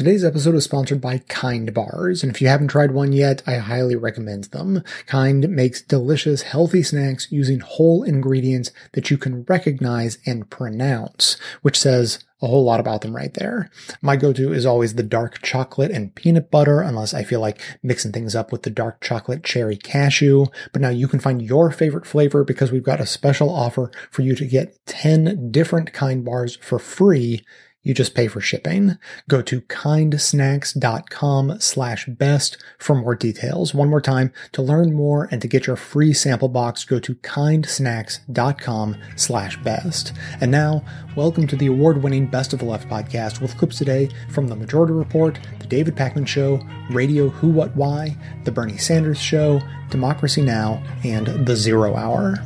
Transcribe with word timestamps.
Today's 0.00 0.24
episode 0.24 0.54
is 0.54 0.64
sponsored 0.64 1.02
by 1.02 1.18
Kind 1.28 1.74
Bars, 1.74 2.22
and 2.22 2.34
if 2.34 2.40
you 2.40 2.48
haven't 2.48 2.68
tried 2.68 2.92
one 2.92 3.12
yet, 3.12 3.42
I 3.46 3.56
highly 3.56 3.96
recommend 3.96 4.44
them. 4.44 4.82
Kind 5.04 5.46
makes 5.50 5.82
delicious, 5.82 6.40
healthy 6.40 6.82
snacks 6.82 7.30
using 7.30 7.60
whole 7.60 8.02
ingredients 8.02 8.70
that 8.92 9.10
you 9.10 9.18
can 9.18 9.42
recognize 9.42 10.16
and 10.24 10.48
pronounce, 10.48 11.36
which 11.60 11.78
says 11.78 12.24
a 12.40 12.46
whole 12.46 12.64
lot 12.64 12.80
about 12.80 13.02
them 13.02 13.14
right 13.14 13.34
there. 13.34 13.70
My 14.00 14.16
go-to 14.16 14.54
is 14.54 14.64
always 14.64 14.94
the 14.94 15.02
dark 15.02 15.42
chocolate 15.42 15.90
and 15.90 16.14
peanut 16.14 16.50
butter, 16.50 16.80
unless 16.80 17.12
I 17.12 17.22
feel 17.22 17.40
like 17.40 17.60
mixing 17.82 18.12
things 18.12 18.34
up 18.34 18.50
with 18.50 18.62
the 18.62 18.70
dark 18.70 19.02
chocolate 19.02 19.44
cherry 19.44 19.76
cashew. 19.76 20.46
But 20.72 20.80
now 20.80 20.88
you 20.88 21.08
can 21.08 21.20
find 21.20 21.42
your 21.42 21.70
favorite 21.70 22.06
flavor 22.06 22.42
because 22.42 22.72
we've 22.72 22.82
got 22.82 23.00
a 23.00 23.06
special 23.06 23.50
offer 23.50 23.90
for 24.10 24.22
you 24.22 24.34
to 24.36 24.46
get 24.46 24.78
10 24.86 25.50
different 25.50 25.92
kind 25.92 26.24
bars 26.24 26.56
for 26.56 26.78
free 26.78 27.44
you 27.82 27.94
just 27.94 28.14
pay 28.14 28.28
for 28.28 28.40
shipping. 28.40 28.98
Go 29.28 29.40
to 29.42 29.62
kindsnacks.com 29.62 31.60
slash 31.60 32.06
best 32.06 32.58
for 32.78 32.94
more 32.94 33.14
details. 33.14 33.72
One 33.72 33.88
more 33.88 34.02
time, 34.02 34.32
to 34.52 34.60
learn 34.60 34.92
more 34.92 35.28
and 35.30 35.40
to 35.40 35.48
get 35.48 35.66
your 35.66 35.76
free 35.76 36.12
sample 36.12 36.48
box, 36.48 36.84
go 36.84 36.98
to 36.98 37.14
kindsnacks.com 37.14 38.96
slash 39.16 39.56
best. 39.62 40.12
And 40.40 40.50
now, 40.50 40.84
welcome 41.16 41.46
to 41.46 41.56
the 41.56 41.68
award-winning 41.68 42.26
Best 42.26 42.52
of 42.52 42.58
the 42.58 42.66
Left 42.66 42.88
podcast 42.88 43.40
with 43.40 43.56
clips 43.56 43.78
today 43.78 44.10
from 44.28 44.48
The 44.48 44.56
Majority 44.56 44.92
Report, 44.92 45.38
The 45.60 45.66
David 45.66 45.96
Pakman 45.96 46.26
Show, 46.26 46.60
Radio 46.90 47.30
Who 47.30 47.48
What 47.48 47.74
Why, 47.76 48.16
The 48.44 48.52
Bernie 48.52 48.76
Sanders 48.76 49.20
Show, 49.20 49.60
Democracy 49.88 50.42
Now!, 50.42 50.82
and 51.02 51.46
The 51.46 51.56
Zero 51.56 51.96
Hour. 51.96 52.36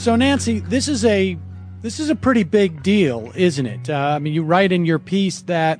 So 0.00 0.16
Nancy, 0.16 0.60
this 0.60 0.88
is 0.88 1.04
a 1.04 1.36
this 1.82 2.00
is 2.00 2.08
a 2.08 2.16
pretty 2.16 2.42
big 2.42 2.82
deal, 2.82 3.30
isn't 3.34 3.66
it? 3.66 3.90
Uh, 3.90 4.14
I 4.16 4.18
mean, 4.18 4.32
you 4.32 4.42
write 4.42 4.72
in 4.72 4.86
your 4.86 4.98
piece 4.98 5.42
that 5.42 5.78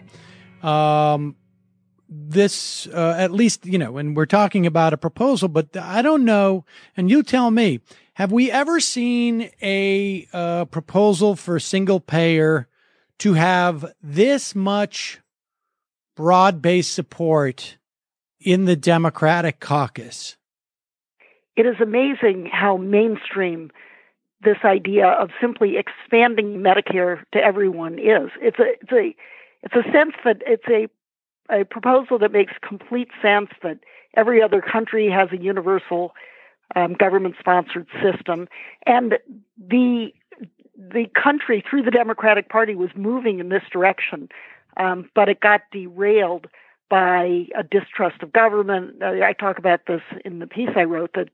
um, 0.63 1.37
this, 2.07 2.87
uh, 2.89 3.15
at 3.17 3.31
least, 3.31 3.65
you 3.65 3.79
know, 3.79 3.97
and 3.97 4.15
we're 4.15 4.27
talking 4.27 4.67
about 4.67 4.93
a 4.93 4.99
proposal, 4.99 5.49
but 5.49 5.75
I 5.75 6.03
don't 6.03 6.27
know. 6.27 6.67
And 6.99 7.09
you 7.09 7.23
tell 7.23 7.51
me, 7.51 7.81
have 8.13 8.31
we 8.31 8.51
ever 8.51 8.79
seen 8.79 9.49
a 9.63 10.29
uh, 10.35 10.67
proposal 10.67 11.35
for 11.35 11.59
single 11.59 11.99
payer 11.99 12.69
to 13.21 13.33
have 13.33 13.87
this 14.03 14.55
much 14.55 15.19
broad 16.15 16.61
based 16.61 16.93
support 16.93 17.79
in 18.39 18.67
the 18.67 18.77
Democratic 18.77 19.61
caucus? 19.61 20.37
It 21.57 21.65
is 21.65 21.77
amazing 21.81 22.51
how 22.53 22.77
mainstream 22.77 23.71
this 24.43 24.59
idea 24.65 25.07
of 25.07 25.31
simply 25.41 25.77
expanding 25.77 26.59
Medicare 26.59 27.23
to 27.33 27.39
everyone 27.39 27.99
is. 27.99 28.31
It's 28.41 28.59
a 28.59 28.73
it's 28.81 28.93
a 28.93 29.15
it's 29.63 29.75
a 29.75 29.93
sense 29.93 30.15
that 30.25 30.43
it's 30.47 30.67
a 30.69 30.89
a 31.53 31.65
proposal 31.65 32.19
that 32.19 32.33
makes 32.33 32.53
complete 32.67 33.09
sense 33.21 33.51
that 33.63 33.79
every 34.17 34.43
other 34.43 34.61
country 34.61 35.11
has 35.11 35.29
a 35.33 35.37
universal 35.37 36.15
um, 36.77 36.95
government 36.95 37.35
sponsored 37.39 37.87
system 38.03 38.49
and 38.87 39.19
the 39.59 40.13
the 40.77 41.07
country 41.23 41.63
through 41.69 41.83
the 41.83 41.91
Democratic 41.91 42.49
Party 42.49 42.75
was 42.75 42.91
moving 42.97 43.39
in 43.39 43.51
this 43.51 43.63
direction, 43.71 44.31
um, 44.79 45.11
but 45.15 45.29
it 45.29 45.41
got 45.41 45.61
derailed 45.71 46.47
by 46.89 47.47
a 47.57 47.63
distrust 47.63 48.23
of 48.23 48.33
government. 48.33 49.03
I 49.03 49.35
talk 49.35 49.59
about 49.59 49.83
this 49.87 50.01
in 50.25 50.39
the 50.39 50.47
piece 50.47 50.71
I 50.77 50.85
wrote 50.85 51.11
that 51.15 51.29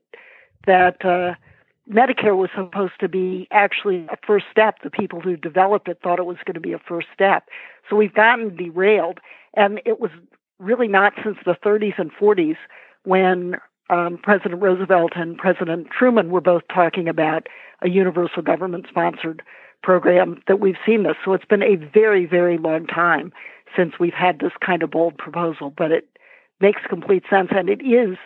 that 0.65 1.05
uh, 1.05 1.35
Medicare 1.91 2.35
was 2.35 2.49
supposed 2.55 2.99
to 2.99 3.07
be 3.07 3.47
actually 3.51 4.07
a 4.11 4.17
first 4.25 4.45
step. 4.51 4.75
The 4.83 4.89
people 4.89 5.21
who 5.21 5.37
developed 5.37 5.87
it 5.87 5.99
thought 6.03 6.19
it 6.19 6.25
was 6.25 6.37
going 6.45 6.55
to 6.55 6.59
be 6.59 6.73
a 6.73 6.79
first 6.79 7.07
step. 7.13 7.45
So 7.89 7.95
we've 7.95 8.13
gotten 8.13 8.55
derailed. 8.55 9.19
And 9.55 9.81
it 9.85 9.99
was 9.99 10.11
really 10.59 10.87
not 10.87 11.13
since 11.23 11.37
the 11.45 11.55
30s 11.65 11.97
and 11.97 12.11
40s 12.11 12.57
when 13.03 13.55
um, 13.89 14.19
President 14.21 14.61
Roosevelt 14.61 15.13
and 15.15 15.37
President 15.37 15.87
Truman 15.97 16.29
were 16.29 16.41
both 16.41 16.63
talking 16.73 17.07
about 17.07 17.47
a 17.81 17.89
universal 17.89 18.41
government 18.41 18.85
sponsored 18.89 19.41
program 19.81 20.41
that 20.47 20.59
we've 20.59 20.75
seen 20.85 21.03
this. 21.03 21.15
So 21.23 21.33
it's 21.33 21.45
been 21.45 21.63
a 21.63 21.75
very, 21.75 22.25
very 22.25 22.57
long 22.57 22.87
time 22.87 23.31
since 23.75 23.93
we've 23.99 24.13
had 24.13 24.39
this 24.39 24.51
kind 24.65 24.83
of 24.83 24.91
bold 24.91 25.17
proposal, 25.17 25.73
but 25.75 25.91
it 25.91 26.09
makes 26.59 26.81
complete 26.89 27.23
sense. 27.29 27.49
And 27.51 27.69
it 27.69 27.81
is, 27.81 28.17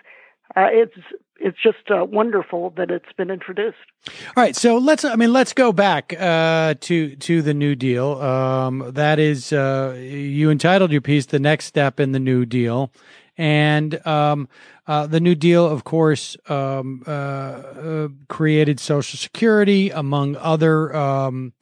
uh, 0.56 0.70
it's 0.72 0.96
it's 1.44 1.58
just 1.62 1.90
uh, 1.90 2.06
wonderful 2.06 2.72
that 2.78 2.92
it's 2.92 3.12
been 3.18 3.30
introduced. 3.30 3.78
All 4.08 4.44
right, 4.44 4.56
so 4.56 4.78
let's 4.78 5.04
I 5.04 5.16
mean 5.16 5.34
let's 5.34 5.54
go 5.54 5.72
back 5.72 6.14
uh, 6.20 6.76
to 6.82 7.16
to 7.16 7.42
the 7.42 7.54
New 7.54 7.76
Deal. 7.76 8.14
Um, 8.22 8.92
that 8.94 9.20
is, 9.20 9.52
uh, 9.52 9.98
you 10.00 10.50
entitled 10.50 10.92
your 10.92 11.02
piece 11.02 11.26
"The 11.26 11.40
Next 11.40 11.66
Step 11.66 12.00
in 12.00 12.12
the 12.12 12.20
New 12.20 12.46
Deal," 12.46 12.92
and 13.38 14.06
um, 14.06 14.48
uh, 14.88 15.08
the 15.08 15.20
New 15.20 15.36
Deal, 15.36 15.66
of 15.66 15.84
course, 15.84 16.38
um, 16.48 17.04
uh, 17.08 17.12
uh, 17.12 18.08
created 18.30 18.80
Social 18.80 19.18
Security 19.18 19.90
among 19.90 20.36
other. 20.38 20.96
Um, 20.96 21.54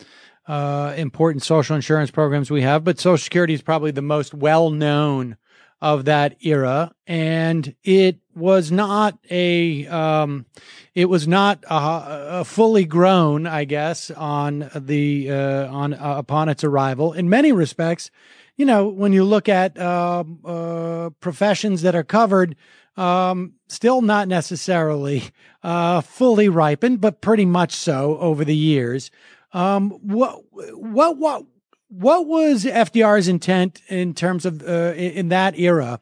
important 0.98 1.44
social 1.44 1.76
insurance 1.76 2.10
programs 2.10 2.50
we 2.50 2.64
have, 2.64 2.84
but 2.84 3.00
Social 3.00 3.24
Security 3.24 3.54
is 3.54 3.62
probably 3.62 3.92
the 3.92 4.02
most 4.02 4.34
well 4.34 4.72
known 4.72 5.38
of 5.82 6.06
that 6.06 6.36
era, 6.42 6.92
and 7.08 7.76
it 7.84 8.20
was 8.36 8.72
not 8.72 9.18
a 9.30 9.88
um, 9.88 10.46
it 10.94 11.06
was 11.06 11.28
not 11.28 11.64
a, 11.70 12.40
a, 12.40 12.46
fully 12.46 12.86
grown, 12.86 13.48
I 13.48 13.64
guess, 13.64 14.12
on 14.12 14.70
the 14.76 15.32
uh, 15.32 15.68
on 15.68 15.94
uh, 15.94 16.16
upon 16.18 16.50
its 16.50 16.64
arrival. 16.64 17.14
In 17.14 17.30
many 17.30 17.52
respects, 17.52 18.12
you 18.58 18.66
know, 18.66 18.88
when 18.88 19.14
you 19.14 19.24
look 19.24 19.48
at 19.48 19.80
um, 19.80 20.40
uh, 20.44 21.12
professions 21.22 21.82
that 21.84 21.96
are 21.96 22.04
covered, 22.04 22.58
um, 22.98 23.54
still 23.70 24.02
not 24.02 24.28
necessarily 24.28 25.24
uh, 25.64 26.02
fully 26.02 26.50
ripened, 26.50 27.00
but 27.00 27.22
pretty 27.22 27.46
much 27.46 27.74
so 27.74 28.18
over 28.18 28.44
the 28.44 28.56
years. 28.56 29.12
Um, 29.54 29.92
what 29.92 30.44
what 30.52 31.18
what 31.18 31.46
what 31.90 32.28
was 32.28 32.66
FDR's 32.66 33.28
intent 33.28 33.82
in 33.90 34.14
terms 34.14 34.46
of 34.46 34.62
uh, 34.62 34.94
in 34.96 35.30
that 35.30 35.58
era 35.60 36.00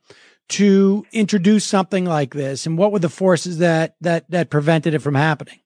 to 0.49 1.05
introduce 1.11 1.65
something 1.65 2.05
like 2.05 2.33
this, 2.33 2.65
and 2.65 2.77
what 2.77 2.91
were 2.91 2.99
the 2.99 3.09
forces 3.09 3.57
that 3.57 3.95
that 4.01 4.29
that 4.29 4.49
prevented 4.49 4.93
it 4.93 4.99
from 4.99 5.15
happening? 5.15 5.59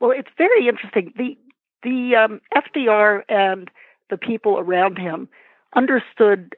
Well, 0.00 0.12
it's 0.12 0.28
very 0.38 0.68
interesting. 0.68 1.12
The 1.16 1.36
the 1.82 2.14
um, 2.16 2.40
FDR 2.54 3.22
and 3.28 3.70
the 4.10 4.16
people 4.16 4.58
around 4.58 4.98
him 4.98 5.28
understood 5.74 6.54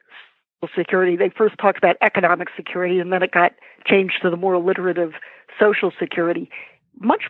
security. 0.77 1.17
They 1.17 1.31
first 1.31 1.57
talked 1.59 1.79
about 1.79 1.97
economic 2.03 2.49
security, 2.57 2.99
and 2.99 3.13
then 3.13 3.23
it 3.23 3.31
got 3.31 3.53
changed 3.87 4.15
to 4.23 4.31
the 4.31 4.37
more 4.37 4.55
alliterative 4.55 5.13
social 5.59 5.93
security, 5.99 6.51
much 6.99 7.25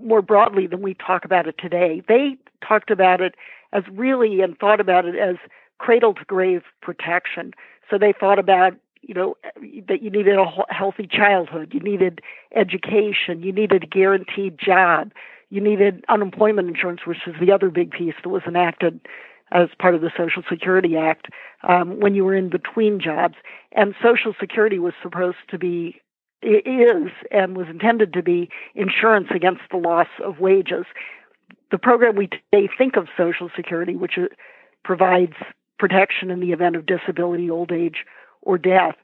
more 0.00 0.22
broadly 0.22 0.66
than 0.66 0.80
we 0.80 0.94
talk 0.94 1.24
about 1.24 1.46
it 1.46 1.56
today. 1.58 2.02
They 2.08 2.36
talked 2.66 2.90
about 2.90 3.20
it 3.20 3.34
as 3.72 3.84
really 3.92 4.40
and 4.40 4.58
thought 4.58 4.80
about 4.80 5.04
it 5.04 5.16
as 5.16 5.36
cradle 5.78 6.14
to 6.14 6.24
grave 6.24 6.62
protection. 6.80 7.52
So 7.90 7.98
they 7.98 8.12
thought 8.18 8.38
about, 8.38 8.74
you 9.02 9.14
know, 9.14 9.36
that 9.88 10.02
you 10.02 10.10
needed 10.10 10.38
a 10.38 10.46
healthy 10.72 11.08
childhood, 11.10 11.72
you 11.74 11.80
needed 11.80 12.20
education, 12.54 13.42
you 13.42 13.52
needed 13.52 13.82
a 13.82 13.86
guaranteed 13.86 14.58
job, 14.58 15.12
you 15.50 15.60
needed 15.60 16.04
unemployment 16.08 16.68
insurance, 16.68 17.00
which 17.04 17.18
is 17.26 17.34
the 17.40 17.52
other 17.52 17.68
big 17.68 17.90
piece 17.90 18.14
that 18.22 18.28
was 18.28 18.42
enacted 18.46 19.00
as 19.50 19.68
part 19.78 19.94
of 19.94 20.00
the 20.00 20.10
Social 20.16 20.42
Security 20.48 20.96
Act 20.96 21.26
um, 21.68 22.00
when 22.00 22.14
you 22.14 22.24
were 22.24 22.34
in 22.34 22.48
between 22.48 23.00
jobs. 23.00 23.34
And 23.72 23.94
Social 24.02 24.34
Security 24.40 24.78
was 24.78 24.94
supposed 25.02 25.36
to 25.50 25.58
be 25.58 26.00
is 26.42 27.10
and 27.30 27.56
was 27.56 27.68
intended 27.68 28.12
to 28.12 28.22
be 28.22 28.48
insurance 28.74 29.28
against 29.34 29.62
the 29.70 29.76
loss 29.76 30.08
of 30.24 30.40
wages 30.40 30.86
the 31.72 31.78
program 31.78 32.14
we 32.14 32.28
today 32.28 32.68
think 32.78 32.96
of 32.96 33.08
Social 33.16 33.50
Security, 33.56 33.96
which 33.96 34.18
provides 34.84 35.32
protection 35.78 36.30
in 36.30 36.38
the 36.38 36.52
event 36.52 36.76
of 36.76 36.86
disability, 36.86 37.50
old 37.50 37.72
age, 37.72 38.04
or 38.42 38.58
death, 38.58 38.94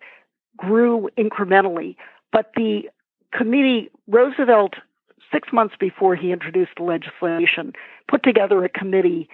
grew 0.57 1.09
incrementally. 1.19 1.97
But 2.31 2.53
the 2.55 2.83
committee, 3.33 3.91
Roosevelt, 4.07 4.75
six 5.33 5.49
months 5.53 5.75
before 5.81 6.15
he 6.15 6.31
introduced 6.31 6.73
the 6.77 6.85
legislation, 6.85 7.73
put 8.07 8.23
together 8.23 8.65
a 8.65 8.69
committee, 8.69 9.29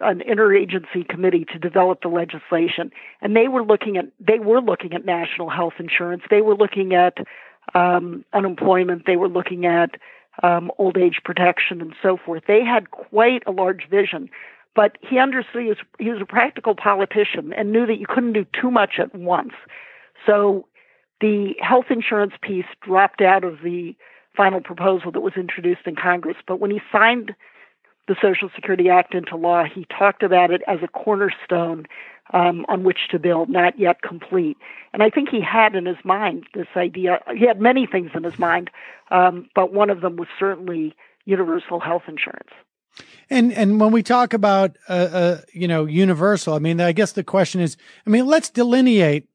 an 0.00 0.20
interagency 0.20 1.08
committee 1.08 1.46
to 1.52 1.58
develop 1.58 2.02
the 2.02 2.08
legislation. 2.08 2.90
And 3.20 3.36
they 3.36 3.48
were 3.48 3.64
looking 3.64 3.96
at, 3.96 4.06
they 4.18 4.38
were 4.40 4.60
looking 4.60 4.94
at 4.94 5.04
national 5.04 5.48
health 5.48 5.74
insurance. 5.78 6.22
They 6.28 6.42
were 6.42 6.56
looking 6.56 6.92
at 6.94 7.18
um, 7.74 8.24
unemployment. 8.32 9.06
They 9.06 9.16
were 9.16 9.28
looking 9.28 9.64
at 9.64 9.92
um, 10.42 10.70
old 10.78 10.96
age 10.96 11.20
protection 11.24 11.80
and 11.80 11.94
so 12.02 12.16
forth. 12.16 12.42
They 12.46 12.64
had 12.64 12.90
quite 12.90 13.42
a 13.46 13.52
large 13.52 13.88
vision, 13.88 14.28
but 14.74 14.98
he 15.00 15.18
understood 15.18 15.62
he 15.62 15.68
was, 15.68 15.78
he 15.98 16.10
was 16.10 16.20
a 16.20 16.26
practical 16.26 16.74
politician 16.74 17.52
and 17.52 17.72
knew 17.72 17.86
that 17.86 17.98
you 17.98 18.06
couldn't 18.08 18.32
do 18.32 18.46
too 18.60 18.70
much 18.70 18.94
at 18.98 19.14
once. 19.14 19.52
So 20.26 20.66
the 21.20 21.54
health 21.60 21.86
insurance 21.90 22.34
piece 22.42 22.66
dropped 22.82 23.20
out 23.20 23.44
of 23.44 23.62
the 23.62 23.94
final 24.36 24.60
proposal 24.60 25.12
that 25.12 25.20
was 25.20 25.34
introduced 25.36 25.86
in 25.86 25.94
Congress. 25.94 26.36
But 26.46 26.58
when 26.58 26.70
he 26.70 26.80
signed 26.90 27.34
the 28.08 28.16
Social 28.20 28.50
Security 28.54 28.90
Act 28.90 29.14
into 29.14 29.36
law, 29.36 29.64
he 29.64 29.86
talked 29.96 30.22
about 30.22 30.50
it 30.50 30.62
as 30.66 30.80
a 30.82 30.88
cornerstone 30.88 31.86
um, 32.32 32.64
on 32.68 32.84
which 32.84 33.08
to 33.10 33.18
build, 33.18 33.48
not 33.48 33.78
yet 33.78 34.02
complete. 34.02 34.56
And 34.92 35.02
I 35.02 35.10
think 35.10 35.28
he 35.28 35.40
had 35.40 35.74
in 35.74 35.86
his 35.86 35.96
mind 36.04 36.46
this 36.54 36.66
idea. 36.76 37.20
He 37.36 37.46
had 37.46 37.60
many 37.60 37.86
things 37.86 38.10
in 38.14 38.24
his 38.24 38.38
mind, 38.38 38.70
um, 39.10 39.48
but 39.54 39.72
one 39.72 39.90
of 39.90 40.00
them 40.00 40.16
was 40.16 40.28
certainly 40.38 40.94
universal 41.24 41.80
health 41.80 42.04
insurance. 42.08 42.50
And 43.28 43.52
and 43.52 43.80
when 43.80 43.90
we 43.90 44.02
talk 44.02 44.34
about 44.34 44.76
uh, 44.88 44.92
uh, 44.92 45.40
you 45.52 45.66
know 45.66 45.84
universal, 45.84 46.54
I 46.54 46.58
mean, 46.60 46.80
I 46.80 46.92
guess 46.92 47.12
the 47.12 47.24
question 47.24 47.60
is, 47.60 47.76
I 48.06 48.10
mean, 48.10 48.26
let's 48.26 48.50
delineate 48.50 49.28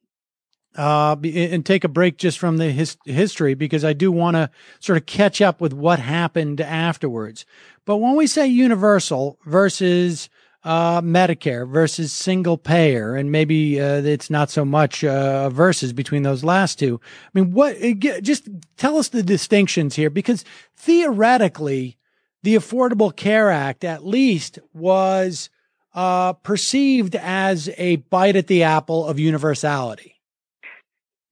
uh, 0.76 1.16
and 1.24 1.66
take 1.66 1.84
a 1.84 1.90
break 1.90 2.18
just 2.18 2.40
from 2.40 2.58
the 2.58 2.72
his- 2.72 2.98
history 3.06 3.56
because 3.56 3.84
I 3.84 3.94
do 3.94 4.12
want 4.12 4.36
to 4.36 4.50
sort 4.80 4.98
of 4.98 5.06
catch 5.06 5.42
up 5.42 5.60
with 5.60 5.74
what 5.74 6.00
happened 6.00 6.62
afterwards. 6.62 7.46
But 7.86 7.98
when 7.98 8.16
we 8.16 8.28
say 8.28 8.48
universal 8.48 9.40
versus 9.46 10.30
uh, 10.64 11.02
Medicare 11.02 11.68
versus 11.68 12.12
single 12.12 12.58
payer, 12.58 13.16
and 13.16 13.32
maybe 13.32 13.80
uh, 13.80 14.02
it's 14.02 14.30
not 14.30 14.50
so 14.50 14.66
much 14.66 15.04
uh, 15.04 15.50
versus 15.50 15.94
between 15.94 16.24
those 16.24 16.44
last 16.44 16.78
two. 16.80 17.00
I 17.04 17.40
mean, 17.40 17.52
what? 17.52 17.78
Just 18.22 18.50
tell 18.78 18.98
us 18.98 19.10
the 19.10 19.24
distinctions 19.24 19.96
here, 19.96 20.10
because 20.10 20.44
theoretically, 20.76 21.98
the 22.44 22.56
Affordable 22.56 23.16
Care 23.16 23.50
Act 23.50 23.84
at 23.84 24.06
least 24.06 24.60
was 24.74 25.50
uh, 25.94 26.34
perceived 26.34 27.16
as 27.16 27.70
a 27.78 27.98
bite 27.98 28.36
at 28.36 28.48
the 28.48 28.64
apple 28.64 29.06
of 29.06 29.20
universality. 29.20 30.16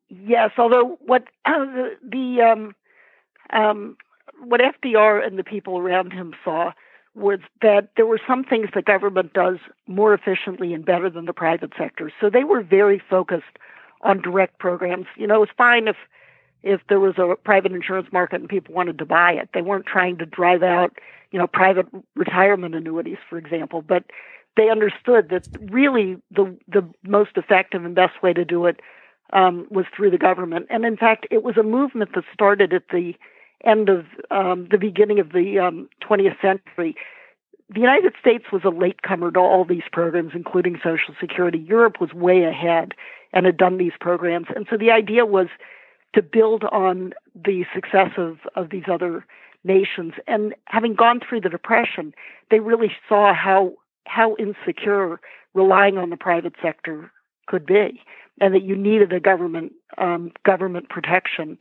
Yes, 0.09 0.51
although 0.57 0.97
what 1.06 1.24
uh, 1.45 1.65
the 2.01 2.41
um, 2.41 2.75
um, 3.51 3.97
what 4.41 4.62
FDR 4.62 5.25
and 5.25 5.38
the 5.38 5.44
people 5.44 5.77
around 5.77 6.12
him 6.12 6.33
saw 6.44 6.71
was 7.18 7.40
that 7.62 7.90
there 7.98 8.06
were 8.06 8.19
some 8.28 8.44
things 8.44 8.69
the 8.74 8.81
government 8.81 9.34
does 9.34 9.58
more 9.88 10.14
efficiently 10.14 10.74
and 10.74 10.86
better 10.86 11.10
than 11.10 11.25
the 11.25 11.34
private 11.34 11.72
sector. 11.78 12.12
So 12.22 12.30
they 12.30 12.44
were 12.44 12.62
very 12.62 13.02
focused 13.10 13.58
on 14.02 14.22
direct 14.22 14.60
programs. 14.60 15.08
You 15.16 15.28
know, 15.28 15.44
it's 15.44 15.52
fine 15.58 15.88
if 15.88 15.98
if 16.64 16.81
there 16.90 17.00
was 17.00 17.16
a 17.18 17.36
private 17.44 17.72
insurance 17.72 18.08
market 18.12 18.42
and 18.42 18.50
people 18.50 18.74
wanted 18.74 18.98
to 19.00 19.06
buy 19.06 19.31
it. 19.31 19.50
They 19.54 19.62
weren't 19.62 19.86
trying 19.86 20.18
to 20.18 20.25
drive 20.25 20.64
out, 20.64 20.98
you 21.31 21.40
know, 21.40 21.48
private 21.48 21.86
retirement 22.16 22.75
annuities, 22.75 23.20
for 23.30 23.38
example, 23.38 23.81
but 23.81 24.04
they 24.56 24.70
understood 24.70 25.30
that 25.30 25.48
really 25.72 26.18
the 26.31 26.56
the 26.68 26.88
most 27.04 27.31
effective 27.36 27.84
and 27.84 27.96
best 27.96 28.22
way 28.22 28.34
to 28.34 28.46
do 28.46 28.66
it 28.66 28.80
um, 29.34 29.68
was 29.70 29.86
through 29.96 30.12
the 30.12 30.18
government. 30.18 30.68
And 30.70 30.86
in 30.86 30.98
fact, 30.98 31.28
it 31.31 31.44
was 31.44 31.58
a 31.58 31.63
movement 31.63 32.12
that 32.16 32.24
started 32.34 32.74
at 32.74 32.90
the 32.92 33.13
end 33.65 33.89
of 33.89 34.06
um, 34.31 34.68
the 34.69 34.77
beginning 34.77 35.19
of 35.19 35.31
the 35.31 35.59
um, 35.59 35.89
20th 36.07 36.39
century. 36.42 36.95
The 37.69 37.81
United 37.81 38.13
States 38.19 38.45
was 38.51 38.62
a 38.63 38.69
latecomer 38.69 39.31
to 39.31 39.39
all 39.39 39.65
these 39.65 39.83
programs, 39.92 40.31
including 40.33 40.77
Social 40.77 41.13
Security. 41.19 41.57
Europe 41.57 42.00
was 42.00 42.13
way 42.13 42.44
ahead 42.44 42.94
and 43.33 43.45
had 43.45 43.57
done 43.57 43.77
these 43.77 43.92
programs. 44.00 44.48
And 44.56 44.65
so 44.69 44.77
the 44.77 44.92
idea 44.92 45.25
was 45.25 45.48
to 46.13 46.21
build 46.21 46.63
on 46.65 47.13
the 47.36 47.65
success 47.74 48.12
of, 48.18 48.38
of 48.56 48.69
these 48.69 48.86
other 48.92 49.25
nations. 49.63 50.13
And 50.27 50.56
having 50.65 50.95
gone 50.95 51.19
through 51.19 51.42
the 51.42 51.50
Depression, 51.50 52.13
they 52.50 52.60
really 52.60 52.92
saw 53.07 53.33
how 53.33 53.74
how 54.06 54.38
insecure 54.38 55.19
relying 55.53 55.98
on 55.98 56.10
the 56.10 56.15
private 56.15 56.53
sector 56.62 57.12
could 57.45 57.65
be, 57.65 58.01
and 58.39 58.53
that 58.53 58.63
you 58.63 58.75
needed 58.75 59.12
a 59.12 59.19
government 59.19 59.74
um, 59.98 60.31
government 60.45 60.89
protection. 60.89 61.57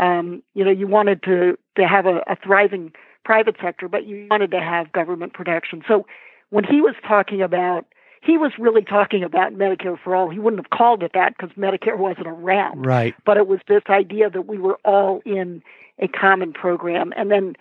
Um, 0.00 0.42
you 0.54 0.64
know, 0.64 0.70
you 0.70 0.86
wanted 0.86 1.22
to 1.24 1.58
to 1.76 1.86
have 1.86 2.06
a, 2.06 2.18
a 2.26 2.36
thriving 2.42 2.92
private 3.24 3.56
sector, 3.62 3.88
but 3.88 4.06
you 4.06 4.26
wanted 4.30 4.50
to 4.52 4.60
have 4.60 4.92
government 4.92 5.34
protection. 5.34 5.82
So 5.86 6.06
when 6.48 6.64
he 6.64 6.80
was 6.80 6.94
talking 7.06 7.42
about 7.42 7.86
he 8.22 8.36
was 8.36 8.52
really 8.58 8.82
talking 8.82 9.24
about 9.24 9.54
Medicare 9.54 9.98
for 9.98 10.14
all. 10.14 10.28
He 10.28 10.38
wouldn't 10.38 10.62
have 10.62 10.78
called 10.78 11.02
it 11.02 11.12
that 11.14 11.36
because 11.36 11.56
Medicare 11.56 11.96
wasn't 11.96 12.26
around. 12.26 12.84
Right. 12.84 13.14
But 13.24 13.38
it 13.38 13.46
was 13.46 13.60
this 13.66 13.82
idea 13.88 14.28
that 14.28 14.46
we 14.46 14.58
were 14.58 14.78
all 14.84 15.22
in 15.24 15.62
a 15.98 16.08
common 16.08 16.52
program. 16.52 17.14
And 17.16 17.30
then 17.30 17.56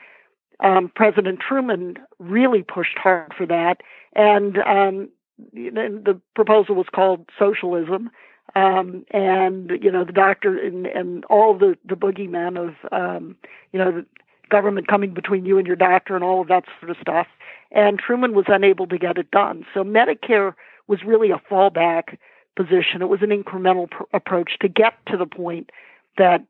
um, 0.60 0.92
President 0.94 1.40
Truman 1.40 1.96
really 2.20 2.64
pushed 2.64 2.98
hard 2.98 3.34
for 3.38 3.46
that. 3.46 3.78
And 4.16 4.58
um, 4.60 5.10
the 5.54 6.20
proposal 6.36 6.76
was 6.76 6.88
called 6.94 7.30
socialism. 7.38 8.10
Um, 8.56 9.06
and 9.12 9.72
you 9.82 9.92
know 9.92 10.04
the 10.04 10.12
doctor 10.12 10.58
and, 10.58 10.86
and 10.88 11.26
all 11.26 11.58
the 11.58 11.78
the 11.88 11.96
boogeyman 11.96 12.58
of 12.58 12.76
um, 12.92 13.36
you 13.72 13.80
know 13.80 13.92
the 13.92 14.06
government 14.50 14.88
coming 14.88 15.14
between 15.14 15.46
you 15.46 15.58
and 15.58 15.68
your 15.68 15.76
doctor 15.76 16.16
and 16.16 16.24
all 16.24 16.42
of 16.42 16.48
that 16.48 16.66
sort 16.80 16.90
of 16.90 16.98
stuff. 17.02 17.28
And 17.72 18.00
Truman 18.00 18.34
was 18.34 18.46
unable 18.48 18.88
to 18.88 18.98
get 18.98 19.18
it 19.18 19.30
done. 19.32 19.66
So 19.74 19.84
Medicare 19.84 20.54
was 20.88 21.04
really 21.04 21.30
a 21.30 21.42
fallback 21.50 22.18
position. 22.56 23.02
It 23.02 23.10
was 23.10 23.22
an 23.22 23.30
incremental 23.30 23.90
pr- 23.90 24.04
approach 24.12 24.54
to 24.62 24.68
get 24.68 24.94
to 25.08 25.18
the 25.18 25.28
point 25.28 25.70
that 26.18 26.44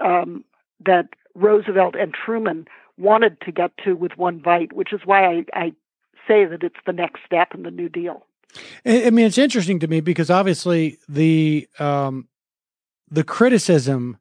um, 0.00 0.44
that 0.84 1.08
Roosevelt 1.34 1.94
and 1.96 2.14
Truman 2.14 2.66
wanted 2.98 3.40
to 3.42 3.52
get 3.52 3.72
to 3.84 3.94
with 3.94 4.16
one 4.16 4.38
bite, 4.38 4.72
which 4.72 4.92
is 4.92 5.00
why 5.04 5.24
I, 5.24 5.44
I 5.52 5.72
say 6.28 6.44
that 6.44 6.62
it's 6.62 6.76
the 6.86 6.92
next 6.92 7.20
step 7.26 7.54
in 7.54 7.62
the 7.62 7.70
New 7.70 7.88
Deal. 7.88 8.24
I 8.84 9.10
mean, 9.10 9.26
it's 9.26 9.38
interesting 9.38 9.78
to 9.80 9.88
me 9.88 10.00
because 10.00 10.30
obviously 10.30 10.98
the 11.08 11.68
um, 11.78 12.28
the 13.10 13.24
criticism 13.24 14.18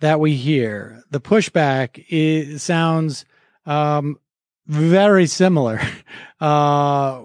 that 0.00 0.20
we 0.20 0.34
hear, 0.34 1.02
the 1.10 1.20
pushback, 1.20 2.58
sounds 2.58 3.24
um, 3.64 4.18
very 4.66 5.26
similar. 5.26 5.80
Uh, 6.38 7.24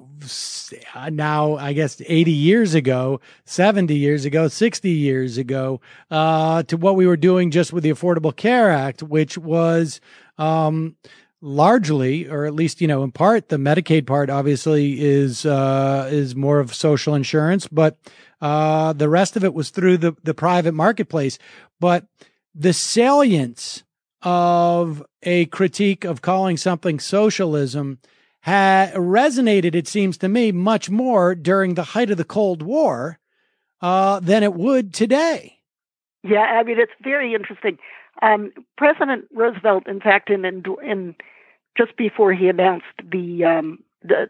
now, 1.11 1.57
I 1.57 1.73
guess 1.73 2.01
80 2.07 2.31
years 2.31 2.75
ago, 2.75 3.19
70 3.43 3.93
years 3.93 4.23
ago, 4.23 4.47
60 4.47 4.89
years 4.89 5.37
ago, 5.37 5.81
uh, 6.09 6.63
to 6.63 6.77
what 6.77 6.95
we 6.95 7.05
were 7.05 7.17
doing 7.17 7.51
just 7.51 7.73
with 7.73 7.83
the 7.83 7.89
Affordable 7.89 8.33
Care 8.33 8.71
Act, 8.71 9.03
which 9.03 9.37
was, 9.37 9.99
um, 10.37 10.95
largely, 11.41 12.27
or 12.27 12.45
at 12.45 12.53
least, 12.53 12.81
you 12.81 12.87
know, 12.87 13.03
in 13.03 13.11
part, 13.11 13.49
the 13.49 13.57
Medicaid 13.57 14.05
part 14.05 14.29
obviously 14.29 15.01
is, 15.01 15.45
uh, 15.45 16.07
is 16.11 16.35
more 16.35 16.59
of 16.59 16.73
social 16.73 17.15
insurance, 17.15 17.67
but, 17.67 17.97
uh, 18.41 18.93
the 18.93 19.09
rest 19.09 19.35
of 19.35 19.43
it 19.43 19.53
was 19.53 19.69
through 19.69 19.97
the, 19.97 20.15
the 20.23 20.33
private 20.33 20.73
marketplace. 20.73 21.39
But 21.79 22.05
the 22.53 22.73
salience 22.73 23.83
of 24.21 25.03
a 25.23 25.45
critique 25.47 26.03
of 26.03 26.21
calling 26.21 26.57
something 26.57 26.99
socialism 26.99 27.99
had 28.41 28.93
resonated, 28.93 29.75
it 29.75 29.87
seems 29.87 30.17
to 30.17 30.27
me, 30.27 30.51
much 30.51 30.89
more 30.89 31.35
during 31.35 31.73
the 31.73 31.83
height 31.83 32.09
of 32.09 32.17
the 32.17 32.23
Cold 32.23 32.61
War 32.61 33.19
uh, 33.81 34.19
than 34.19 34.43
it 34.43 34.53
would 34.53 34.93
today. 34.93 35.57
Yeah, 36.23 36.41
I 36.41 36.63
mean 36.63 36.79
it's 36.79 36.91
very 37.03 37.33
interesting. 37.33 37.77
Um, 38.21 38.51
President 38.77 39.25
Roosevelt, 39.33 39.87
in 39.87 39.99
fact, 39.99 40.29
in, 40.29 40.45
in, 40.45 40.63
in 40.83 41.15
just 41.77 41.95
before 41.97 42.33
he 42.33 42.47
announced 42.47 42.85
the 43.03 43.45
um, 43.45 43.79
the 44.03 44.27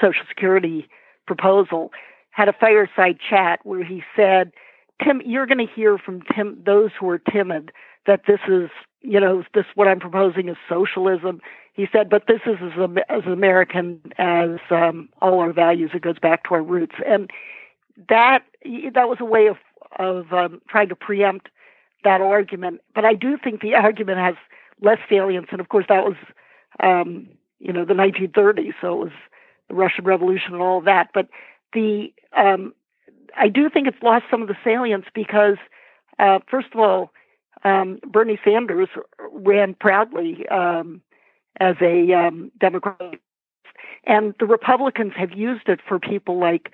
Social 0.00 0.24
Security 0.28 0.88
proposal, 1.26 1.92
had 2.30 2.48
a 2.48 2.52
fireside 2.52 3.18
chat 3.28 3.60
where 3.64 3.84
he 3.84 4.02
said, 4.16 4.52
"Tim, 5.02 5.22
you're 5.24 5.46
going 5.46 5.66
to 5.66 5.72
hear 5.72 5.98
from 5.98 6.22
Tim 6.34 6.62
those 6.64 6.90
who 6.98 7.08
are 7.08 7.18
timid 7.18 7.72
that 8.06 8.22
this 8.26 8.40
is, 8.48 8.70
you 9.02 9.20
know, 9.20 9.44
this 9.54 9.66
what 9.74 9.88
I'm 9.88 10.00
proposing 10.00 10.48
is 10.48 10.56
socialism." 10.68 11.40
He 11.74 11.86
said, 11.92 12.10
"But 12.10 12.24
this 12.26 12.40
is 12.46 12.56
as, 12.62 12.88
as 13.08 13.24
American 13.26 14.00
as 14.18 14.58
um, 14.70 15.08
all 15.20 15.40
our 15.40 15.52
values. 15.52 15.90
It 15.94 16.02
goes 16.02 16.18
back 16.18 16.44
to 16.44 16.54
our 16.54 16.62
roots." 16.62 16.96
And 17.06 17.30
that 18.08 18.40
that 18.94 19.08
was 19.08 19.18
a 19.20 19.24
way 19.24 19.46
of 19.46 19.56
of 19.98 20.32
um, 20.32 20.60
trying 20.68 20.88
to 20.88 20.96
preempt 20.96 21.48
that 22.04 22.20
argument. 22.20 22.80
But 22.94 23.04
I 23.04 23.14
do 23.14 23.36
think 23.42 23.60
the 23.60 23.74
argument 23.74 24.18
has 24.18 24.34
less 24.80 24.98
salience, 25.08 25.48
and 25.50 25.60
of 25.60 25.68
course 25.68 25.86
that 25.88 26.04
was 26.04 26.16
um, 26.82 27.28
you 27.58 27.72
know 27.72 27.84
the 27.84 27.94
1930s, 27.94 28.74
so 28.80 28.94
it 28.94 29.04
was 29.04 29.12
the 29.68 29.74
Russian 29.74 30.04
Revolution 30.04 30.52
and 30.52 30.62
all 30.62 30.78
of 30.78 30.84
that. 30.84 31.10
But 31.14 31.28
the 31.72 32.12
um, 32.36 32.74
I 33.36 33.48
do 33.48 33.70
think 33.70 33.86
it's 33.86 34.02
lost 34.02 34.24
some 34.30 34.42
of 34.42 34.48
the 34.48 34.56
salience 34.64 35.06
because 35.14 35.56
uh, 36.18 36.40
first 36.50 36.68
of 36.74 36.80
all, 36.80 37.12
um, 37.64 37.98
Bernie 38.06 38.38
Sanders 38.44 38.88
ran 39.32 39.74
proudly 39.74 40.46
um, 40.48 41.02
as 41.58 41.76
a 41.80 42.12
um, 42.12 42.50
Democrat, 42.58 43.14
and 44.04 44.34
the 44.38 44.46
Republicans 44.46 45.12
have 45.16 45.32
used 45.32 45.68
it 45.68 45.80
for 45.86 45.98
people 45.98 46.38
like 46.38 46.72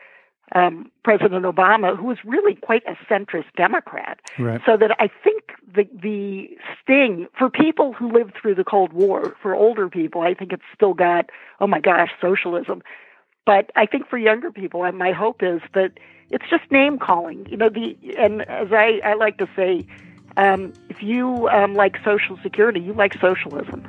um, 0.55 0.91
President 1.03 1.45
Obama, 1.45 1.97
who 1.97 2.05
was 2.05 2.19
really 2.25 2.55
quite 2.55 2.83
a 2.87 2.97
centrist 3.13 3.47
Democrat. 3.57 4.21
Right. 4.39 4.61
So 4.65 4.77
that 4.77 4.97
I 4.99 5.09
think 5.23 5.53
the 5.75 5.89
the 5.93 6.57
sting 6.83 7.27
for 7.37 7.51
people 7.51 7.93
who 7.93 8.11
lived 8.13 8.35
through 8.41 8.55
the 8.55 8.65
Cold 8.65 8.93
War, 8.93 9.37
for 9.43 9.55
older 9.55 9.89
people, 9.89 10.23
I 10.23 10.35
think 10.35 10.53
it's 10.53 10.63
still 10.75 10.95
got 10.95 11.31
oh 11.61 11.67
my 11.67 11.81
gosh, 11.81 12.11
socialism. 12.21 12.83
But 13.45 13.71
I 13.77 13.87
think 13.87 14.09
for 14.09 14.19
younger 14.19 14.51
people, 14.51 14.85
and 14.85 14.99
my 14.99 15.13
hope 15.13 15.43
is 15.43 15.61
that 15.75 15.93
it's 16.31 16.45
just 16.51 16.71
name 16.71 16.99
calling. 16.99 17.47
You 17.49 17.57
know, 17.57 17.69
the 17.69 17.97
and 18.19 18.43
as 18.43 18.69
I, 18.73 19.01
I 19.05 19.15
like 19.15 19.39
to 19.39 19.49
say, 19.55 19.87
um, 20.37 20.73
if 20.89 21.03
you 21.03 21.49
um, 21.49 21.75
like 21.75 21.97
Social 22.05 22.39
Security, 22.43 22.81
you 22.81 22.93
like 22.93 23.15
socialism. 23.21 23.87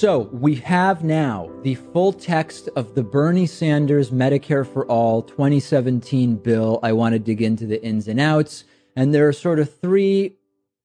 So 0.00 0.30
we 0.32 0.54
have 0.54 1.04
now 1.04 1.50
the 1.62 1.74
full 1.74 2.14
text 2.14 2.70
of 2.74 2.94
the 2.94 3.02
Bernie 3.02 3.44
Sanders 3.44 4.10
Medicare 4.10 4.66
for 4.66 4.86
All 4.86 5.20
2017 5.20 6.36
bill. 6.36 6.80
I 6.82 6.92
want 6.92 7.12
to 7.12 7.18
dig 7.18 7.42
into 7.42 7.66
the 7.66 7.84
ins 7.84 8.08
and 8.08 8.18
outs. 8.18 8.64
And 8.96 9.12
there 9.12 9.28
are 9.28 9.32
sort 9.34 9.58
of 9.58 9.78
three 9.78 10.38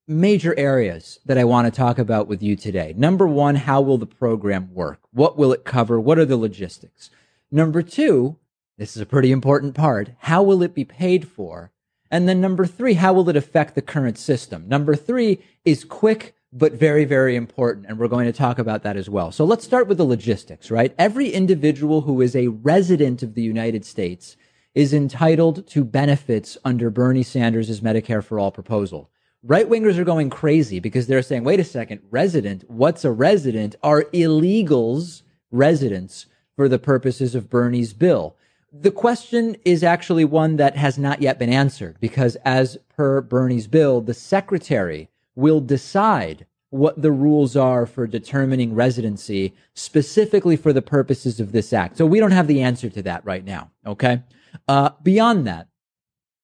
major 0.06 0.54
areas 0.60 1.22
that 1.24 1.38
I 1.38 1.46
want 1.46 1.66
to 1.66 1.72
talk 1.72 1.98
about 1.98 2.28
with 2.28 2.44
you 2.44 2.58
today. 2.58 2.94
Number 2.98 3.26
one, 3.26 3.56
how 3.56 3.80
will 3.80 3.98
the 3.98 4.06
program 4.06 4.74
work? 4.74 5.00
What 5.12 5.38
will 5.38 5.54
it 5.54 5.64
cover? 5.64 5.98
What 5.98 6.20
are 6.20 6.26
the 6.26 6.36
logistics? 6.36 7.10
Number 7.50 7.82
two, 7.82 8.36
this 8.78 8.98
is 8.98 9.02
a 9.02 9.06
pretty 9.06 9.32
important 9.32 9.76
part. 9.76 10.12
How 10.18 10.44
will 10.44 10.62
it 10.62 10.76
be 10.76 10.84
paid 10.84 11.26
for? 11.26 11.72
And 12.12 12.28
then 12.28 12.42
number 12.42 12.66
three, 12.66 12.96
how 12.96 13.14
will 13.14 13.30
it 13.30 13.38
affect 13.38 13.76
the 13.76 13.82
current 13.82 14.18
system? 14.18 14.68
Number 14.68 14.94
three 14.94 15.40
is 15.64 15.86
quick, 15.86 16.35
but 16.58 16.72
very, 16.72 17.04
very 17.04 17.36
important. 17.36 17.86
And 17.88 18.00
we're 18.00 18.08
going 18.08 18.28
to 18.28 18.34
talk 18.34 18.60
about 18.60 18.84
that 18.84 18.96
as 18.96 19.10
well. 19.10 19.32
So 19.34 19.44
let's 19.44 19.66
start 19.66 19.88
with 19.88 19.98
the 19.98 20.06
logistics, 20.06 20.72
right? 20.72 20.96
Every 20.98 21.30
individual 21.30 22.02
who 22.02 22.22
is 22.22 22.34
a 22.34 22.48
resident 22.48 23.22
of 23.22 23.36
the 23.36 23.42
United 23.42 23.84
States 23.84 24.38
is 24.74 24.94
entitled 24.94 25.68
to 25.68 25.84
benefits 25.84 26.58
under 26.64 26.90
Bernie 26.90 27.24
Sanders' 27.24 27.82
Medicare 27.82 28.24
for 28.24 28.40
All 28.40 28.52
proposal. 28.52 29.10
Right 29.44 29.70
wingers 29.70 29.98
are 29.98 30.06
going 30.06 30.30
crazy 30.30 30.80
because 30.80 31.08
they're 31.08 31.22
saying, 31.22 31.44
wait 31.44 31.60
a 31.60 31.64
second, 31.66 32.02
resident, 32.10 32.64
what's 32.70 33.04
a 33.04 33.12
resident? 33.12 33.76
Are 33.84 34.04
illegals 34.14 35.24
residents 35.52 36.26
for 36.56 36.70
the 36.70 36.80
purposes 36.80 37.36
of 37.36 37.50
Bernie's 37.50 37.94
bill? 37.94 38.38
The 38.72 38.92
question 38.92 39.58
is 39.66 39.84
actually 39.84 40.26
one 40.26 40.56
that 40.56 40.78
has 40.78 40.98
not 40.98 41.22
yet 41.22 41.38
been 41.38 41.52
answered 41.52 41.98
because 42.00 42.38
as 42.38 42.78
per 42.96 43.22
Bernie's 43.22 43.68
bill, 43.68 44.02
the 44.02 44.14
secretary 44.14 45.10
will 45.36 45.60
decide 45.60 46.46
what 46.70 47.02
the 47.02 47.12
rules 47.12 47.56
are 47.56 47.86
for 47.86 48.06
determining 48.08 48.76
residency 48.76 49.54
specifically 49.74 50.58
for 50.58 50.74
the 50.74 50.82
purposes 50.82 51.40
of 51.40 51.52
this 51.52 51.72
act. 51.72 51.98
So 51.98 52.06
we 52.06 52.20
don't 52.20 52.32
have 52.32 52.48
the 52.48 52.62
answer 52.62 52.90
to 52.90 53.02
that 53.04 53.26
right 53.26 53.46
now. 53.46 53.72
Okay. 53.86 54.24
Uh, 54.68 54.90
beyond 55.02 55.48
that, 55.48 55.68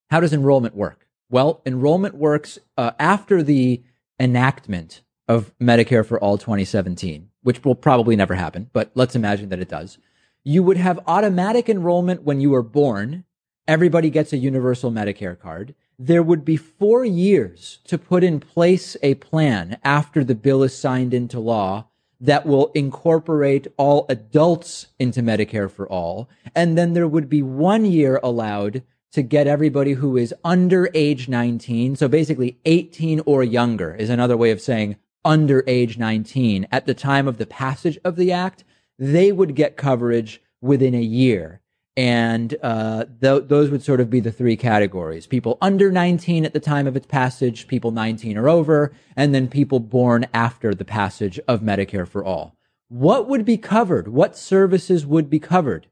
how 0.10 0.20
does 0.20 0.34
enrollment 0.34 0.76
work? 0.76 1.08
Well, 1.30 1.62
enrollment 1.66 2.16
works 2.16 2.60
uh, 2.78 2.92
after 3.00 3.42
the 3.42 3.82
enactment 4.20 5.02
of 5.28 5.58
Medicare 5.60 6.06
for 6.06 6.20
All 6.20 6.38
2017, 6.38 7.30
which 7.42 7.64
will 7.64 7.76
probably 7.76 8.16
never 8.16 8.36
happen, 8.36 8.70
but 8.74 8.92
let's 8.96 9.16
imagine 9.16 9.50
that 9.50 9.60
it 9.60 9.70
does. 9.70 9.98
You 10.44 10.64
would 10.64 10.78
have 10.78 11.00
automatic 11.08 11.70
enrollment 11.70 12.24
when 12.24 12.42
you 12.42 12.54
are 12.54 12.64
born. 12.64 13.24
Everybody 13.68 14.10
gets 14.10 14.34
a 14.34 14.38
universal 14.38 14.92
Medicare 14.92 15.40
card 15.40 15.76
there 16.04 16.24
would 16.24 16.44
be 16.44 16.58
four 16.58 17.06
years 17.06 17.78
to 17.86 17.96
put 17.96 18.24
in 18.24 18.40
place 18.40 18.98
a 19.04 19.14
plan 19.16 19.78
after 19.84 20.24
the 20.24 20.34
bill 20.34 20.64
is 20.64 20.76
signed 20.76 21.14
into 21.14 21.40
law 21.40 21.86
that 22.20 22.44
will 22.44 22.72
incorporate 22.74 23.68
all 23.78 24.08
adults 24.10 24.88
into 24.98 25.22
Medicare 25.22 25.70
for 25.70 25.88
all. 25.88 26.28
And 26.56 26.76
then 26.76 26.94
there 26.94 27.08
would 27.08 27.30
be 27.30 27.44
one 27.44 27.86
year 27.86 28.20
allowed 28.24 28.82
to 29.12 29.22
get 29.22 29.46
everybody 29.46 29.94
who 29.94 30.18
is 30.18 30.34
under 30.44 30.90
age 30.96 31.30
19. 31.30 31.96
So 31.96 32.08
basically 32.08 32.58
18 32.66 33.22
or 33.28 33.44
younger 33.44 33.94
is 33.94 34.10
another 34.10 34.38
way 34.38 34.50
of 34.50 34.60
saying 34.60 34.96
under 35.24 35.64
age 35.68 36.00
19 36.00 36.68
at 36.72 36.88
the 36.88 36.96
time 36.96 37.28
of 37.28 37.38
the 37.38 37.46
passage 37.46 38.00
of 38.04 38.16
the 38.16 38.32
act. 38.32 38.64
They 38.98 39.32
would 39.32 39.54
get 39.56 39.78
coverage 39.78 40.42
within 40.62 40.96
a 40.96 41.02
year. 41.02 41.61
And 41.98 42.56
uh, 42.64 43.06
th- 43.22 43.44
those 43.48 43.70
would 43.70 43.84
sort 43.84 44.00
of 44.00 44.10
be 44.10 44.22
the 44.22 44.32
three 44.32 44.56
categories 44.56 45.28
people 45.28 45.58
under 45.62 45.92
19 45.92 46.46
at 46.46 46.54
the 46.54 46.60
time 46.60 46.88
of 46.88 46.96
its 46.96 47.08
passage, 47.08 47.68
people 47.68 47.92
19 47.92 48.38
or 48.38 48.48
over, 48.48 48.94
and 49.16 49.36
then 49.36 49.48
people 49.48 49.80
born 49.80 50.26
after 50.34 50.74
the 50.74 50.86
passage 50.86 51.40
of 51.48 51.62
Medicare 51.62 52.08
for 52.08 52.24
All. 52.24 52.56
What 52.88 53.28
would 53.28 53.46
be 53.46 53.58
covered? 53.58 54.08
What 54.08 54.38
services 54.38 55.06
would 55.06 55.30
be 55.30 55.40
covered 55.40 55.88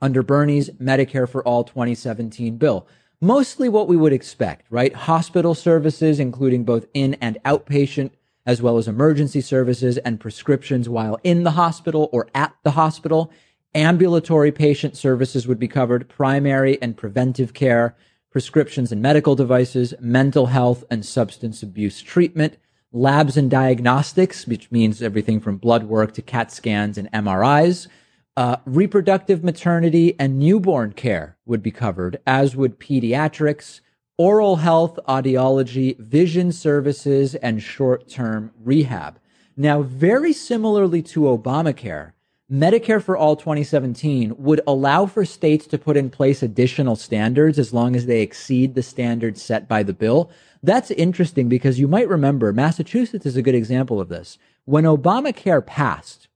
under 0.00 0.22
Bernie's 0.22 0.70
Medicare 0.70 1.28
for 1.28 1.42
All 1.46 1.64
2017 1.64 2.58
bill? 2.58 2.86
Mostly 3.20 3.70
what 3.70 3.88
we 3.88 3.96
would 3.96 4.12
expect, 4.12 4.66
right? 4.68 4.94
Hospital 4.94 5.54
services, 5.54 6.20
including 6.20 6.64
both 6.64 6.86
in 6.92 7.14
and 7.14 7.38
outpatient, 7.46 8.10
as 8.44 8.60
well 8.60 8.76
as 8.76 8.86
emergency 8.86 9.40
services 9.40 9.96
and 9.98 10.20
prescriptions 10.20 10.88
while 10.88 11.18
in 11.24 11.42
the 11.42 11.52
hospital 11.52 12.10
or 12.12 12.28
at 12.34 12.54
the 12.62 12.72
hospital 12.72 13.32
Ambulatory 13.76 14.52
patient 14.52 14.96
services 14.96 15.46
would 15.46 15.58
be 15.58 15.68
covered, 15.68 16.08
primary 16.08 16.80
and 16.80 16.96
preventive 16.96 17.52
care, 17.52 17.94
prescriptions 18.30 18.90
and 18.90 19.02
medical 19.02 19.34
devices, 19.34 19.92
mental 20.00 20.46
health 20.46 20.82
and 20.90 21.04
substance 21.04 21.62
abuse 21.62 22.00
treatment, 22.00 22.56
labs 22.90 23.36
and 23.36 23.50
diagnostics, 23.50 24.46
which 24.46 24.72
means 24.72 25.02
everything 25.02 25.40
from 25.40 25.58
blood 25.58 25.84
work 25.84 26.14
to 26.14 26.22
CAT 26.22 26.50
scans 26.50 26.96
and 26.96 27.12
MRIs. 27.12 27.86
Uh, 28.34 28.56
reproductive 28.64 29.44
maternity 29.44 30.16
and 30.18 30.38
newborn 30.38 30.94
care 30.94 31.36
would 31.44 31.62
be 31.62 31.70
covered, 31.70 32.18
as 32.26 32.56
would 32.56 32.80
pediatrics, 32.80 33.82
oral 34.16 34.56
health, 34.56 34.98
audiology, 35.06 35.98
vision 35.98 36.50
services, 36.50 37.34
and 37.34 37.62
short 37.62 38.08
term 38.08 38.52
rehab. 38.58 39.18
Now, 39.54 39.82
very 39.82 40.32
similarly 40.32 41.02
to 41.02 41.20
Obamacare, 41.20 42.12
Medicare 42.50 43.02
for 43.02 43.16
All 43.16 43.34
2017 43.34 44.36
would 44.38 44.60
allow 44.68 45.06
for 45.06 45.24
states 45.24 45.66
to 45.66 45.78
put 45.78 45.96
in 45.96 46.10
place 46.10 46.44
additional 46.44 46.94
standards 46.94 47.58
as 47.58 47.72
long 47.72 47.96
as 47.96 48.06
they 48.06 48.22
exceed 48.22 48.74
the 48.74 48.84
standards 48.84 49.42
set 49.42 49.66
by 49.66 49.82
the 49.82 49.92
bill. 49.92 50.30
That's 50.62 50.92
interesting 50.92 51.48
because 51.48 51.80
you 51.80 51.88
might 51.88 52.08
remember 52.08 52.52
Massachusetts 52.52 53.26
is 53.26 53.36
a 53.36 53.42
good 53.42 53.56
example 53.56 54.00
of 54.00 54.08
this. 54.08 54.38
When 54.64 54.84
Obamacare 54.84 55.66
passed, 55.66 56.28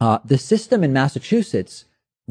uh, 0.00 0.20
the 0.24 0.38
system 0.38 0.84
in 0.84 0.92
Massachusetts 0.92 1.84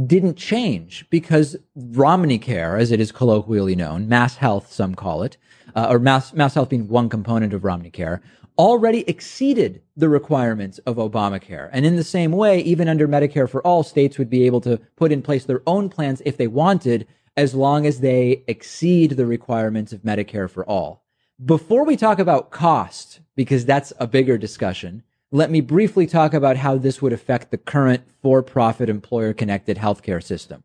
didn't 0.06 0.38
change 0.38 1.06
because 1.10 1.58
Romney 1.76 2.40
Care, 2.40 2.78
as 2.78 2.90
it 2.90 3.02
is 3.02 3.12
colloquially 3.12 3.76
known, 3.76 4.08
Mass 4.08 4.38
Health, 4.38 4.72
some 4.72 4.96
call 4.96 5.24
it, 5.24 5.36
uh, 5.76 5.88
or 5.90 6.00
Mass, 6.00 6.34
Mass 6.34 6.54
Health 6.54 6.70
being 6.70 6.88
one 6.88 7.10
component 7.10 7.54
of 7.54 7.66
Romney 7.66 7.90
Care, 7.90 8.22
already 8.60 9.06
exceeded 9.08 9.82
the 9.96 10.10
requirements 10.10 10.80
of 10.80 10.98
Obamacare. 10.98 11.70
And 11.72 11.86
in 11.86 11.96
the 11.96 12.04
same 12.04 12.34
way, 12.34 12.60
even 12.60 12.90
under 12.90 13.08
Medicare 13.08 13.50
for 13.50 13.66
all, 13.66 13.84
states 13.84 14.18
would 14.18 14.30
be 14.30 14.46
able 14.46 14.60
to 14.62 14.78
put 14.98 15.14
in 15.14 15.22
place 15.22 15.46
their 15.46 15.64
own 15.66 15.88
plans 15.88 16.22
if 16.26 16.36
they 16.36 16.48
wanted, 16.48 17.08
as 17.38 17.56
long 17.56 17.86
as 17.86 18.02
they 18.02 18.44
exceed 18.48 19.12
the 19.12 19.26
requirements 19.26 19.94
of 19.94 20.02
Medicare 20.02 20.50
for 20.50 20.66
all. 20.66 21.06
Before 21.44 21.86
we 21.86 21.96
talk 21.96 22.20
about 22.20 22.52
cost, 22.52 23.22
because 23.34 23.66
that's 23.66 23.94
a 23.98 24.06
bigger 24.06 24.38
discussion, 24.38 25.04
let 25.32 25.50
me 25.50 25.62
briefly 25.62 26.06
talk 26.06 26.34
about 26.34 26.58
how 26.58 26.78
this 26.78 27.02
would 27.02 27.14
affect 27.14 27.52
the 27.52 27.58
current 27.58 28.04
for-profit 28.22 28.90
employer-connected 28.90 29.78
healthcare 29.78 30.22
system. 30.22 30.64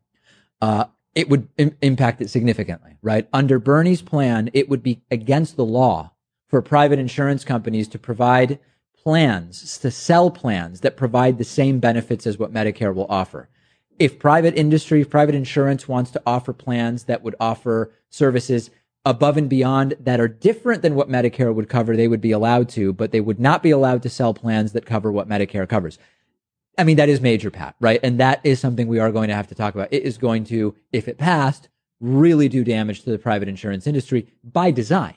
Uh, 0.59 0.85
it 1.13 1.29
would 1.29 1.47
Im- 1.57 1.77
impact 1.81 2.21
it 2.21 2.29
significantly, 2.29 2.97
right? 3.01 3.29
Under 3.31 3.57
Bernie's 3.57 4.01
plan, 4.01 4.49
it 4.53 4.67
would 4.67 4.83
be 4.83 5.01
against 5.09 5.55
the 5.55 5.63
law 5.63 6.11
for 6.55 6.61
private 6.61 6.99
insurance 6.99 7.43
companies 7.43 7.85
to 7.85 7.99
provide 7.99 8.59
plans, 9.03 9.77
to 9.77 9.91
sell 9.91 10.31
plans 10.31 10.79
that 10.79 10.95
provide 10.95 11.37
the 11.37 11.43
same 11.43 11.81
benefits 11.81 12.25
as 12.25 12.37
what 12.37 12.53
Medicare 12.53 12.95
will 12.95 13.07
offer. 13.09 13.49
If 13.99 14.19
private 14.19 14.55
industry, 14.55 15.03
private 15.03 15.35
insurance 15.35 15.89
wants 15.89 16.11
to 16.11 16.21
offer 16.25 16.53
plans 16.53 17.03
that 17.03 17.23
would 17.23 17.35
offer 17.41 17.91
services 18.09 18.69
above 19.03 19.35
and 19.35 19.49
beyond 19.49 19.95
that 19.99 20.21
are 20.21 20.29
different 20.29 20.81
than 20.81 20.95
what 20.95 21.09
Medicare 21.09 21.53
would 21.53 21.67
cover, 21.67 21.97
they 21.97 22.07
would 22.07 22.21
be 22.21 22.31
allowed 22.31 22.69
to, 22.69 22.93
but 22.93 23.11
they 23.11 23.19
would 23.19 23.37
not 23.37 23.61
be 23.61 23.71
allowed 23.71 24.01
to 24.03 24.09
sell 24.09 24.33
plans 24.33 24.71
that 24.71 24.85
cover 24.85 25.11
what 25.11 25.27
Medicare 25.27 25.67
covers. 25.67 25.99
I 26.77 26.85
mean, 26.85 26.95
that 26.95 27.09
is 27.09 27.19
major, 27.19 27.51
Pat, 27.51 27.75
right? 27.81 27.99
And 28.01 28.17
that 28.21 28.39
is 28.45 28.61
something 28.61 28.87
we 28.87 28.99
are 28.99 29.11
going 29.11 29.27
to 29.27 29.35
have 29.35 29.47
to 29.47 29.55
talk 29.55 29.75
about. 29.75 29.91
It 29.91 30.03
is 30.03 30.17
going 30.17 30.45
to, 30.45 30.73
if 30.93 31.09
it 31.09 31.17
passed, 31.17 31.67
really 31.99 32.47
do 32.47 32.63
damage 32.63 33.03
to 33.03 33.09
the 33.09 33.19
private 33.19 33.49
insurance 33.49 33.85
industry 33.87 34.29
by 34.41 34.71
design. 34.71 35.15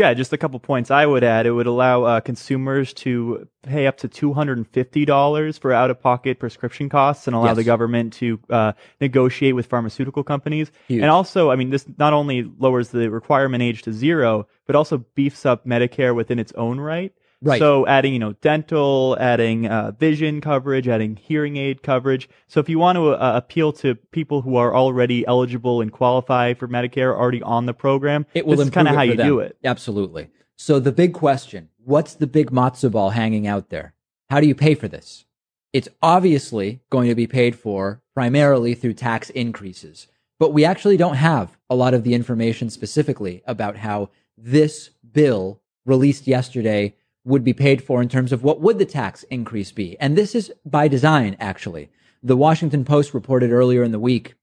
Yeah, 0.00 0.14
just 0.14 0.32
a 0.32 0.38
couple 0.38 0.58
points 0.60 0.90
I 0.90 1.04
would 1.04 1.22
add. 1.22 1.44
It 1.44 1.50
would 1.50 1.66
allow 1.66 2.04
uh, 2.04 2.20
consumers 2.20 2.94
to 2.94 3.46
pay 3.62 3.86
up 3.86 3.98
to 3.98 4.08
$250 4.08 5.58
for 5.58 5.72
out 5.74 5.90
of 5.90 6.00
pocket 6.00 6.38
prescription 6.38 6.88
costs 6.88 7.26
and 7.26 7.36
allow 7.36 7.48
yes. 7.48 7.56
the 7.56 7.64
government 7.64 8.14
to 8.14 8.40
uh, 8.48 8.72
negotiate 9.02 9.54
with 9.54 9.66
pharmaceutical 9.66 10.24
companies. 10.24 10.72
Huge. 10.88 11.02
And 11.02 11.10
also, 11.10 11.50
I 11.50 11.56
mean, 11.56 11.68
this 11.68 11.84
not 11.98 12.14
only 12.14 12.50
lowers 12.58 12.88
the 12.88 13.10
requirement 13.10 13.62
age 13.62 13.82
to 13.82 13.92
zero, 13.92 14.48
but 14.66 14.74
also 14.74 15.04
beefs 15.14 15.44
up 15.44 15.66
Medicare 15.66 16.14
within 16.14 16.38
its 16.38 16.52
own 16.52 16.80
right. 16.80 17.12
Right. 17.42 17.58
So 17.58 17.86
adding, 17.86 18.12
you 18.12 18.18
know, 18.18 18.34
dental, 18.34 19.16
adding 19.18 19.66
uh, 19.66 19.92
vision 19.92 20.42
coverage, 20.42 20.86
adding 20.88 21.16
hearing 21.16 21.56
aid 21.56 21.82
coverage. 21.82 22.28
So 22.48 22.60
if 22.60 22.68
you 22.68 22.78
want 22.78 22.96
to 22.96 23.12
uh, 23.12 23.32
appeal 23.34 23.72
to 23.74 23.94
people 23.94 24.42
who 24.42 24.56
are 24.56 24.74
already 24.74 25.26
eligible 25.26 25.80
and 25.80 25.90
qualify 25.90 26.52
for 26.52 26.68
Medicare, 26.68 27.16
already 27.16 27.40
on 27.42 27.64
the 27.64 27.72
program, 27.72 28.26
it 28.34 28.46
will 28.46 28.68
kind 28.68 28.88
of 28.88 28.94
how 28.94 29.02
you 29.02 29.16
them. 29.16 29.26
do 29.26 29.40
it. 29.40 29.56
Absolutely. 29.64 30.28
So 30.56 30.78
the 30.78 30.92
big 30.92 31.14
question: 31.14 31.70
What's 31.82 32.14
the 32.14 32.26
big 32.26 32.50
matzo 32.50 32.90
ball 32.90 33.10
hanging 33.10 33.46
out 33.46 33.70
there? 33.70 33.94
How 34.28 34.40
do 34.40 34.46
you 34.46 34.54
pay 34.54 34.74
for 34.74 34.86
this? 34.86 35.24
It's 35.72 35.88
obviously 36.02 36.82
going 36.90 37.08
to 37.08 37.14
be 37.14 37.26
paid 37.26 37.56
for 37.56 38.02
primarily 38.14 38.74
through 38.74 38.94
tax 38.94 39.30
increases, 39.30 40.08
but 40.38 40.52
we 40.52 40.64
actually 40.64 40.98
don't 40.98 41.14
have 41.14 41.56
a 41.70 41.74
lot 41.74 41.94
of 41.94 42.04
the 42.04 42.12
information 42.12 42.68
specifically 42.68 43.42
about 43.46 43.76
how 43.78 44.10
this 44.36 44.90
bill 45.10 45.62
released 45.86 46.26
yesterday 46.26 46.94
would 47.24 47.44
be 47.44 47.52
paid 47.52 47.82
for 47.82 48.00
in 48.00 48.08
terms 48.08 48.32
of 48.32 48.42
what 48.42 48.60
would 48.60 48.78
the 48.78 48.84
tax 48.86 49.22
increase 49.24 49.72
be. 49.72 49.98
And 50.00 50.16
this 50.16 50.34
is 50.34 50.52
by 50.64 50.88
design, 50.88 51.36
actually. 51.38 51.90
The 52.22 52.36
Washington 52.36 52.84
Post 52.84 53.14
reported 53.14 53.50
earlier 53.50 53.82
in 53.82 53.92
the 53.92 53.98
week 53.98 54.34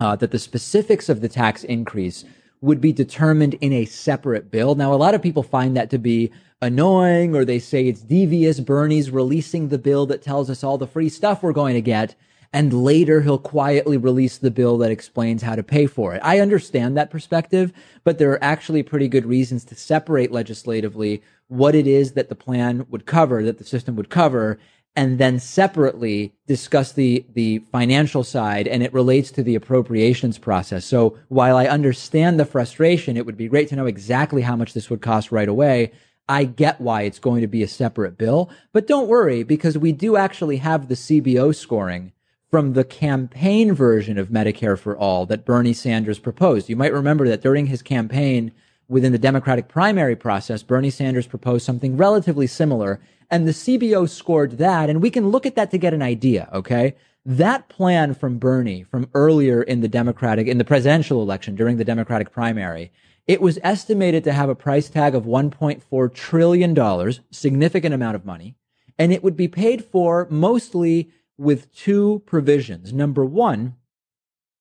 uh, 0.00 0.16
that 0.16 0.30
the 0.30 0.38
specifics 0.38 1.08
of 1.08 1.20
the 1.20 1.28
tax 1.28 1.64
increase 1.64 2.24
would 2.60 2.80
be 2.80 2.92
determined 2.92 3.54
in 3.54 3.72
a 3.72 3.84
separate 3.84 4.50
bill. 4.50 4.74
Now, 4.74 4.92
a 4.92 4.96
lot 4.96 5.14
of 5.14 5.22
people 5.22 5.42
find 5.42 5.76
that 5.76 5.90
to 5.90 5.98
be 5.98 6.32
annoying 6.60 7.34
or 7.34 7.44
they 7.44 7.58
say 7.58 7.86
it's 7.86 8.02
devious. 8.02 8.60
Bernie's 8.60 9.10
releasing 9.10 9.68
the 9.68 9.78
bill 9.78 10.06
that 10.06 10.22
tells 10.22 10.50
us 10.50 10.64
all 10.64 10.78
the 10.78 10.86
free 10.86 11.08
stuff 11.08 11.42
we're 11.42 11.52
going 11.52 11.74
to 11.74 11.82
get. 11.82 12.14
And 12.52 12.84
later 12.84 13.20
he'll 13.20 13.38
quietly 13.38 13.96
release 13.96 14.38
the 14.38 14.50
bill 14.50 14.78
that 14.78 14.90
explains 14.90 15.42
how 15.42 15.56
to 15.56 15.62
pay 15.62 15.86
for 15.86 16.14
it. 16.14 16.20
I 16.24 16.40
understand 16.40 16.96
that 16.96 17.10
perspective, 17.10 17.72
but 18.04 18.18
there 18.18 18.30
are 18.32 18.42
actually 18.42 18.82
pretty 18.82 19.08
good 19.08 19.26
reasons 19.26 19.64
to 19.66 19.74
separate 19.74 20.32
legislatively 20.32 21.22
what 21.48 21.74
it 21.74 21.86
is 21.86 22.12
that 22.12 22.28
the 22.28 22.34
plan 22.34 22.86
would 22.90 23.06
cover, 23.06 23.42
that 23.42 23.58
the 23.58 23.64
system 23.64 23.96
would 23.96 24.10
cover, 24.10 24.58
and 24.96 25.18
then 25.18 25.38
separately 25.38 26.32
discuss 26.46 26.92
the, 26.92 27.24
the 27.34 27.58
financial 27.70 28.24
side 28.24 28.66
and 28.66 28.82
it 28.82 28.94
relates 28.94 29.30
to 29.30 29.42
the 29.42 29.54
appropriations 29.54 30.38
process. 30.38 30.86
So 30.86 31.18
while 31.28 31.56
I 31.56 31.66
understand 31.66 32.40
the 32.40 32.46
frustration, 32.46 33.16
it 33.16 33.26
would 33.26 33.36
be 33.36 33.48
great 33.48 33.68
to 33.68 33.76
know 33.76 33.86
exactly 33.86 34.42
how 34.42 34.56
much 34.56 34.72
this 34.72 34.88
would 34.88 35.02
cost 35.02 35.30
right 35.30 35.48
away. 35.48 35.92
I 36.28 36.44
get 36.44 36.80
why 36.80 37.02
it's 37.02 37.18
going 37.18 37.42
to 37.42 37.46
be 37.46 37.62
a 37.62 37.68
separate 37.68 38.18
bill, 38.18 38.50
but 38.72 38.86
don't 38.86 39.06
worry 39.06 39.42
because 39.42 39.78
we 39.78 39.92
do 39.92 40.16
actually 40.16 40.56
have 40.56 40.88
the 40.88 40.94
CBO 40.94 41.54
scoring 41.54 42.12
from 42.50 42.72
the 42.72 42.84
campaign 42.84 43.74
version 43.74 44.18
of 44.18 44.30
Medicare 44.30 44.78
for 44.78 44.96
All 44.96 45.26
that 45.26 45.44
Bernie 45.44 45.72
Sanders 45.72 46.18
proposed. 46.18 46.68
You 46.68 46.76
might 46.76 46.92
remember 46.92 47.28
that 47.28 47.42
during 47.42 47.66
his 47.66 47.82
campaign 47.82 48.52
within 48.88 49.12
the 49.12 49.18
Democratic 49.18 49.68
primary 49.68 50.16
process, 50.16 50.62
Bernie 50.62 50.90
Sanders 50.90 51.26
proposed 51.26 51.64
something 51.64 51.96
relatively 51.96 52.46
similar 52.46 53.00
and 53.30 53.46
the 53.46 53.52
CBO 53.52 54.08
scored 54.08 54.58
that. 54.58 54.88
And 54.88 55.02
we 55.02 55.10
can 55.10 55.30
look 55.30 55.46
at 55.46 55.56
that 55.56 55.70
to 55.72 55.78
get 55.78 55.94
an 55.94 56.02
idea. 56.02 56.48
Okay. 56.52 56.94
That 57.24 57.68
plan 57.68 58.14
from 58.14 58.38
Bernie 58.38 58.84
from 58.84 59.08
earlier 59.12 59.62
in 59.62 59.80
the 59.80 59.88
Democratic, 59.88 60.46
in 60.46 60.58
the 60.58 60.64
presidential 60.64 61.22
election 61.22 61.56
during 61.56 61.76
the 61.76 61.84
Democratic 61.84 62.30
primary, 62.30 62.92
it 63.26 63.40
was 63.40 63.58
estimated 63.64 64.22
to 64.24 64.32
have 64.32 64.48
a 64.48 64.54
price 64.54 64.88
tag 64.88 65.16
of 65.16 65.24
$1.4 65.24 66.14
trillion, 66.14 67.12
significant 67.32 67.94
amount 67.94 68.14
of 68.14 68.24
money. 68.24 68.54
And 68.96 69.12
it 69.12 69.24
would 69.24 69.36
be 69.36 69.48
paid 69.48 69.84
for 69.84 70.28
mostly 70.30 71.10
with 71.36 71.74
two 71.74 72.22
provisions. 72.26 72.92
Number 72.92 73.24
one, 73.24 73.74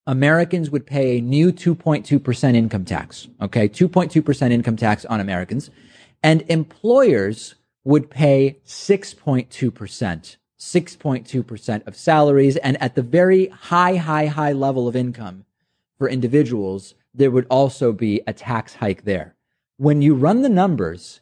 Americans 0.08 0.70
would 0.70 0.86
pay 0.86 1.18
a 1.18 1.22
new 1.22 1.52
2.2% 1.52 2.56
income 2.56 2.86
tax. 2.86 3.28
Okay. 3.42 3.68
2.2% 3.68 4.52
income 4.52 4.76
tax 4.76 5.06
on 5.06 5.20
Americans 5.20 5.70
and 6.26 6.44
employers 6.48 7.56
would 7.84 8.10
pay 8.10 8.58
6.2%, 8.66 10.38
6.2% 10.60 11.88
of 11.88 11.96
salaries. 11.96 12.58
And 12.58 12.82
at 12.82 12.96
the 12.96 13.04
very 13.04 13.48
high, 13.48 13.98
high, 13.98 14.26
high 14.26 14.54
level 14.54 14.88
of 14.88 14.96
income 14.96 15.46
for 15.98 16.10
individuals, 16.10 16.96
there 17.14 17.30
would 17.30 17.46
also 17.50 17.94
be 17.94 18.22
a 18.26 18.34
tax 18.34 18.76
hike 18.76 19.04
there. 19.04 19.36
When 19.78 20.02
you 20.02 20.16
run 20.16 20.42
the 20.42 20.50
numbers, 20.50 21.22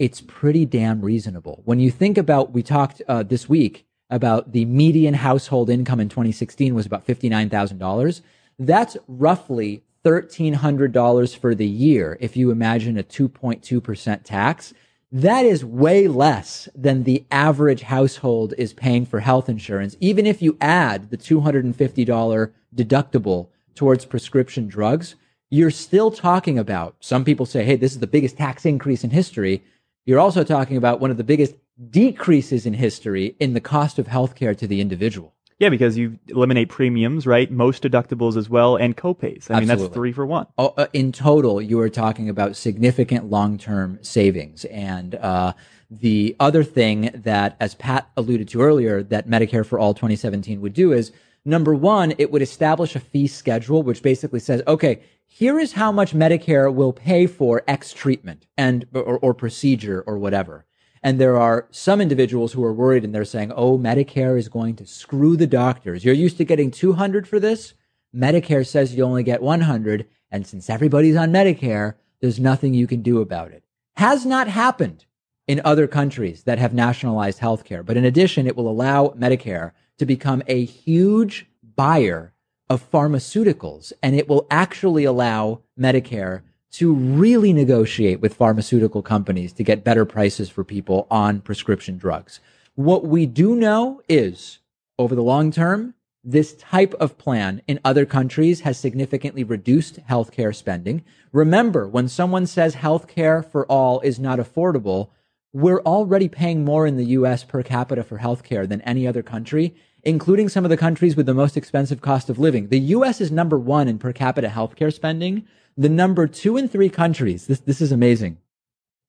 it's 0.00 0.20
pretty 0.20 0.64
damn 0.64 1.00
reasonable. 1.00 1.62
When 1.64 1.78
you 1.78 1.92
think 1.92 2.18
about, 2.18 2.52
we 2.52 2.62
talked 2.62 3.02
uh, 3.06 3.22
this 3.22 3.48
week 3.48 3.86
about 4.10 4.52
the 4.52 4.64
median 4.64 5.14
household 5.14 5.70
income 5.70 6.00
in 6.00 6.08
2016 6.08 6.74
was 6.74 6.86
about 6.86 7.06
$59,000. 7.06 8.20
That's 8.58 8.96
roughly 9.06 9.82
$1,300 10.04 11.36
for 11.36 11.54
the 11.54 11.66
year 11.66 12.16
if 12.20 12.36
you 12.36 12.50
imagine 12.50 12.98
a 12.98 13.02
2.2% 13.02 14.24
tax. 14.24 14.74
That 15.12 15.44
is 15.44 15.64
way 15.64 16.08
less 16.08 16.68
than 16.74 17.02
the 17.02 17.24
average 17.30 17.82
household 17.82 18.54
is 18.56 18.72
paying 18.72 19.06
for 19.06 19.20
health 19.20 19.48
insurance, 19.48 19.96
even 20.00 20.26
if 20.26 20.40
you 20.40 20.56
add 20.60 21.10
the 21.10 21.16
$250 21.16 22.52
deductible 22.74 23.48
towards 23.74 24.04
prescription 24.04 24.68
drugs. 24.68 25.16
You're 25.50 25.72
still 25.72 26.12
talking 26.12 26.58
about, 26.58 26.94
some 27.00 27.24
people 27.24 27.44
say, 27.44 27.64
hey, 27.64 27.74
this 27.74 27.92
is 27.92 27.98
the 27.98 28.06
biggest 28.06 28.36
tax 28.36 28.64
increase 28.64 29.02
in 29.02 29.10
history. 29.10 29.64
You're 30.06 30.20
also 30.20 30.44
talking 30.44 30.76
about 30.76 31.00
one 31.00 31.10
of 31.10 31.16
the 31.16 31.24
biggest 31.24 31.56
decreases 31.88 32.66
in 32.66 32.74
history 32.74 33.36
in 33.40 33.54
the 33.54 33.60
cost 33.60 33.98
of 33.98 34.06
healthcare 34.06 34.56
to 34.56 34.66
the 34.66 34.80
individual. 34.80 35.34
Yeah, 35.58 35.68
because 35.68 35.98
you 35.98 36.18
eliminate 36.28 36.70
premiums, 36.70 37.26
right? 37.26 37.50
Most 37.50 37.82
deductibles 37.82 38.38
as 38.38 38.48
well, 38.48 38.76
and 38.76 38.96
copays. 38.96 39.50
I 39.50 39.56
Absolutely. 39.56 39.60
mean, 39.60 39.68
that's 39.68 39.94
three 39.94 40.12
for 40.12 40.24
one. 40.24 40.46
Oh, 40.56 40.72
uh, 40.78 40.86
in 40.94 41.12
total, 41.12 41.60
you 41.60 41.78
are 41.80 41.90
talking 41.90 42.30
about 42.30 42.56
significant 42.56 43.26
long-term 43.26 43.98
savings. 44.00 44.64
And 44.64 45.16
uh, 45.16 45.52
the 45.90 46.34
other 46.40 46.64
thing 46.64 47.10
that, 47.12 47.56
as 47.60 47.74
Pat 47.74 48.08
alluded 48.16 48.48
to 48.48 48.62
earlier, 48.62 49.02
that 49.02 49.28
Medicare 49.28 49.66
for 49.66 49.78
All 49.78 49.92
2017 49.92 50.62
would 50.62 50.72
do 50.72 50.94
is 50.94 51.12
number 51.44 51.74
one, 51.74 52.14
it 52.16 52.30
would 52.30 52.40
establish 52.40 52.96
a 52.96 53.00
fee 53.00 53.26
schedule, 53.26 53.82
which 53.82 54.02
basically 54.02 54.40
says, 54.40 54.62
okay, 54.66 55.02
here 55.26 55.58
is 55.58 55.74
how 55.74 55.92
much 55.92 56.14
Medicare 56.14 56.72
will 56.72 56.94
pay 56.94 57.26
for 57.26 57.62
X 57.68 57.92
treatment 57.92 58.46
and 58.56 58.86
or, 58.94 59.18
or 59.18 59.34
procedure 59.34 60.02
or 60.06 60.18
whatever. 60.18 60.64
And 61.02 61.18
there 61.18 61.38
are 61.38 61.66
some 61.70 62.00
individuals 62.00 62.52
who 62.52 62.62
are 62.64 62.72
worried 62.72 63.04
and 63.04 63.14
they're 63.14 63.24
saying, 63.24 63.52
oh, 63.52 63.78
Medicare 63.78 64.38
is 64.38 64.48
going 64.48 64.76
to 64.76 64.86
screw 64.86 65.36
the 65.36 65.46
doctors. 65.46 66.04
You're 66.04 66.14
used 66.14 66.36
to 66.38 66.44
getting 66.44 66.70
200 66.70 67.26
for 67.26 67.40
this. 67.40 67.74
Medicare 68.14 68.66
says 68.66 68.94
you 68.94 69.04
only 69.04 69.22
get 69.22 69.42
100. 69.42 70.06
And 70.30 70.46
since 70.46 70.68
everybody's 70.68 71.16
on 71.16 71.32
Medicare, 71.32 71.94
there's 72.20 72.38
nothing 72.38 72.74
you 72.74 72.86
can 72.86 73.02
do 73.02 73.20
about 73.20 73.50
it. 73.50 73.64
Has 73.96 74.26
not 74.26 74.48
happened 74.48 75.06
in 75.46 75.60
other 75.64 75.86
countries 75.86 76.44
that 76.44 76.58
have 76.58 76.74
nationalized 76.74 77.40
healthcare. 77.40 77.84
But 77.84 77.96
in 77.96 78.04
addition, 78.04 78.46
it 78.46 78.56
will 78.56 78.68
allow 78.68 79.08
Medicare 79.08 79.72
to 79.98 80.06
become 80.06 80.42
a 80.46 80.64
huge 80.64 81.46
buyer 81.76 82.34
of 82.68 82.88
pharmaceuticals. 82.90 83.92
And 84.02 84.14
it 84.14 84.28
will 84.28 84.46
actually 84.50 85.04
allow 85.04 85.62
Medicare 85.78 86.42
to 86.72 86.92
really 86.94 87.52
negotiate 87.52 88.20
with 88.20 88.34
pharmaceutical 88.34 89.02
companies 89.02 89.52
to 89.54 89.64
get 89.64 89.84
better 89.84 90.04
prices 90.04 90.48
for 90.48 90.64
people 90.64 91.06
on 91.10 91.40
prescription 91.40 91.98
drugs. 91.98 92.40
What 92.74 93.04
we 93.04 93.26
do 93.26 93.56
know 93.56 94.00
is 94.08 94.58
over 94.98 95.14
the 95.14 95.22
long 95.22 95.50
term, 95.50 95.94
this 96.22 96.54
type 96.54 96.94
of 96.94 97.16
plan 97.16 97.62
in 97.66 97.80
other 97.84 98.04
countries 98.04 98.60
has 98.60 98.78
significantly 98.78 99.42
reduced 99.42 99.98
healthcare 100.06 100.54
spending. 100.54 101.02
Remember, 101.32 101.88
when 101.88 102.08
someone 102.08 102.46
says 102.46 102.76
healthcare 102.76 103.44
for 103.44 103.64
all 103.66 104.00
is 104.00 104.18
not 104.18 104.38
affordable, 104.38 105.08
we're 105.52 105.80
already 105.80 106.28
paying 106.28 106.64
more 106.64 106.86
in 106.86 106.96
the 106.96 107.06
US 107.06 107.42
per 107.42 107.62
capita 107.62 108.04
for 108.04 108.18
healthcare 108.18 108.68
than 108.68 108.82
any 108.82 109.06
other 109.06 109.22
country, 109.22 109.74
including 110.02 110.48
some 110.48 110.64
of 110.64 110.70
the 110.70 110.76
countries 110.76 111.16
with 111.16 111.26
the 111.26 111.34
most 111.34 111.56
expensive 111.56 112.00
cost 112.00 112.28
of 112.30 112.38
living. 112.38 112.68
The 112.68 112.80
US 112.80 113.20
is 113.20 113.32
number 113.32 113.58
one 113.58 113.88
in 113.88 113.98
per 113.98 114.12
capita 114.12 114.48
healthcare 114.48 114.92
spending, 114.92 115.46
the 115.76 115.88
number 115.88 116.26
two 116.26 116.56
and 116.56 116.70
three 116.70 116.88
countries, 116.88 117.46
this, 117.46 117.60
this 117.60 117.80
is 117.80 117.92
amazing, 117.92 118.38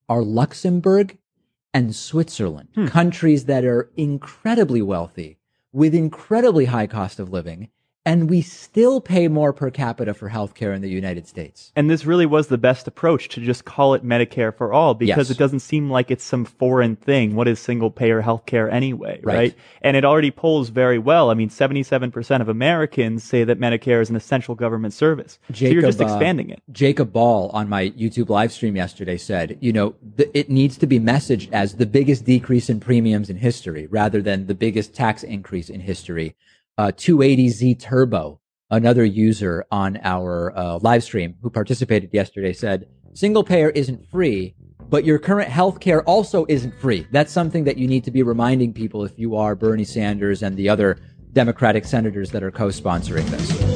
are 0.08 0.24
Luxembourg 0.24 1.18
and 1.74 1.96
Switzerland, 1.96 2.70
hmm. 2.76 2.88
countries 2.88 3.46
that 3.46 3.64
are 3.64 3.90
incredibly 3.96 4.82
wealthy 4.82 5.38
with 5.72 5.96
incredibly 5.96 6.66
high 6.66 6.88
cost 6.88 7.20
of 7.20 7.32
living 7.32 7.70
and 8.06 8.30
we 8.30 8.42
still 8.42 9.00
pay 9.00 9.28
more 9.28 9.54
per 9.54 9.70
capita 9.70 10.14
for 10.14 10.30
healthcare 10.30 10.76
in 10.76 10.82
the 10.82 10.90
United 10.90 11.28
States. 11.28 11.72
And 11.76 11.90
this 11.90 12.06
really 12.06 12.26
was 12.26 12.48
the 12.48 12.58
best 12.58 12.88
approach 12.88 13.30
to 13.30 13.42
just 13.42 13.66
call 13.66 13.94
it 13.94 14.04
Medicare 14.04 14.56
for 14.56 14.74
all 14.74 14.96
because 14.96 15.30
yes. 15.30 15.30
it 15.30 15.38
doesn't 15.38 15.60
seem 15.60 15.90
like 15.90 16.10
it's 16.10 16.24
some 16.24 16.46
foreign 16.46 16.96
thing. 16.96 17.36
What 17.36 17.48
is 17.48 17.60
single 17.60 17.92
payer 17.92 18.22
healthcare 18.22 18.72
anyway, 18.72 19.20
right. 19.24 19.36
right? 19.36 19.56
And 19.84 19.96
it 19.96 20.04
already 20.04 20.32
polls 20.32 20.70
very 20.70 20.98
well. 20.98 21.30
I 21.30 21.36
mean, 21.36 21.50
77% 21.50 22.42
of 22.42 22.50
Americans 22.50 23.24
say 23.24 23.44
that 23.44 23.60
Medicare 23.60 24.02
is 24.02 24.10
an 24.10 24.16
essential 24.16 24.56
government 24.56 24.94
service. 24.94 25.38
Jacob, 25.52 25.68
so 25.68 25.74
you're 25.74 25.82
just 25.84 26.02
uh, 26.02 26.06
expanding 26.06 26.50
it. 26.50 26.64
Jacob 26.72 27.14
Ball 27.14 27.52
on 27.54 27.70
my 27.70 27.92
YouTube 27.92 28.30
live 28.30 28.52
stream 28.52 28.76
yesterday 28.76 29.18
said, 29.18 29.58
you 29.62 29.72
know, 29.72 29.94
th- 30.18 30.32
it 30.34 30.50
needs 30.50 30.76
to 30.78 30.88
be 30.88 31.00
messaged 31.00 31.50
as 31.52 31.76
the 31.76 31.86
biggest 31.86 32.26
decrease 32.26 32.70
in 32.70 32.80
premiums 32.80 33.30
in 33.30 33.38
history 33.38 33.86
rather 33.88 34.24
than 34.24 34.48
the 34.48 34.56
biggest 34.56 34.96
tax 34.96 35.22
increase 35.22 35.70
in 35.70 35.82
history 35.82 36.36
uh, 36.78 36.88
280Z 36.88 37.80
Turbo, 37.80 38.40
another 38.70 39.06
user 39.06 39.66
on 39.72 40.00
our 40.04 40.58
uh, 40.58 40.80
live 40.82 41.04
stream 41.04 41.36
who 41.42 41.50
participated 41.50 42.10
yesterday, 42.14 42.54
said 42.54 42.88
single 43.14 43.44
payer 43.44 43.70
isn't 43.70 44.10
free, 44.10 44.56
but 44.90 45.06
your 45.06 45.20
current 45.20 45.50
health 45.50 45.80
care 45.80 46.02
also 46.04 46.46
isn't 46.50 46.74
free. 46.80 47.08
That's 47.12 47.32
something 47.32 47.64
that 47.66 47.78
you 47.78 47.88
need 47.88 48.04
to 48.06 48.12
be 48.12 48.24
reminding 48.24 48.74
people 48.74 49.04
if 49.04 49.18
you 49.18 49.36
are 49.36 49.56
Bernie 49.56 49.84
Sanders 49.84 50.44
and 50.44 50.58
the 50.58 50.70
other 50.70 50.98
Democratic 51.34 51.86
senators 51.86 52.32
that 52.32 52.44
are 52.44 52.52
co 52.52 52.68
sponsoring 52.68 53.26
this. 53.30 53.71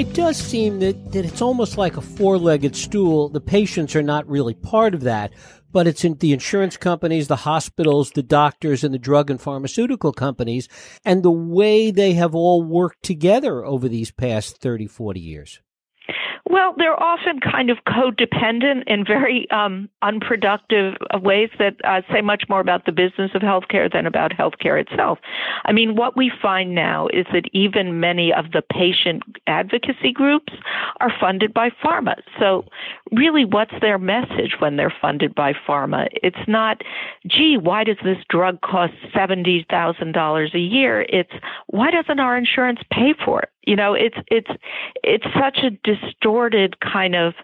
It 0.00 0.14
does 0.14 0.38
seem 0.38 0.78
that, 0.78 1.12
that 1.12 1.26
it's 1.26 1.42
almost 1.42 1.76
like 1.76 1.98
a 1.98 2.00
four 2.00 2.38
legged 2.38 2.74
stool. 2.74 3.28
The 3.28 3.38
patients 3.38 3.94
are 3.94 4.02
not 4.02 4.26
really 4.26 4.54
part 4.54 4.94
of 4.94 5.02
that, 5.02 5.30
but 5.72 5.86
it's 5.86 6.06
in 6.06 6.14
the 6.14 6.32
insurance 6.32 6.78
companies, 6.78 7.28
the 7.28 7.36
hospitals, 7.36 8.10
the 8.12 8.22
doctors, 8.22 8.82
and 8.82 8.94
the 8.94 8.98
drug 8.98 9.30
and 9.30 9.38
pharmaceutical 9.38 10.14
companies, 10.14 10.70
and 11.04 11.22
the 11.22 11.30
way 11.30 11.90
they 11.90 12.14
have 12.14 12.34
all 12.34 12.62
worked 12.62 13.02
together 13.02 13.62
over 13.62 13.90
these 13.90 14.10
past 14.10 14.56
30, 14.62 14.86
40 14.86 15.20
years. 15.20 15.60
Well, 16.50 16.74
they're 16.76 17.00
often 17.00 17.38
kind 17.38 17.70
of 17.70 17.78
codependent 17.86 18.82
in 18.88 19.04
very 19.04 19.48
um, 19.52 19.88
unproductive 20.02 20.96
ways 21.22 21.48
that 21.60 21.76
uh, 21.84 22.02
say 22.12 22.22
much 22.22 22.42
more 22.48 22.58
about 22.58 22.86
the 22.86 22.92
business 22.92 23.30
of 23.36 23.42
healthcare 23.42 23.90
than 23.90 24.04
about 24.04 24.32
healthcare 24.32 24.80
itself. 24.80 25.20
I 25.64 25.70
mean, 25.70 25.94
what 25.94 26.16
we 26.16 26.32
find 26.42 26.74
now 26.74 27.06
is 27.06 27.24
that 27.32 27.44
even 27.52 28.00
many 28.00 28.32
of 28.32 28.50
the 28.50 28.62
patient 28.62 29.22
advocacy 29.46 30.10
groups 30.12 30.52
are 30.98 31.12
funded 31.20 31.54
by 31.54 31.70
pharma. 31.70 32.16
So, 32.40 32.64
really, 33.12 33.44
what's 33.44 33.74
their 33.80 33.98
message 33.98 34.56
when 34.58 34.74
they're 34.74 34.94
funded 35.00 35.36
by 35.36 35.52
pharma? 35.52 36.08
It's 36.14 36.48
not, 36.48 36.82
gee, 37.28 37.58
why 37.62 37.84
does 37.84 37.98
this 38.02 38.18
drug 38.28 38.60
cost 38.62 38.94
$70,000 39.14 40.54
a 40.54 40.58
year? 40.58 41.06
It's, 41.08 41.32
why 41.68 41.92
doesn't 41.92 42.18
our 42.18 42.36
insurance 42.36 42.80
pay 42.90 43.14
for 43.24 43.42
it? 43.42 43.50
You 43.70 43.76
know, 43.76 43.94
it's 43.94 44.16
it's 44.26 44.50
it's 45.04 45.26
such 45.38 45.58
a 45.58 45.70
distorted 45.70 46.80
kind 46.80 47.14
of 47.14 47.34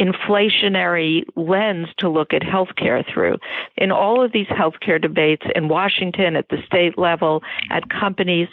inflationary 0.00 1.22
lens 1.36 1.86
to 1.98 2.08
look 2.08 2.34
at 2.34 2.42
healthcare 2.42 3.04
through. 3.08 3.36
In 3.76 3.92
all 3.92 4.20
of 4.20 4.32
these 4.32 4.48
healthcare 4.48 5.00
debates 5.00 5.46
in 5.54 5.68
Washington, 5.68 6.34
at 6.34 6.48
the 6.48 6.58
state 6.66 6.98
level, 6.98 7.44
at 7.70 7.88
companies, 7.88 8.48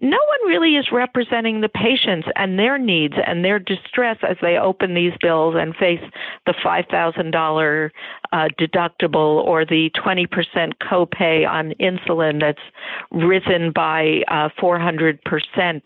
no 0.00 0.16
one 0.16 0.48
really 0.48 0.76
is 0.76 0.88
representing 0.90 1.60
the 1.60 1.68
patients 1.68 2.26
and 2.36 2.58
their 2.58 2.78
needs 2.78 3.14
and 3.26 3.44
their 3.44 3.58
distress 3.58 4.16
as 4.28 4.36
they 4.40 4.56
open 4.56 4.94
these 4.94 5.12
bills 5.20 5.54
and 5.58 5.76
face 5.76 6.00
the 6.46 6.54
$5,000 6.64 7.90
uh, 8.32 8.48
deductible 8.58 9.44
or 9.44 9.66
the 9.66 9.90
20% 10.02 10.72
copay 10.82 11.46
on 11.46 11.72
insulin 11.80 12.40
that's 12.40 12.62
risen 13.10 13.72
by 13.72 14.22
uh, 14.28 14.48
400% 14.60 15.18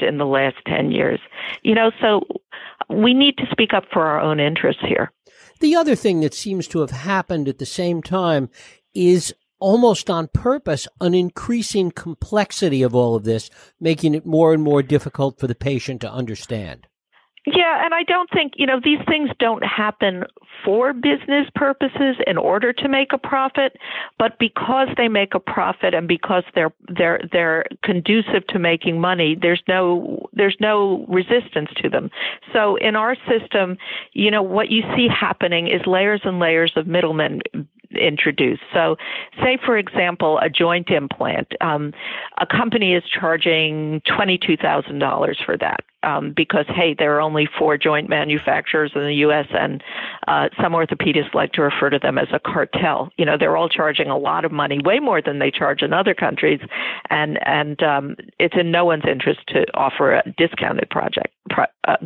in 0.03 0.19
the 0.19 0.27
last 0.27 0.57
10 0.69 0.93
years. 0.93 1.19
You 1.63 1.75
know, 1.75 1.91
so 2.01 2.23
we 2.89 3.15
need 3.15 3.37
to 3.39 3.47
speak 3.51 3.73
up 3.75 3.85
for 3.93 4.07
our 4.07 4.21
own 4.21 4.39
interests 4.39 4.83
here. 4.87 5.11
The 5.61 5.75
other 5.75 5.97
thing 5.97 6.21
that 6.21 6.35
seems 6.35 6.69
to 6.69 6.81
have 6.81 6.91
happened 6.91 7.49
at 7.49 7.59
the 7.59 7.67
same 7.67 8.03
time 8.03 8.49
is 8.95 9.35
almost 9.65 10.11
on 10.11 10.29
purpose 10.29 10.87
an 11.01 11.15
increasing 11.15 11.91
complexity 11.91 12.83
of 12.83 12.95
all 12.95 13.15
of 13.17 13.25
this, 13.25 13.49
making 13.81 14.15
it 14.15 14.27
more 14.27 14.53
and 14.53 14.63
more 14.63 14.83
difficult 14.83 15.41
for 15.41 15.47
the 15.47 15.55
patient 15.55 16.03
to 16.03 16.13
understand. 16.13 16.87
Yeah, 17.47 17.85
and 17.85 17.95
I 17.95 18.03
don't 18.03 18.29
think, 18.31 18.55
you 18.57 18.67
know, 18.67 18.81
these 18.83 19.01
things 19.07 19.31
don't 19.39 19.63
happen 19.63 20.25
for 20.65 20.93
business 20.95 21.47
purposes 21.55 22.17
in 22.27 22.39
order 22.39 22.73
to 22.73 22.89
make 22.89 23.13
a 23.13 23.19
profit, 23.19 23.77
but 24.19 24.39
because 24.39 24.89
they 24.97 25.09
make 25.09 25.35
a 25.35 25.41
profit 25.41 25.93
and 25.93 26.09
because 26.09 26.45
they're 26.55 26.73
they're 26.97 27.21
they're 27.33 27.67
conducive 27.83 28.47
to 28.49 28.59
making 28.59 28.99
money, 28.99 29.37
there's 29.41 29.63
no 29.69 30.27
there's 30.33 30.57
no 30.59 31.05
resistance 31.09 31.69
to 31.83 31.91
them. 31.91 32.11
So 32.53 32.77
in 32.77 32.97
our 32.97 33.15
system, 33.29 33.77
you 34.15 34.31
know, 34.31 34.43
what 34.43 34.71
you 34.71 34.83
see 34.97 35.07
happening 35.09 35.67
is 35.69 35.87
layers 35.87 36.23
and 36.25 36.39
layers 36.39 36.73
of 36.77 36.87
middlemen 36.87 37.43
introduced. 37.97 38.63
So, 38.73 38.97
say 39.43 39.59
for 39.65 39.77
example, 39.77 40.39
a 40.39 40.49
joint 40.49 40.91
implant, 40.91 41.49
um, 41.61 41.93
a 42.39 42.47
company 42.47 42.95
is 42.95 43.03
charging 43.09 44.03
twenty-two 44.07 44.57
thousand 44.57 44.99
dollars 44.99 45.39
for 45.45 45.57
that 45.59 45.85
um, 46.05 46.33
because 46.37 46.67
hey, 46.69 46.95
there 46.97 47.17
are 47.17 47.21
only 47.21 47.49
four 47.59 47.77
joint 47.77 48.09
manufacturers 48.09 48.93
in 48.95 49.03
the 49.03 49.15
U.S. 49.17 49.47
and 49.51 49.83
uh, 50.29 50.49
some 50.61 50.73
orthopedists 50.73 51.35
like 51.35 51.53
to 51.53 51.63
refer 51.63 51.91
to 51.91 51.99
them 51.99 52.19
as 52.19 52.29
a 52.33 52.39
cartel. 52.39 53.11
You 53.17 53.25
know, 53.25 53.37
they're 53.39 53.57
all 53.57 53.69
charging 53.69 54.09
a 54.09 54.19
lot 54.19 54.45
of 54.45 54.53
money, 54.53 54.79
way 54.85 54.99
more 55.01 55.21
than 55.23 55.39
they 55.39 55.51
charge 55.51 55.83
in 55.83 55.93
other 55.93 56.15
countries, 56.15 56.61
and 57.11 57.39
and 57.47 57.83
um, 57.83 58.17
it's 58.39 58.55
in 58.59 58.71
no 58.71 58.85
one's 58.85 59.05
interest 59.09 59.41
to 59.49 59.65
offer 59.75 60.15
a 60.15 60.23
discounted 60.37 60.91
project 60.91 61.35
pro, 61.51 61.65
uh, 61.87 61.97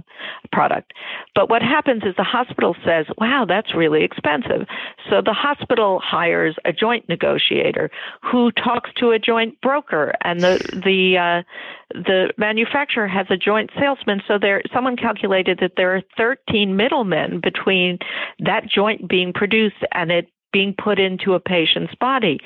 product. 0.53 0.93
But 1.35 1.51
what 1.51 1.63
happens 1.63 2.03
is 2.05 2.15
the 2.17 2.25
hospital 2.25 2.75
says, 2.85 3.07
"Wow, 3.19 3.45
that's 3.49 3.75
really 3.75 4.05
expensive," 4.05 4.67
so 5.11 5.21
the 5.21 5.33
hospital 5.33 6.01
hires 6.03 6.57
a 6.65 6.73
joint 6.73 7.09
negotiator 7.09 7.91
who 8.23 8.51
talks 8.53 8.91
to 8.97 9.11
a 9.11 9.19
joint 9.19 9.61
broker, 9.61 10.15
and 10.23 10.41
the 10.41 10.59
the 10.85 11.19
uh, 11.19 11.43
the 11.91 12.33
manufacturer 12.37 13.09
has 13.09 13.27
a 13.31 13.37
joint 13.37 13.71
salesman. 13.79 14.21
So 14.29 14.39
there, 14.39 14.63
someone 14.73 14.97
calculated 14.97 15.59
that 15.61 15.73
there 15.77 15.95
are 15.95 16.03
13 16.17 16.77
middlemen 16.77 17.41
between 17.41 17.99
that 18.41 18.69
joint 18.69 19.09
being 19.09 19.33
produced 19.33 19.77
and 19.93 20.11
it 20.11 20.29
being 20.53 20.75
put 20.83 20.99
into 20.99 21.35
a 21.35 21.41
patient's 21.41 21.95
body. 21.95 22.41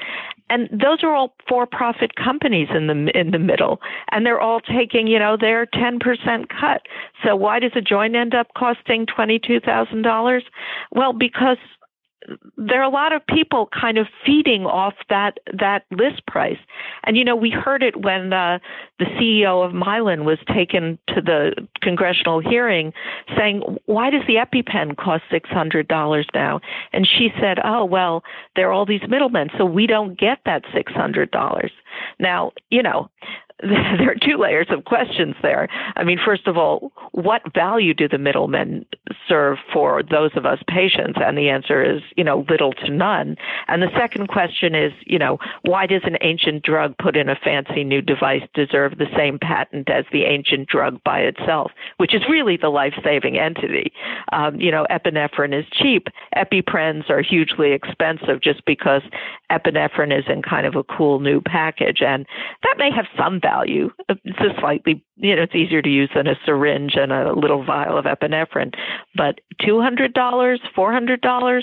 And 0.50 0.68
those 0.70 1.02
are 1.02 1.14
all 1.14 1.34
for-profit 1.48 2.14
companies 2.16 2.68
in 2.74 2.86
the 2.86 3.18
in 3.18 3.30
the 3.30 3.38
middle, 3.38 3.80
and 4.10 4.26
they're 4.26 4.40
all 4.40 4.60
taking, 4.60 5.06
you 5.06 5.18
know, 5.18 5.36
their 5.40 5.66
10% 5.66 6.00
cut. 6.48 6.82
So 7.24 7.36
why 7.36 7.58
does 7.58 7.72
a 7.74 7.80
joint 7.80 8.16
end 8.16 8.34
up 8.34 8.48
costing 8.56 9.06
$22,000? 9.06 10.42
Well, 10.90 11.12
because 11.12 11.56
there 12.56 12.80
are 12.80 12.84
a 12.84 12.90
lot 12.90 13.12
of 13.12 13.26
people 13.26 13.68
kind 13.78 13.98
of 13.98 14.06
feeding 14.24 14.64
off 14.64 14.94
that 15.08 15.38
that 15.58 15.84
list 15.90 16.26
price. 16.26 16.58
And 17.04 17.16
you 17.16 17.24
know, 17.24 17.36
we 17.36 17.50
heard 17.50 17.82
it 17.82 18.00
when 18.00 18.32
uh, 18.32 18.58
the 18.98 19.06
CEO 19.06 19.64
of 19.64 19.72
Mylan 19.72 20.24
was 20.24 20.38
taken 20.54 20.98
to 21.08 21.20
the 21.20 21.66
congressional 21.80 22.40
hearing, 22.40 22.92
saying, 23.36 23.62
"Why 23.86 24.10
does 24.10 24.22
the 24.26 24.36
EpiPen 24.36 24.96
cost 24.96 25.24
six 25.30 25.48
hundred 25.50 25.88
dollars 25.88 26.26
now?" 26.34 26.60
And 26.92 27.06
she 27.06 27.30
said, 27.40 27.58
"Oh 27.64 27.84
well, 27.84 28.22
there 28.56 28.68
are 28.68 28.72
all 28.72 28.86
these 28.86 29.06
middlemen, 29.08 29.50
so 29.58 29.64
we 29.64 29.86
don't 29.86 30.18
get 30.18 30.38
that 30.44 30.62
six 30.74 30.92
hundred 30.92 31.30
dollars." 31.30 31.72
Now, 32.18 32.52
you 32.70 32.82
know, 32.82 33.10
there 33.62 34.10
are 34.10 34.16
two 34.20 34.38
layers 34.38 34.66
of 34.70 34.84
questions 34.84 35.34
there. 35.42 35.68
I 35.96 36.04
mean, 36.04 36.18
first 36.24 36.46
of 36.46 36.56
all, 36.56 36.92
what 37.12 37.42
value 37.54 37.94
do 37.94 38.08
the 38.08 38.18
middlemen 38.18 38.86
serve 39.28 39.58
for 39.72 40.02
those 40.02 40.30
of 40.36 40.46
us 40.46 40.58
patients? 40.68 41.18
And 41.22 41.36
the 41.36 41.48
answer 41.48 41.82
is, 41.82 42.02
you 42.16 42.24
know, 42.24 42.44
little 42.48 42.72
to 42.72 42.90
none. 42.90 43.36
And 43.68 43.82
the 43.82 43.90
second 43.96 44.28
question 44.28 44.74
is, 44.74 44.92
you 45.06 45.18
know, 45.18 45.38
why 45.62 45.86
does 45.86 46.02
an 46.04 46.16
ancient 46.22 46.64
drug 46.64 46.96
put 46.98 47.16
in 47.16 47.28
a 47.28 47.36
fancy 47.36 47.84
new 47.84 48.00
device 48.00 48.42
deserve 48.54 48.98
the 48.98 49.06
same 49.16 49.38
patent 49.38 49.90
as 49.90 50.04
the 50.12 50.24
ancient 50.24 50.68
drug 50.68 51.02
by 51.04 51.20
itself, 51.20 51.72
which 51.98 52.14
is 52.14 52.22
really 52.28 52.56
the 52.56 52.68
life-saving 52.68 53.38
entity? 53.38 53.92
Um, 54.32 54.58
you 54.60 54.70
know, 54.70 54.86
epinephrine 54.90 55.58
is 55.58 55.66
cheap. 55.72 56.08
EpiPens 56.36 57.10
are 57.10 57.22
hugely 57.22 57.72
expensive 57.72 58.40
just 58.42 58.64
because 58.64 59.02
epinephrine 59.50 60.16
is 60.16 60.24
in 60.28 60.42
kind 60.42 60.66
of 60.66 60.74
a 60.74 60.84
cool 60.84 61.20
new 61.20 61.40
package. 61.40 62.02
And 62.02 62.26
that 62.62 62.76
may 62.78 62.90
have 62.90 63.06
some 63.16 63.38
value. 63.42 63.90
It's 64.08 64.38
a 64.38 64.60
slightly, 64.60 65.04
you 65.16 65.36
know, 65.36 65.42
it's 65.42 65.54
easier 65.54 65.82
to 65.82 65.88
use 65.88 66.10
than 66.14 66.26
a 66.26 66.34
syringe 66.46 66.94
and 66.96 67.12
a 67.12 67.32
little 67.32 67.64
vial 67.64 67.98
of 67.98 68.04
epinephrine. 68.04 68.74
But 69.16 69.40
$200, 69.60 70.14
$400, 70.14 71.62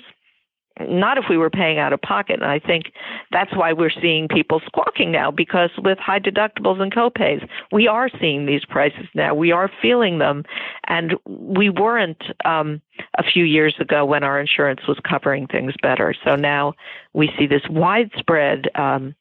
not 0.87 1.17
if 1.17 1.25
we 1.29 1.37
were 1.37 1.49
paying 1.49 1.77
out 1.77 1.93
of 1.93 2.01
pocket. 2.01 2.41
And 2.41 2.49
I 2.49 2.59
think 2.59 2.85
that's 3.31 3.55
why 3.55 3.73
we're 3.73 3.91
seeing 4.01 4.27
people 4.27 4.61
squawking 4.65 5.11
now 5.11 5.31
because 5.31 5.71
with 5.83 5.97
high 5.97 6.19
deductibles 6.19 6.81
and 6.81 6.93
copays, 6.93 7.47
we 7.71 7.87
are 7.87 8.09
seeing 8.19 8.45
these 8.45 8.63
prices 8.65 9.07
now. 9.13 9.33
We 9.33 9.51
are 9.51 9.69
feeling 9.81 10.19
them. 10.19 10.43
And 10.87 11.15
we 11.27 11.69
weren't 11.69 12.21
um, 12.45 12.81
a 13.17 13.23
few 13.23 13.43
years 13.43 13.75
ago 13.79 14.05
when 14.05 14.23
our 14.23 14.39
insurance 14.39 14.81
was 14.87 14.99
covering 15.07 15.47
things 15.47 15.73
better. 15.81 16.13
So 16.23 16.35
now 16.35 16.73
we 17.13 17.29
see 17.37 17.47
this 17.47 17.63
widespread 17.69 18.69
um, 18.75 19.15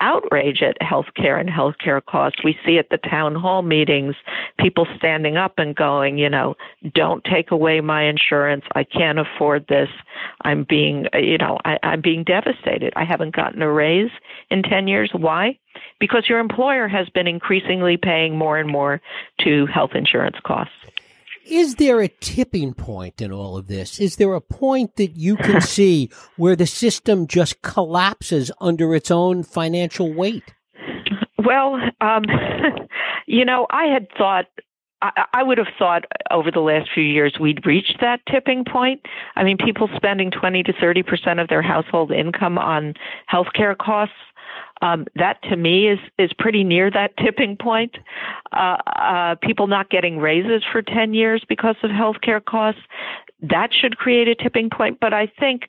outrage 0.00 0.62
at 0.62 0.78
healthcare 0.80 1.38
and 1.38 1.48
healthcare 1.48 2.04
costs. 2.04 2.42
We 2.44 2.58
see 2.64 2.78
at 2.78 2.90
the 2.90 2.98
town 2.98 3.34
hall 3.34 3.62
meetings 3.62 4.14
people 4.58 4.86
standing 4.96 5.36
up 5.36 5.58
and 5.58 5.74
going, 5.74 6.18
you 6.18 6.28
know, 6.28 6.56
don't 6.94 7.22
take 7.24 7.50
away 7.50 7.80
my 7.80 8.04
insurance. 8.04 8.64
I 8.74 8.84
can't 8.84 9.18
afford 9.18 9.66
this. 9.68 9.88
I'm 10.42 10.64
being, 10.64 11.06
you 11.14 11.38
know, 11.38 11.58
I, 11.64 11.78
I'm 11.82 12.00
being 12.00 12.24
devastated. 12.24 12.92
I 12.96 13.04
haven't 13.04 13.34
gotten 13.34 13.62
a 13.62 13.70
raise 13.70 14.10
in 14.50 14.62
10 14.62 14.88
years. 14.88 15.10
Why? 15.12 15.58
Because 15.98 16.28
your 16.28 16.38
employer 16.38 16.88
has 16.88 17.08
been 17.10 17.26
increasingly 17.26 17.96
paying 17.96 18.36
more 18.36 18.58
and 18.58 18.68
more 18.68 19.00
to 19.40 19.66
health 19.66 19.92
insurance 19.94 20.36
costs. 20.44 20.74
Is 21.46 21.76
there 21.76 22.00
a 22.00 22.08
tipping 22.08 22.74
point 22.74 23.20
in 23.20 23.32
all 23.32 23.56
of 23.56 23.66
this? 23.66 23.98
Is 24.00 24.16
there 24.16 24.34
a 24.34 24.40
point 24.40 24.96
that 24.96 25.16
you 25.16 25.36
can 25.36 25.60
see 25.76 26.10
where 26.36 26.56
the 26.56 26.66
system 26.66 27.26
just 27.26 27.62
collapses 27.62 28.50
under 28.60 28.94
its 28.94 29.10
own 29.10 29.42
financial 29.42 30.12
weight? 30.12 30.54
Well, 31.44 31.80
um, 32.00 32.24
you 33.26 33.44
know, 33.44 33.66
I 33.70 33.84
had 33.86 34.08
thought 34.16 34.46
I, 35.02 35.24
I 35.32 35.42
would 35.42 35.58
have 35.58 35.68
thought 35.78 36.04
over 36.30 36.50
the 36.50 36.60
last 36.60 36.90
few 36.92 37.04
years 37.04 37.34
we'd 37.40 37.64
reached 37.66 37.98
that 38.00 38.20
tipping 38.30 38.64
point. 38.64 39.00
I 39.36 39.44
mean, 39.44 39.56
people 39.56 39.88
spending 39.96 40.30
20 40.30 40.62
to 40.64 40.72
30 40.72 41.02
percent 41.02 41.40
of 41.40 41.48
their 41.48 41.62
household 41.62 42.12
income 42.12 42.58
on 42.58 42.94
healthcare 43.32 43.76
costs. 43.76 44.14
Um, 44.82 45.06
that 45.14 45.42
to 45.44 45.56
me 45.56 45.88
is 45.88 45.98
is 46.18 46.32
pretty 46.38 46.64
near 46.64 46.90
that 46.90 47.16
tipping 47.18 47.56
point. 47.56 47.96
Uh, 48.52 48.76
uh, 48.86 49.34
people 49.42 49.66
not 49.66 49.90
getting 49.90 50.18
raises 50.18 50.62
for 50.70 50.80
10 50.82 51.12
years 51.14 51.44
because 51.48 51.76
of 51.82 51.90
healthcare 51.90 52.44
costs. 52.44 52.80
That 53.42 53.70
should 53.72 53.98
create 53.98 54.28
a 54.28 54.34
tipping 54.34 54.70
point. 54.70 54.98
But 55.00 55.12
I 55.12 55.26
think 55.38 55.68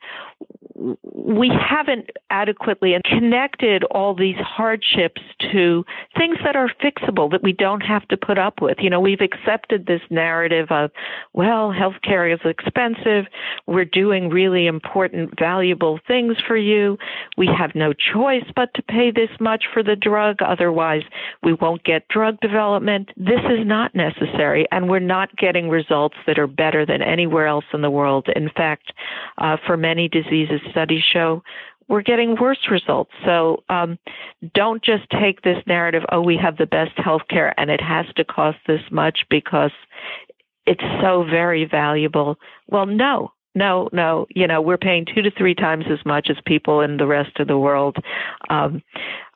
we 1.03 1.49
haven't 1.49 2.09
adequately 2.29 2.95
connected 3.05 3.83
all 3.85 4.15
these 4.15 4.37
hardships 4.37 5.21
to 5.51 5.85
things 6.17 6.37
that 6.43 6.55
are 6.55 6.69
fixable 6.83 7.29
that 7.31 7.43
we 7.43 7.53
don't 7.53 7.81
have 7.81 8.07
to 8.07 8.17
put 8.17 8.37
up 8.37 8.61
with. 8.61 8.77
You 8.79 8.89
know, 8.89 8.99
we've 8.99 9.21
accepted 9.21 9.85
this 9.85 10.01
narrative 10.09 10.67
of, 10.71 10.91
well, 11.33 11.71
healthcare 11.71 12.33
is 12.33 12.39
expensive. 12.45 13.25
We're 13.67 13.85
doing 13.85 14.29
really 14.29 14.67
important, 14.67 15.37
valuable 15.39 15.99
things 16.07 16.37
for 16.47 16.57
you. 16.57 16.97
We 17.37 17.47
have 17.47 17.71
no 17.75 17.93
choice 17.93 18.45
but 18.55 18.73
to 18.75 18.81
pay 18.83 19.11
this 19.11 19.29
much 19.39 19.65
for 19.73 19.83
the 19.83 19.95
drug. 19.95 20.41
Otherwise, 20.41 21.03
we 21.43 21.53
won't 21.53 21.83
get 21.83 22.07
drug 22.07 22.39
development. 22.39 23.09
This 23.17 23.41
is 23.49 23.65
not 23.65 23.93
necessary, 23.93 24.67
and 24.71 24.89
we're 24.89 24.99
not 24.99 25.35
getting 25.37 25.69
results 25.69 26.15
that 26.27 26.39
are 26.39 26.47
better 26.47 26.85
than 26.85 27.01
anywhere 27.01 27.47
else 27.47 27.65
in 27.73 27.81
the 27.81 27.91
world. 27.91 28.27
In 28.35 28.49
fact, 28.49 28.93
uh, 29.37 29.57
for 29.65 29.77
many 29.77 30.07
diseases, 30.07 30.61
studies 30.71 31.03
show 31.03 31.43
we're 31.91 32.01
getting 32.01 32.37
worse 32.39 32.69
results. 32.71 33.11
So 33.25 33.63
um, 33.67 33.99
don't 34.53 34.81
just 34.81 35.03
take 35.09 35.41
this 35.41 35.61
narrative, 35.67 36.03
oh, 36.09 36.21
we 36.21 36.37
have 36.37 36.55
the 36.55 36.65
best 36.65 36.97
health 36.97 37.23
care 37.29 37.53
and 37.59 37.69
it 37.69 37.81
has 37.81 38.05
to 38.15 38.23
cost 38.23 38.59
this 38.65 38.81
much 38.91 39.25
because 39.29 39.73
it's 40.65 40.83
so 41.01 41.25
very 41.29 41.65
valuable. 41.65 42.37
Well, 42.67 42.85
no, 42.85 43.33
no, 43.55 43.89
no. 43.91 44.25
You 44.29 44.47
know, 44.47 44.61
we're 44.61 44.77
paying 44.77 45.05
two 45.05 45.21
to 45.21 45.31
three 45.31 45.53
times 45.53 45.83
as 45.91 45.99
much 46.05 46.29
as 46.29 46.37
people 46.45 46.79
in 46.79 46.95
the 46.95 47.07
rest 47.07 47.37
of 47.41 47.47
the 47.47 47.57
world. 47.57 47.97
Um, 48.49 48.81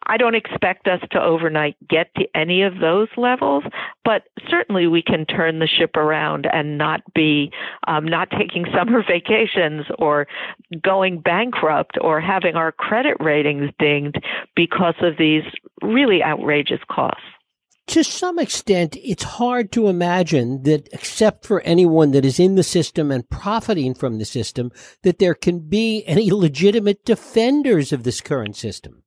I 0.07 0.17
don't 0.17 0.35
expect 0.35 0.87
us 0.87 0.99
to 1.11 1.21
overnight 1.21 1.75
get 1.89 2.13
to 2.15 2.25
any 2.35 2.61
of 2.61 2.79
those 2.79 3.07
levels, 3.17 3.63
but 4.03 4.23
certainly 4.49 4.87
we 4.87 5.01
can 5.01 5.25
turn 5.25 5.59
the 5.59 5.67
ship 5.67 5.95
around 5.95 6.47
and 6.51 6.77
not 6.77 7.01
be 7.13 7.51
um, 7.87 8.05
not 8.05 8.29
taking 8.31 8.65
summer 8.77 9.03
vacations 9.03 9.85
or 9.97 10.27
going 10.81 11.19
bankrupt 11.19 11.97
or 12.01 12.21
having 12.21 12.55
our 12.55 12.71
credit 12.71 13.17
ratings 13.19 13.69
dinged 13.79 14.23
because 14.55 14.95
of 15.01 15.17
these 15.17 15.43
really 15.81 16.23
outrageous 16.23 16.81
costs 16.89 17.21
to 17.87 18.03
some 18.03 18.39
extent, 18.39 18.97
it's 19.03 19.23
hard 19.23 19.71
to 19.73 19.87
imagine 19.87 20.63
that, 20.63 20.89
except 20.91 21.45
for 21.45 21.61
anyone 21.61 22.11
that 22.11 22.25
is 22.25 22.39
in 22.39 22.55
the 22.55 22.63
system 22.63 23.11
and 23.11 23.29
profiting 23.29 23.93
from 23.93 24.17
the 24.17 24.25
system, 24.25 24.71
that 25.03 25.19
there 25.19 25.35
can 25.35 25.59
be 25.59 26.03
any 26.05 26.31
legitimate 26.45 27.05
defenders 27.05 27.93
of 27.93 28.03
this 28.03 28.21
current 28.21 28.55
system. 28.55 29.03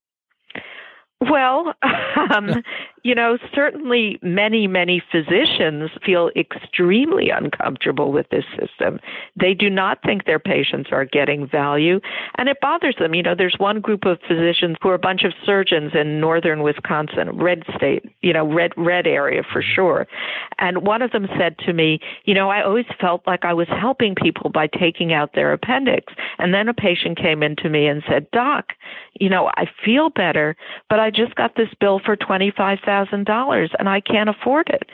Well, 1.20 1.74
um, 2.34 2.62
you 3.02 3.14
know, 3.14 3.38
certainly 3.54 4.18
many, 4.22 4.66
many 4.66 5.02
physicians 5.10 5.90
feel 6.04 6.30
extremely 6.36 7.30
uncomfortable 7.30 8.12
with 8.12 8.28
this 8.30 8.44
system. 8.58 9.00
They 9.38 9.54
do 9.54 9.70
not 9.70 10.02
think 10.02 10.24
their 10.24 10.38
patients 10.38 10.90
are 10.92 11.04
getting 11.04 11.48
value, 11.48 12.00
and 12.36 12.48
it 12.48 12.58
bothers 12.60 12.96
them. 12.98 13.14
You 13.14 13.22
know, 13.22 13.34
there's 13.36 13.56
one 13.58 13.80
group 13.80 14.04
of 14.04 14.18
physicians 14.28 14.76
who 14.80 14.90
are 14.90 14.94
a 14.94 14.98
bunch 14.98 15.24
of 15.24 15.32
surgeons 15.44 15.92
in 15.94 16.20
northern 16.20 16.62
Wisconsin, 16.62 17.36
red 17.38 17.62
state, 17.74 18.04
you 18.20 18.32
know, 18.32 18.46
red 18.46 18.72
red 18.76 19.06
area 19.06 19.42
for 19.42 19.62
mm-hmm. 19.62 19.74
sure. 19.74 20.06
And 20.58 20.86
one 20.86 21.02
of 21.02 21.10
them 21.12 21.28
said 21.38 21.58
to 21.60 21.72
me, 21.72 22.00
you 22.24 22.34
know, 22.34 22.50
I 22.50 22.62
always 22.62 22.86
felt 23.00 23.26
like 23.26 23.44
I 23.44 23.54
was 23.54 23.68
helping 23.68 24.14
people 24.14 24.50
by 24.50 24.66
taking 24.66 25.12
out 25.12 25.34
their 25.34 25.52
appendix. 25.52 26.12
And 26.38 26.52
then 26.52 26.68
a 26.68 26.74
patient 26.74 27.18
came 27.18 27.42
in 27.42 27.56
to 27.56 27.68
me 27.68 27.86
and 27.86 28.02
said, 28.08 28.30
"Doc, 28.32 28.72
you 29.18 29.28
know, 29.28 29.50
I 29.56 29.66
feel 29.84 30.10
better, 30.10 30.56
but 30.88 30.98
I 30.98 31.07
just 31.10 31.34
got 31.34 31.56
this 31.56 31.68
bill 31.80 32.00
for 32.04 32.16
$25,000 32.16 32.78
$1,000 33.18 33.68
and 33.78 33.88
I 33.88 34.00
can't 34.00 34.28
afford 34.28 34.68
it. 34.70 34.90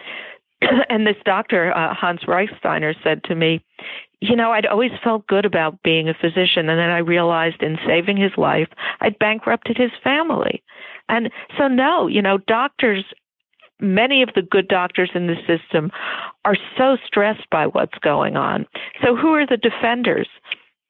and 0.88 1.06
this 1.06 1.16
doctor, 1.24 1.76
uh, 1.76 1.94
Hans 1.94 2.22
Reichsteiner, 2.26 2.94
said 3.02 3.22
to 3.24 3.34
me, 3.34 3.64
you 4.20 4.36
know, 4.36 4.52
I'd 4.52 4.66
always 4.66 4.92
felt 5.02 5.26
good 5.26 5.44
about 5.44 5.82
being 5.82 6.08
a 6.08 6.14
physician, 6.14 6.70
and 6.70 6.78
then 6.78 6.90
I 6.90 6.98
realized 6.98 7.62
in 7.62 7.76
saving 7.86 8.16
his 8.16 8.32
life, 8.38 8.68
I'd 9.00 9.18
bankrupted 9.18 9.76
his 9.76 9.90
family. 10.02 10.62
And 11.08 11.30
so, 11.58 11.68
no, 11.68 12.06
you 12.06 12.22
know, 12.22 12.38
doctors, 12.38 13.04
many 13.80 14.22
of 14.22 14.30
the 14.34 14.40
good 14.40 14.68
doctors 14.68 15.10
in 15.14 15.26
the 15.26 15.36
system 15.46 15.90
are 16.46 16.56
so 16.78 16.96
stressed 17.06 17.50
by 17.50 17.66
what's 17.66 17.98
going 17.98 18.36
on. 18.36 18.66
So, 19.02 19.14
who 19.14 19.34
are 19.34 19.46
the 19.46 19.58
defenders? 19.58 20.28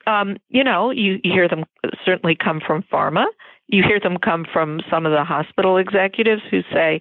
Um, 0.06 0.36
you 0.48 0.62
know, 0.62 0.90
you, 0.90 1.18
you 1.24 1.32
hear 1.32 1.48
them 1.48 1.64
certainly 2.04 2.36
come 2.36 2.60
from 2.64 2.84
pharma 2.92 3.24
you 3.68 3.82
hear 3.82 3.98
them 3.98 4.18
come 4.18 4.44
from 4.52 4.80
some 4.90 5.06
of 5.06 5.12
the 5.12 5.24
hospital 5.24 5.76
executives 5.76 6.42
who 6.50 6.62
say, 6.72 7.00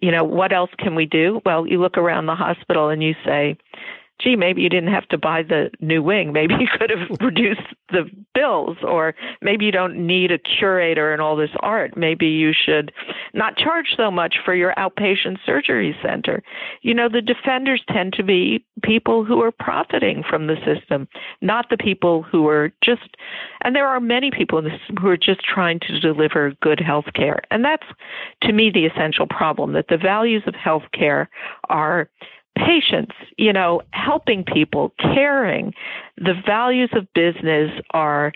you 0.00 0.10
know, 0.10 0.24
what 0.24 0.52
else 0.52 0.70
can 0.78 0.94
we 0.94 1.06
do? 1.06 1.40
Well, 1.44 1.66
you 1.66 1.80
look 1.80 1.98
around 1.98 2.26
the 2.26 2.34
hospital 2.34 2.88
and 2.88 3.02
you 3.02 3.14
say, 3.24 3.56
gee, 4.20 4.36
maybe 4.36 4.62
you 4.62 4.68
didn't 4.68 4.92
have 4.92 5.08
to 5.08 5.18
buy 5.18 5.42
the 5.42 5.70
new 5.80 6.02
wing. 6.02 6.32
Maybe 6.32 6.54
you 6.54 6.68
could 6.78 6.90
have 6.90 7.08
reduced 7.20 7.74
the 7.90 8.08
bills, 8.34 8.76
or 8.82 9.14
maybe 9.42 9.64
you 9.64 9.72
don't 9.72 10.06
need 10.06 10.30
a 10.30 10.38
curator 10.38 11.12
and 11.12 11.20
all 11.20 11.36
this 11.36 11.50
art. 11.60 11.96
Maybe 11.96 12.26
you 12.26 12.52
should 12.52 12.92
not 13.32 13.56
charge 13.56 13.94
so 13.96 14.10
much 14.10 14.36
for 14.44 14.54
your 14.54 14.72
outpatient 14.74 15.38
surgery 15.44 15.96
center. 16.02 16.42
You 16.82 16.94
know, 16.94 17.08
the 17.08 17.20
defenders 17.20 17.82
tend 17.88 18.12
to 18.14 18.22
be 18.22 18.64
people 18.82 19.24
who 19.24 19.42
are 19.42 19.52
profiting 19.52 20.22
from 20.28 20.46
the 20.46 20.56
system, 20.64 21.08
not 21.40 21.66
the 21.70 21.76
people 21.76 22.22
who 22.22 22.48
are 22.48 22.72
just, 22.82 23.16
and 23.62 23.74
there 23.74 23.88
are 23.88 24.00
many 24.00 24.30
people 24.30 24.58
in 24.58 24.70
system 24.78 24.96
who 24.96 25.08
are 25.08 25.16
just 25.16 25.40
trying 25.42 25.80
to 25.80 26.00
deliver 26.00 26.52
good 26.62 26.80
health 26.80 27.06
care. 27.14 27.40
And 27.50 27.64
that's, 27.64 27.86
to 28.42 28.52
me, 28.52 28.70
the 28.72 28.86
essential 28.86 29.26
problem 29.26 29.72
that 29.72 29.88
the 29.88 29.96
values 29.96 30.42
of 30.46 30.54
health 30.54 30.84
care 30.92 31.28
are 31.68 32.08
patience, 32.56 33.12
you 33.36 33.52
know, 33.52 33.82
helping 33.92 34.44
people, 34.44 34.92
caring. 34.98 35.72
The 36.16 36.34
values 36.46 36.90
of 36.92 37.12
business 37.14 37.70
are 37.90 38.32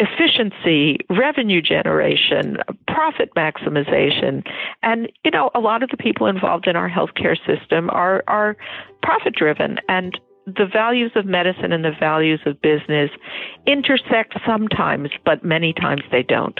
efficiency, 0.00 0.98
revenue 1.10 1.62
generation, 1.62 2.58
profit 2.88 3.30
maximization. 3.36 4.44
And, 4.82 5.10
you 5.24 5.30
know, 5.30 5.50
a 5.54 5.60
lot 5.60 5.82
of 5.82 5.90
the 5.90 5.96
people 5.96 6.26
involved 6.26 6.66
in 6.66 6.76
our 6.76 6.90
healthcare 6.90 7.36
system 7.46 7.88
are, 7.90 8.24
are 8.26 8.56
profit 9.02 9.34
driven 9.34 9.78
and 9.88 10.18
the 10.46 10.66
values 10.66 11.12
of 11.14 11.24
medicine 11.24 11.72
and 11.72 11.84
the 11.84 11.92
values 11.98 12.40
of 12.46 12.60
business 12.60 13.10
intersect 13.66 14.34
sometimes, 14.44 15.10
but 15.24 15.44
many 15.44 15.72
times 15.72 16.02
they 16.10 16.24
don't. 16.24 16.58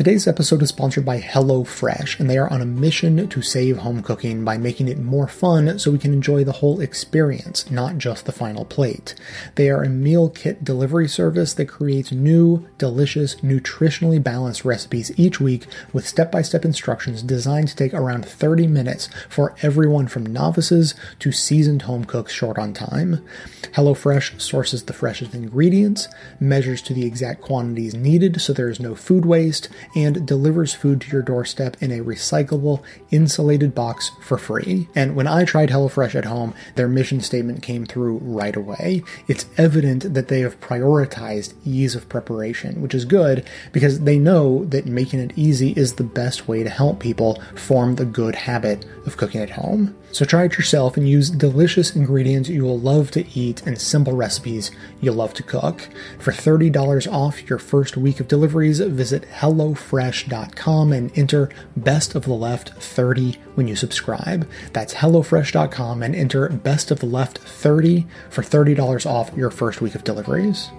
Today's 0.00 0.26
episode 0.26 0.62
is 0.62 0.70
sponsored 0.70 1.04
by 1.04 1.20
HelloFresh, 1.20 2.18
and 2.18 2.30
they 2.30 2.38
are 2.38 2.50
on 2.50 2.62
a 2.62 2.64
mission 2.64 3.28
to 3.28 3.42
save 3.42 3.76
home 3.76 4.02
cooking 4.02 4.46
by 4.46 4.56
making 4.56 4.88
it 4.88 4.98
more 4.98 5.28
fun 5.28 5.78
so 5.78 5.90
we 5.90 5.98
can 5.98 6.14
enjoy 6.14 6.42
the 6.42 6.52
whole 6.52 6.80
experience, 6.80 7.70
not 7.70 7.98
just 7.98 8.24
the 8.24 8.32
final 8.32 8.64
plate. 8.64 9.14
They 9.56 9.68
are 9.68 9.82
a 9.82 9.90
meal 9.90 10.30
kit 10.30 10.64
delivery 10.64 11.06
service 11.06 11.52
that 11.52 11.66
creates 11.66 12.12
new, 12.12 12.66
delicious, 12.78 13.34
nutritionally 13.42 14.22
balanced 14.22 14.64
recipes 14.64 15.12
each 15.18 15.38
week 15.38 15.66
with 15.92 16.08
step 16.08 16.32
by 16.32 16.40
step 16.40 16.64
instructions 16.64 17.22
designed 17.22 17.68
to 17.68 17.76
take 17.76 17.92
around 17.92 18.24
30 18.24 18.68
minutes 18.68 19.10
for 19.28 19.54
everyone 19.60 20.08
from 20.08 20.24
novices 20.24 20.94
to 21.18 21.30
seasoned 21.30 21.82
home 21.82 22.06
cooks 22.06 22.32
short 22.32 22.58
on 22.58 22.72
time. 22.72 23.22
HelloFresh 23.74 24.40
sources 24.40 24.84
the 24.84 24.94
freshest 24.94 25.34
ingredients, 25.34 26.08
measures 26.40 26.80
to 26.80 26.94
the 26.94 27.04
exact 27.04 27.42
quantities 27.42 27.94
needed 27.94 28.40
so 28.40 28.54
there 28.54 28.70
is 28.70 28.80
no 28.80 28.94
food 28.94 29.26
waste, 29.26 29.68
and 29.94 30.26
delivers 30.26 30.74
food 30.74 31.00
to 31.00 31.10
your 31.10 31.22
doorstep 31.22 31.76
in 31.80 31.90
a 31.90 32.04
recyclable, 32.04 32.82
insulated 33.10 33.74
box 33.74 34.10
for 34.22 34.38
free. 34.38 34.88
And 34.94 35.16
when 35.16 35.26
I 35.26 35.44
tried 35.44 35.70
HelloFresh 35.70 36.14
at 36.14 36.24
home, 36.24 36.54
their 36.74 36.88
mission 36.88 37.20
statement 37.20 37.62
came 37.62 37.86
through 37.86 38.18
right 38.18 38.54
away. 38.54 39.02
It's 39.28 39.46
evident 39.56 40.14
that 40.14 40.28
they 40.28 40.40
have 40.40 40.60
prioritized 40.60 41.54
ease 41.64 41.94
of 41.94 42.08
preparation, 42.08 42.82
which 42.82 42.94
is 42.94 43.04
good 43.04 43.46
because 43.72 44.00
they 44.00 44.18
know 44.18 44.64
that 44.66 44.86
making 44.86 45.20
it 45.20 45.32
easy 45.36 45.72
is 45.72 45.94
the 45.94 46.04
best 46.04 46.48
way 46.48 46.62
to 46.62 46.70
help 46.70 47.00
people 47.00 47.42
form 47.54 47.96
the 47.96 48.04
good 48.04 48.34
habit 48.34 48.86
of 49.06 49.16
cooking 49.16 49.40
at 49.40 49.50
home. 49.50 49.96
So 50.12 50.24
try 50.24 50.44
it 50.44 50.56
yourself 50.56 50.96
and 50.96 51.08
use 51.08 51.30
delicious 51.30 51.94
ingredients 51.94 52.48
you 52.48 52.64
will 52.64 52.78
love 52.78 53.10
to 53.12 53.26
eat 53.38 53.66
and 53.66 53.80
simple 53.80 54.14
recipes 54.14 54.70
you'll 55.00 55.14
love 55.14 55.34
to 55.34 55.42
cook. 55.42 55.88
For 56.18 56.32
$30 56.32 57.10
off 57.10 57.48
your 57.48 57.58
first 57.58 57.96
week 57.96 58.20
of 58.20 58.28
deliveries, 58.28 58.80
visit 58.80 59.24
HelloFresh.com 59.30 60.92
and 60.92 61.16
enter 61.16 61.50
Best 61.76 62.14
of 62.14 62.24
the 62.24 62.34
Left 62.34 62.70
30 62.70 63.38
when 63.54 63.68
you 63.68 63.76
subscribe. 63.76 64.48
That's 64.72 64.94
HelloFresh.com 64.94 66.02
and 66.02 66.14
enter 66.14 66.48
Best 66.48 66.90
of 66.90 67.00
the 67.00 67.06
Left 67.06 67.38
30 67.38 68.06
for 68.30 68.42
$30 68.42 69.06
off 69.06 69.36
your 69.36 69.50
first 69.50 69.80
week 69.80 69.94
of 69.94 70.04
deliveries. 70.04 70.70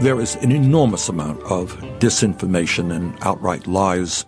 There 0.00 0.20
is 0.20 0.36
an 0.36 0.52
enormous 0.52 1.08
amount 1.08 1.42
of 1.44 1.74
disinformation 2.00 2.94
and 2.94 3.16
outright 3.22 3.66
lies 3.66 4.26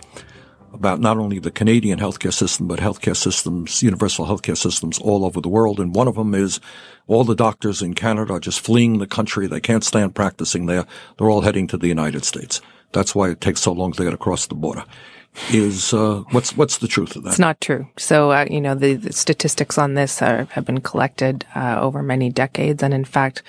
about 0.72 0.98
not 0.98 1.18
only 1.18 1.38
the 1.38 1.50
Canadian 1.50 1.98
healthcare 1.98 2.32
system, 2.32 2.66
but 2.66 2.78
healthcare 2.78 3.14
systems, 3.14 3.82
universal 3.82 4.26
healthcare 4.26 4.56
systems 4.56 4.98
all 4.98 5.26
over 5.26 5.42
the 5.42 5.48
world. 5.48 5.78
And 5.78 5.94
one 5.94 6.08
of 6.08 6.14
them 6.14 6.34
is 6.34 6.58
all 7.06 7.22
the 7.22 7.34
doctors 7.34 7.82
in 7.82 7.92
Canada 7.92 8.32
are 8.32 8.40
just 8.40 8.60
fleeing 8.60 8.98
the 8.98 9.06
country. 9.06 9.46
They 9.46 9.60
can't 9.60 9.84
stand 9.84 10.14
practicing 10.14 10.66
there. 10.66 10.86
They're 11.16 11.30
all 11.30 11.42
heading 11.42 11.66
to 11.68 11.76
the 11.76 11.88
United 11.88 12.24
States. 12.24 12.62
That's 12.92 13.14
why 13.14 13.28
it 13.28 13.42
takes 13.42 13.60
so 13.60 13.72
long 13.72 13.92
to 13.92 14.04
get 14.04 14.14
across 14.14 14.46
the 14.46 14.54
border. 14.54 14.84
Is 15.52 15.92
uh, 15.92 16.24
what's 16.30 16.56
what's 16.56 16.78
the 16.78 16.88
truth 16.88 17.14
of 17.14 17.22
that? 17.22 17.30
It's 17.30 17.38
not 17.38 17.60
true. 17.60 17.86
So 17.96 18.32
uh, 18.32 18.46
you 18.50 18.60
know 18.60 18.74
the, 18.74 18.94
the, 18.94 19.12
statistics 19.12 19.78
on 19.78 19.94
this 19.94 20.20
are, 20.20 20.44
have 20.50 20.64
been 20.64 20.80
collected 20.80 21.46
uh, 21.54 21.78
over 21.80 22.02
many 22.02 22.28
decades, 22.30 22.82
and 22.82 22.92
in 22.92 23.04
fact, 23.04 23.42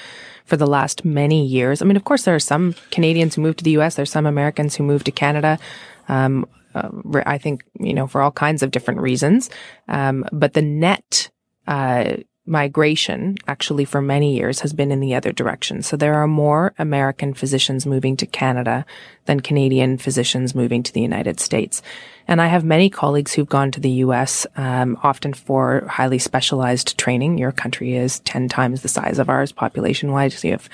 for 0.50 0.58
the 0.58 0.68
last 0.68 1.06
many 1.06 1.46
years. 1.46 1.82
I 1.82 1.86
mean, 1.86 1.96
of 1.96 2.04
course, 2.04 2.24
there 2.24 2.36
are 2.36 2.40
some 2.40 2.74
Canadians 2.92 3.36
who 3.36 3.42
move 3.42 3.56
to 3.58 3.64
the 3.64 3.72
U.S. 3.72 3.96
There's 3.96 4.12
some 4.12 4.26
Americans 4.26 4.76
who 4.76 4.84
move 4.84 5.04
to 5.06 5.12
Canada. 5.12 5.60
Um, 6.08 6.48
uh, 6.76 6.90
I 7.26 7.38
think 7.38 7.64
you 7.80 7.94
know 7.94 8.08
for 8.08 8.22
all 8.22 8.32
kinds 8.32 8.64
of 8.64 8.72
different 8.72 9.00
reasons. 9.00 9.50
Um, 9.88 10.26
but 10.32 10.54
the 10.54 10.62
net 10.62 11.30
uh, 11.68 12.18
migration 12.46 13.38
actually 13.48 13.86
for 13.86 14.02
many 14.02 14.36
years 14.36 14.62
has 14.62 14.74
been 14.74 14.92
in 14.92 15.00
the 15.00 15.14
other 15.14 15.32
direction. 15.32 15.84
So 15.84 15.96
there 15.96 16.16
are 16.16 16.28
more 16.28 16.74
American 16.80 17.34
physicians 17.34 17.86
moving 17.86 18.18
to 18.18 18.26
Canada 18.26 18.86
than 19.26 19.40
Canadian 19.40 20.00
physicians 20.00 20.56
moving 20.56 20.82
to 20.84 20.92
the 20.92 21.02
United 21.02 21.40
States. 21.40 21.82
And 22.30 22.40
I 22.40 22.46
have 22.46 22.64
many 22.64 22.92
colleagues 22.92 23.34
who've 23.34 23.50
gone 23.50 23.72
to 23.72 23.80
the 23.80 23.90
U.S. 24.06 24.46
Um, 24.56 25.00
often 25.02 25.34
for 25.34 25.88
highly 25.88 26.20
specialized 26.20 26.96
training. 26.96 27.40
Your 27.40 27.52
country 27.52 27.96
is 27.96 28.20
ten 28.20 28.48
times 28.48 28.84
the 28.84 28.88
size 28.88 29.18
of 29.18 29.30
ours 29.30 29.52
population-wise. 29.52 30.44
You 30.44 30.52
have 30.52 30.70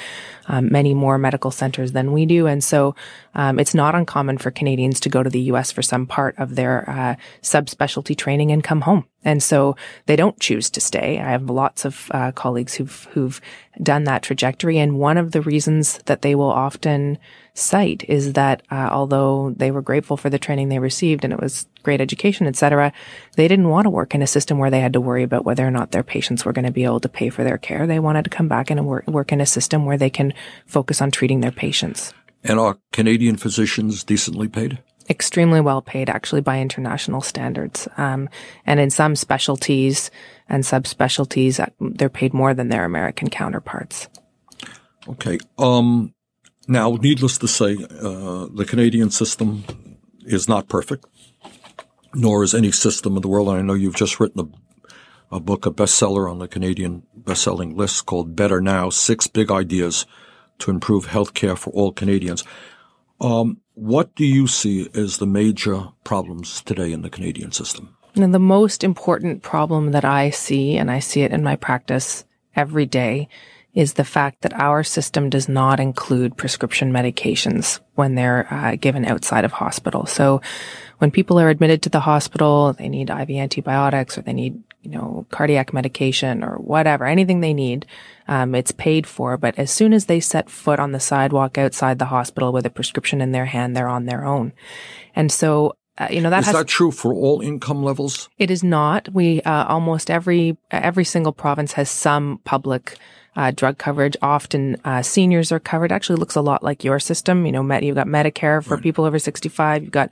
um, 0.48 0.70
many 0.70 0.94
more 0.94 1.18
medical 1.18 1.52
centers 1.52 1.94
than 1.94 2.12
we 2.12 2.26
do, 2.26 2.46
and 2.46 2.62
so 2.62 2.94
um, 3.36 3.58
it's 3.58 3.74
not 3.74 3.96
uncommon 3.96 4.38
for 4.38 4.52
Canadians 4.52 5.00
to 5.00 5.10
go 5.10 5.24
to 5.24 5.30
the 5.30 5.44
U.S. 5.44 5.72
for 5.72 5.82
some 5.82 6.06
part 6.06 6.38
of 6.38 6.56
their 6.56 6.90
uh, 6.90 7.16
subspecialty 7.42 8.18
training 8.18 8.52
and 8.52 8.62
come 8.62 8.82
home. 8.82 9.06
And 9.24 9.42
so 9.42 9.78
they 10.08 10.18
don't 10.18 10.38
choose 10.42 10.70
to 10.72 10.82
stay. 10.82 11.20
I 11.22 11.32
have 11.32 11.50
lots 11.50 11.86
of 11.86 12.12
uh, 12.12 12.34
colleagues 12.34 12.74
who've 12.74 13.08
who've 13.14 13.40
done 13.82 14.04
that 14.04 14.24
trajectory, 14.24 14.78
and 14.78 15.00
one 15.00 15.18
of 15.18 15.32
the 15.32 15.42
reasons 15.42 16.00
that 16.08 16.22
they 16.22 16.36
will 16.36 16.52
often 16.52 17.18
cite 17.56 18.04
is 18.08 18.34
that 18.34 18.62
uh, 18.70 18.90
although 18.92 19.54
they 19.58 19.72
were 19.72 19.82
grateful 19.82 20.18
for 20.18 20.30
the 20.30 20.38
training 20.38 20.70
they 20.70 20.78
received 20.78 21.24
and 21.24 21.34
it 21.34 21.40
was 21.40 21.68
great 21.84 22.02
education, 22.02 22.46
etc., 22.46 22.94
they 23.36 23.48
didn't 23.48 23.70
want 23.70 23.86
to 23.86 23.90
work 23.90 24.14
in 24.14 24.22
a 24.22 24.28
system 24.28 24.58
where 24.60 24.70
they 24.70 24.82
had 24.82 24.94
to 24.94 25.02
worry 25.02 25.24
about 25.24 25.46
whether 25.46 25.66
or 25.66 25.72
not 25.72 25.92
their 25.92 26.04
patients 26.04 26.46
were 26.46 26.54
going 26.54 26.66
to 26.66 26.72
be 26.72 26.84
able 26.84 27.00
to 27.00 27.10
pay 27.10 27.30
for 27.30 27.44
their 27.44 27.58
care. 27.58 27.88
They 27.88 28.00
wanted 28.00 28.24
to 28.26 28.30
come 28.30 28.48
back 28.48 28.70
and 28.70 28.86
work, 28.86 29.08
work 29.08 29.32
in 29.32 29.42
a 29.42 29.46
system 29.46 29.86
where 29.86 29.98
they 29.98 30.10
can 30.10 30.34
focus 30.66 31.02
on 31.02 31.12
treating 31.12 31.40
their 31.40 31.52
patients. 31.52 32.14
And 32.44 32.60
are 32.60 32.78
Canadian 32.92 33.38
physicians 33.38 34.04
decently 34.04 34.48
paid? 34.48 34.80
Extremely 35.10 35.62
well 35.62 35.82
paid, 35.82 36.10
actually, 36.10 36.42
by 36.42 36.60
international 36.60 37.22
standards. 37.22 37.88
Um, 37.96 38.28
and 38.66 38.80
in 38.80 38.90
some 38.90 39.16
specialties 39.16 40.12
and 40.50 40.64
subspecialties, 40.64 41.60
uh, 41.60 41.68
they're 41.80 42.10
paid 42.10 42.34
more 42.34 42.54
than 42.54 42.70
their 42.70 42.86
American 42.86 43.30
counterparts. 43.30 44.10
Okay. 45.08 45.38
Um, 45.58 46.15
now, 46.68 46.98
needless 47.02 47.38
to 47.40 47.48
say, 47.48 47.76
uh, 47.76 48.48
the 48.54 48.66
Canadian 48.68 49.12
system 49.12 49.64
is 50.26 50.48
not 50.48 50.68
perfect, 50.68 51.06
nor 52.14 52.44
is 52.44 52.54
any 52.54 52.72
system 52.72 53.16
in 53.16 53.22
the 53.22 53.28
world. 53.28 53.50
And 53.50 53.58
I 53.58 53.62
know 53.62 53.74
you've 53.74 53.96
just 53.96 54.20
written 54.20 54.54
a, 55.32 55.36
a 55.36 55.40
book, 55.40 55.66
a 55.66 55.72
bestseller 55.72 56.30
on 56.30 56.40
the 56.40 56.48
Canadian 56.48 57.04
best-selling 57.16 57.76
list 57.76 58.06
called 58.06 58.36
Better 58.36 58.62
Now, 58.62 58.90
Six 58.90 59.28
Big 59.28 59.52
Ideas 59.52 60.06
to 60.60 60.72
Improve 60.72 61.08
Healthcare 61.08 61.58
for 61.58 61.72
All 61.72 61.92
Canadians. 61.92 62.44
Um, 63.22 63.62
what 63.74 64.16
do 64.16 64.26
you 64.26 64.48
see 64.48 64.90
as 64.94 65.18
the 65.18 65.28
major 65.28 65.90
problems 66.04 66.62
today 66.62 66.92
in 66.92 67.02
the 67.02 67.10
Canadian 67.10 67.52
system? 67.52 67.96
And 68.16 68.34
the 68.34 68.40
most 68.40 68.84
important 68.84 69.44
problem 69.44 69.92
that 69.92 70.06
I 70.06 70.30
see, 70.30 70.78
and 70.78 70.90
I 70.90 71.00
see 71.00 71.22
it 71.22 71.34
in 71.34 71.44
my 71.44 71.58
practice 71.58 72.24
every 72.56 72.86
day, 72.86 73.28
is 73.76 73.94
the 73.94 74.06
fact 74.06 74.42
that 74.42 74.54
our 74.54 74.84
system 74.84 75.30
does 75.30 75.50
not 75.50 75.82
include 75.82 76.38
prescription 76.38 76.94
medications 76.94 77.82
when 77.96 78.16
they're 78.16 78.52
uh, 78.52 78.76
given 78.78 79.06
outside 79.06 79.44
of 79.44 79.52
hospital. 79.52 80.06
So 80.06 80.42
when 81.00 81.12
people 81.12 81.38
are 81.40 81.50
admitted 81.50 81.82
to 81.84 81.90
the 81.90 82.00
hospital, 82.00 82.72
they 82.74 82.88
need 82.88 83.10
IV 83.10 83.30
antibiotics 83.32 84.18
or 84.18 84.22
they 84.22 84.32
need, 84.32 84.64
you 84.82 84.92
know, 84.92 85.28
cardiac 85.30 85.74
medication 85.74 86.42
or 86.42 86.56
whatever, 86.56 87.06
anything 87.06 87.42
they 87.42 87.54
need, 87.54 87.86
um, 88.30 88.56
it's 88.56 88.72
paid 88.72 89.06
for. 89.06 89.36
But 89.36 89.60
as 89.60 89.72
soon 89.72 89.92
as 89.92 90.06
they 90.06 90.22
set 90.22 90.50
foot 90.50 90.80
on 90.80 90.94
the 90.94 91.00
sidewalk 91.02 91.58
outside 91.58 92.00
the 92.00 92.06
hospital 92.06 92.54
with 92.54 92.66
a 92.66 92.70
prescription 92.70 93.20
in 93.20 93.34
their 93.34 93.46
hand, 93.46 93.76
they're 93.76 93.90
on 93.90 94.06
their 94.06 94.26
own. 94.26 94.54
And 95.16 95.30
so 95.32 95.76
uh, 95.98 96.08
you 96.10 96.20
know 96.20 96.30
that 96.30 96.42
is 96.42 96.48
has, 96.48 96.56
that 96.56 96.68
true 96.68 96.92
for 96.92 97.14
all 97.14 97.40
income 97.40 97.82
levels? 97.82 98.30
It 98.38 98.52
is 98.52 98.64
not. 98.64 99.08
We 99.14 99.42
uh, 99.44 99.66
almost 99.66 100.12
every 100.12 100.58
every 100.70 101.06
single 101.06 101.32
province 101.32 101.74
has 101.74 101.90
some 101.90 102.42
public 102.44 102.98
uh, 103.36 103.52
drug 103.52 103.78
coverage. 103.78 104.16
Often 104.22 104.78
uh, 104.86 105.02
seniors 105.02 105.52
are 105.52 105.60
covered. 105.60 105.92
Actually, 105.92 106.18
looks 106.18 106.36
a 106.36 106.42
lot 106.42 106.64
like 106.64 106.84
your 106.84 107.00
system. 107.00 107.46
You 107.46 107.52
know, 107.52 107.64
med- 107.64 107.84
you've 107.84 107.96
got 107.96 108.08
Medicare 108.08 108.64
for 108.64 108.76
right. 108.76 108.84
people 108.84 109.06
over 109.06 109.20
65. 109.20 109.84
You've 109.84 109.92
got 109.92 110.10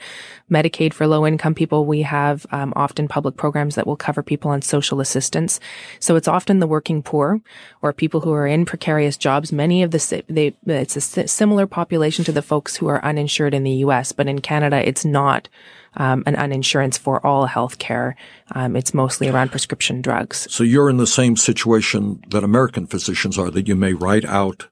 Medicaid 0.51 0.93
for 0.93 1.07
low 1.07 1.25
income 1.25 1.55
people. 1.55 1.85
We 1.85 2.01
have 2.01 2.45
um, 2.51 2.73
often 2.75 3.07
public 3.07 3.37
programs 3.37 3.75
that 3.75 3.87
will 3.87 3.95
cover 3.95 4.23
people 4.23 4.51
on 4.51 4.61
social 4.61 4.99
assistance. 4.99 5.59
So 5.99 6.15
it's 6.15 6.27
often 6.27 6.59
the 6.59 6.67
working 6.67 7.01
poor 7.01 7.41
or 7.81 7.93
people 7.93 8.21
who 8.21 8.33
are 8.33 8.47
in 8.47 8.65
precarious 8.65 9.17
jobs. 9.17 9.51
Many 9.51 9.83
of 9.83 9.91
the 9.91 10.23
they 10.27 10.53
it's 10.65 10.95
a 10.95 11.27
similar 11.27 11.67
population 11.67 12.25
to 12.25 12.31
the 12.31 12.41
folks 12.41 12.75
who 12.75 12.87
are 12.87 13.03
uninsured 13.03 13.53
in 13.53 13.63
the 13.63 13.71
U.S., 13.71 14.11
but 14.11 14.27
in 14.27 14.39
Canada, 14.39 14.87
it's 14.87 15.05
not 15.05 15.47
um, 15.95 16.23
an 16.25 16.35
uninsurance 16.35 16.97
for 16.97 17.25
all 17.25 17.45
health 17.45 17.79
care. 17.79 18.15
Um, 18.51 18.75
it's 18.75 18.93
mostly 18.93 19.29
around 19.29 19.51
prescription 19.51 20.01
drugs. 20.01 20.47
So 20.49 20.63
you're 20.63 20.89
in 20.89 20.97
the 20.97 21.07
same 21.07 21.37
situation 21.37 22.21
that 22.29 22.43
American 22.43 22.87
physicians 22.87 23.37
are, 23.37 23.49
that 23.51 23.67
you 23.67 23.75
may 23.75 23.93
write 23.93 24.25
out 24.25 24.67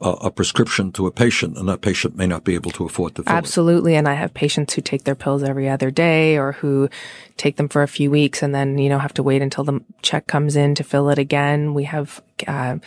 a, 0.00 0.30
prescription 0.30 0.92
to 0.92 1.06
a 1.06 1.10
patient 1.10 1.56
and 1.56 1.68
that 1.68 1.80
patient 1.80 2.16
may 2.16 2.26
not 2.26 2.44
be 2.44 2.54
able 2.54 2.70
to 2.72 2.84
afford 2.84 3.14
to 3.14 3.22
fill 3.22 3.32
Absolutely. 3.32 3.94
It. 3.94 3.98
And 3.98 4.08
I 4.08 4.14
have 4.14 4.34
patients 4.34 4.74
who 4.74 4.82
take 4.82 5.04
their 5.04 5.14
pills 5.14 5.42
every 5.42 5.68
other 5.68 5.90
day 5.90 6.36
or 6.36 6.52
who 6.52 6.88
take 7.36 7.56
them 7.56 7.68
for 7.68 7.82
a 7.82 7.88
few 7.88 8.10
weeks 8.10 8.42
and 8.42 8.54
then, 8.54 8.76
you 8.76 8.88
know, 8.88 8.98
have 8.98 9.14
to 9.14 9.22
wait 9.22 9.40
until 9.40 9.64
the 9.64 9.80
check 10.02 10.26
comes 10.26 10.56
in 10.56 10.74
to 10.74 10.84
fill 10.84 11.08
it 11.10 11.18
again. 11.18 11.74
We 11.74 11.84
have, 11.84 12.22
uh, 12.46 12.78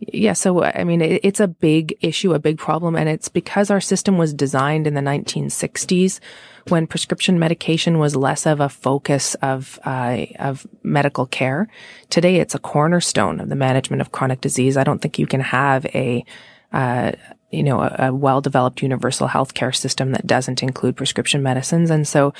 yeah, 0.00 0.32
so 0.32 0.62
I 0.62 0.84
mean, 0.84 1.00
it, 1.00 1.20
it's 1.24 1.40
a 1.40 1.48
big 1.48 1.96
issue, 2.00 2.32
a 2.32 2.38
big 2.38 2.58
problem, 2.58 2.94
and 2.94 3.08
it's 3.08 3.28
because 3.28 3.70
our 3.70 3.80
system 3.80 4.16
was 4.16 4.32
designed 4.32 4.86
in 4.86 4.94
the 4.94 5.00
1960s 5.00 6.20
when 6.68 6.86
prescription 6.86 7.38
medication 7.38 7.98
was 7.98 8.14
less 8.14 8.46
of 8.46 8.60
a 8.60 8.68
focus 8.68 9.34
of 9.36 9.78
uh, 9.84 10.26
of 10.38 10.66
medical 10.82 11.26
care. 11.26 11.68
Today, 12.10 12.36
it's 12.36 12.54
a 12.54 12.60
cornerstone 12.60 13.40
of 13.40 13.48
the 13.48 13.56
management 13.56 14.00
of 14.00 14.12
chronic 14.12 14.40
disease. 14.40 14.76
I 14.76 14.84
don't 14.84 15.02
think 15.02 15.18
you 15.18 15.26
can 15.26 15.40
have 15.40 15.84
a 15.86 16.24
uh, 16.72 17.12
you 17.50 17.62
know, 17.62 17.80
a, 17.80 18.08
a 18.08 18.14
well-developed 18.14 18.82
universal 18.82 19.26
healthcare 19.26 19.74
system 19.74 20.12
that 20.12 20.26
doesn't 20.26 20.62
include 20.62 20.96
prescription 20.96 21.42
medicines. 21.42 21.90
And 21.90 22.06
so 22.06 22.34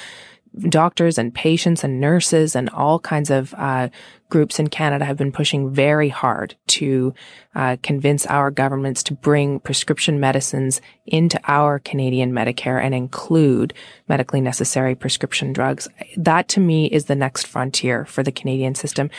doctors 0.69 1.19
and 1.19 1.35
patients 1.35 1.85
and 1.85 2.01
nurses 2.01 2.57
and 2.57 2.69
all 2.71 2.99
kinds 2.99 3.31
of 3.31 3.55
uh, 3.55 3.89
groups 4.29 4.59
in 4.59 4.69
Canada 4.69 5.05
have 5.05 5.17
been 5.17 5.33
pushing 5.33 5.73
very 5.73 6.09
hard 6.09 6.55
to 6.67 7.15
uh, 7.55 7.77
convince 7.83 8.27
our 8.27 8.51
governments 8.51 9.03
to 9.05 9.15
bring 9.15 9.61
prescription 9.61 10.21
medicines 10.21 10.81
into 11.07 11.41
our 11.45 11.79
Canadian 11.79 12.33
Medicare 12.33 12.83
and 12.83 12.95
include 12.95 13.73
medically 14.09 14.41
necessary 14.41 14.95
prescription 14.95 15.53
drugs. 15.53 15.89
That 16.17 16.49
to 16.49 16.61
me 16.61 16.87
is 16.87 17.07
the 17.07 17.15
next 17.15 17.47
frontier 17.47 18.05
for 18.05 18.23
the 18.23 18.33
Canadian 18.33 18.75
system. 18.75 19.11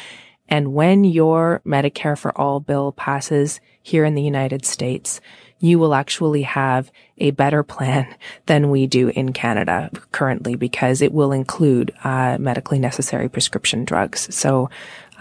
And 0.47 0.73
when 0.73 1.03
your 1.03 1.61
Medicare 1.65 2.17
for 2.17 2.35
All 2.37 2.59
bill 2.59 2.91
passes 2.91 3.61
here 3.81 4.03
in 4.03 4.15
the 4.15 4.23
United 4.23 4.65
States, 4.65 5.21
you 5.59 5.79
will 5.79 5.93
actually 5.93 6.43
have 6.43 6.91
a 7.17 7.31
better 7.31 7.63
plan 7.63 8.13
than 8.45 8.69
we 8.69 8.87
do 8.87 9.09
in 9.09 9.33
Canada 9.33 9.89
currently 10.11 10.55
because 10.55 11.01
it 11.01 11.13
will 11.13 11.31
include 11.31 11.93
uh, 12.03 12.37
medically 12.39 12.79
necessary 12.79 13.29
prescription 13.29 13.85
drugs. 13.85 14.33
So 14.33 14.69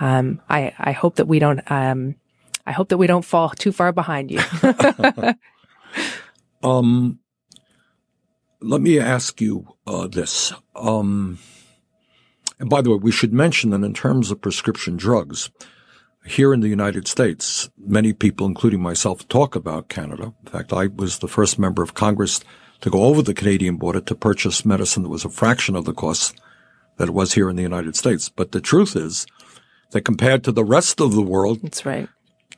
um, 0.00 0.40
I, 0.48 0.72
I 0.78 0.92
hope 0.92 1.16
that 1.16 1.26
we 1.26 1.38
don't 1.38 1.60
um, 1.70 2.14
I 2.66 2.72
hope 2.72 2.90
that 2.90 2.98
we 2.98 3.06
don't 3.06 3.24
fall 3.24 3.48
too 3.50 3.72
far 3.72 3.92
behind 3.92 4.30
you. 4.30 4.40
Um, 6.62 7.20
let 8.60 8.80
me 8.80 8.98
ask 8.98 9.40
you 9.40 9.76
uh, 9.86 10.08
this. 10.08 10.52
Um, 10.74 11.38
and 12.58 12.68
by 12.68 12.82
the 12.82 12.90
way, 12.90 12.96
we 12.96 13.12
should 13.12 13.32
mention 13.32 13.70
that 13.70 13.84
in 13.84 13.94
terms 13.94 14.30
of 14.30 14.40
prescription 14.40 14.96
drugs, 14.96 15.50
here 16.24 16.52
in 16.52 16.60
the 16.60 16.68
United 16.68 17.08
States, 17.08 17.70
many 17.78 18.12
people, 18.12 18.46
including 18.46 18.80
myself, 18.80 19.26
talk 19.28 19.54
about 19.54 19.88
Canada. 19.88 20.34
In 20.44 20.52
fact, 20.52 20.72
I 20.72 20.86
was 20.88 21.18
the 21.18 21.28
first 21.28 21.58
member 21.58 21.82
of 21.82 21.94
Congress 21.94 22.40
to 22.80 22.90
go 22.90 23.04
over 23.04 23.22
the 23.22 23.34
Canadian 23.34 23.76
border 23.76 24.00
to 24.00 24.14
purchase 24.14 24.64
medicine 24.64 25.02
that 25.02 25.08
was 25.08 25.24
a 25.24 25.30
fraction 25.30 25.74
of 25.74 25.84
the 25.84 25.94
cost 25.94 26.38
that 26.96 27.08
it 27.08 27.14
was 27.14 27.34
here 27.34 27.48
in 27.48 27.56
the 27.56 27.62
United 27.62 27.96
States. 27.96 28.28
But 28.28 28.52
the 28.52 28.60
truth 28.60 28.94
is 28.94 29.26
that 29.90 30.02
compared 30.02 30.44
to 30.44 30.52
the 30.52 30.64
rest 30.64 31.00
of 31.00 31.12
the 31.12 31.22
world, 31.22 31.60
that's 31.62 31.86
right. 31.86 32.08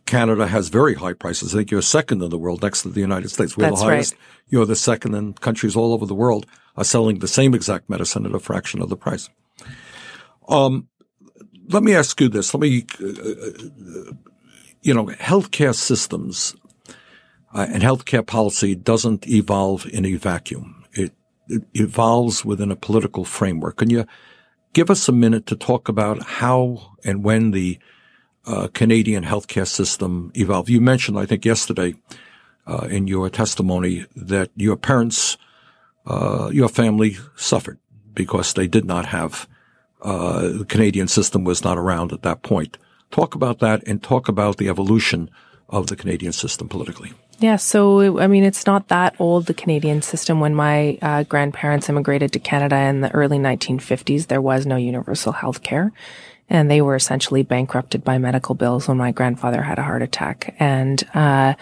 Canada 0.07 0.49
has 0.49 0.69
very 0.69 0.95
high 0.95 1.13
prices. 1.13 1.55
I 1.55 1.59
think 1.59 1.71
you're 1.71 1.83
second 1.83 2.23
in 2.23 2.31
the 2.31 2.39
world 2.39 2.63
next 2.63 2.83
to 2.83 2.89
the 2.89 3.01
United 3.01 3.29
States. 3.29 3.57
We're 3.57 3.67
That's 3.67 3.81
the 3.81 3.87
highest. 3.87 4.15
Right. 4.15 4.23
You're 4.49 4.67
the 4.67 4.77
second 4.77 5.15
and 5.15 5.41
countries 5.41 5.77
all 5.77 5.93
over 5.93 6.05
the 6.05 6.15
world 6.15 6.47
are 6.77 6.85
selling 6.85 7.21
the 7.21 7.29
same 7.29 7.55
exact 7.55 7.89
medicine 7.89 8.27
at 8.27 8.35
a 8.35 8.41
fraction 8.41 8.83
of 8.83 8.89
the 8.89 8.97
price. 8.97 9.31
Um, 10.49 10.89
let 11.69 11.83
me 11.83 11.95
ask 11.95 12.21
you 12.21 12.29
this. 12.29 12.55
Let 12.55 12.61
me, 12.61 12.87
uh, 13.01 13.07
uh 13.07 14.13
you 14.83 14.95
know, 14.95 15.07
healthcare 15.07 15.75
systems 15.75 16.55
uh, 17.55 17.67
and 17.69 17.83
healthcare 17.83 18.27
policy 18.27 18.75
doesn't 18.75 19.29
evolve 19.29 19.87
in 19.93 20.07
a 20.07 20.15
vacuum. 20.15 20.85
It, 20.93 21.13
it 21.49 21.63
evolves 21.75 22.45
within 22.45 22.71
a 22.71 22.77
political 22.77 23.25
framework. 23.25 23.77
Can 23.77 23.91
you 23.91 24.07
give 24.73 24.91
us 24.91 25.09
a 25.09 25.13
minute 25.13 25.47
to 25.47 25.57
talk 25.57 25.89
about 25.89 26.23
how 26.23 26.95
and 27.05 27.25
when 27.25 27.51
the 27.51 27.79
uh, 28.47 28.69
Canadian 28.73 29.25
healthcare 29.25 29.67
system 29.67 30.33
evolved. 30.35 30.69
You 30.69 30.81
mentioned, 30.81 31.19
I 31.19 31.27
think, 31.27 31.45
yesterday 31.45 31.95
uh, 32.67 32.89
in 32.91 33.07
your 33.07 33.29
testimony 33.31 34.07
that 34.17 34.51
your 34.57 34.77
parents, 34.77 35.37
uh, 36.07 36.51
your 36.53 36.69
family 36.69 37.17
suffered 37.37 37.79
because 38.15 38.55
they 38.55 38.67
did 38.67 38.85
not 38.85 39.07
have 39.07 39.49
uh, 40.03 40.49
the 40.49 40.65
Canadian 40.65 41.09
system 41.09 41.45
was 41.45 41.65
not 41.65 41.79
around 41.79 42.13
at 42.13 42.23
that 42.23 42.43
point. 42.43 42.79
Talk 43.11 43.35
about 43.35 43.59
that 43.59 43.83
and 43.87 44.03
talk 44.03 44.29
about 44.29 44.57
the 44.59 44.69
evolution 44.69 45.31
of 45.69 45.87
the 45.87 45.97
Canadian 45.97 46.33
system 46.33 46.69
politically. 46.69 47.13
Yeah, 47.39 47.57
so 47.57 48.21
I 48.21 48.27
mean, 48.27 48.45
it's 48.45 48.67
not 48.67 48.89
that 48.89 49.15
old, 49.19 49.47
the 49.47 49.55
Canadian 49.55 50.03
system. 50.03 50.41
When 50.41 50.55
my 50.55 50.99
uh, 51.01 51.23
grandparents 51.25 51.89
immigrated 51.89 52.33
to 52.33 52.39
Canada 52.39 52.77
in 52.77 53.01
the 53.01 53.11
early 53.13 53.39
1950s, 53.39 54.27
there 54.27 54.43
was 54.43 54.67
no 54.67 54.77
universal 54.77 55.33
health 55.33 55.63
care 55.63 55.93
and 56.51 56.69
they 56.69 56.83
were 56.83 56.97
essentially 56.97 57.45
bankrupted 57.45 58.05
by 58.05 58.19
medical 58.19 58.57
bills 58.57 58.89
when 58.89 58.99
my 58.99 59.13
grandfather 59.13 59.63
had 59.63 59.79
a 59.79 59.83
heart 59.83 60.03
attack. 60.03 60.55
And, 60.59 61.03
uh, 61.15 61.55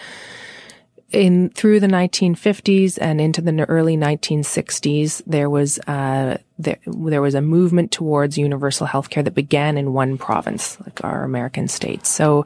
in 1.11 1.49
through 1.49 1.79
the 1.79 1.87
1950s 1.87 2.97
and 3.01 3.19
into 3.19 3.41
the 3.41 3.65
early 3.65 3.97
1960s, 3.97 5.21
there 5.25 5.49
was 5.49 5.79
uh, 5.79 6.37
there, 6.57 6.77
there 6.85 7.21
was 7.21 7.35
a 7.35 7.41
movement 7.41 7.91
towards 7.91 8.37
universal 8.37 8.87
healthcare 8.87 9.23
that 9.23 9.33
began 9.33 9.77
in 9.77 9.93
one 9.93 10.17
province, 10.17 10.77
like 10.81 11.03
our 11.03 11.23
American 11.23 11.67
states. 11.67 12.09
So 12.09 12.45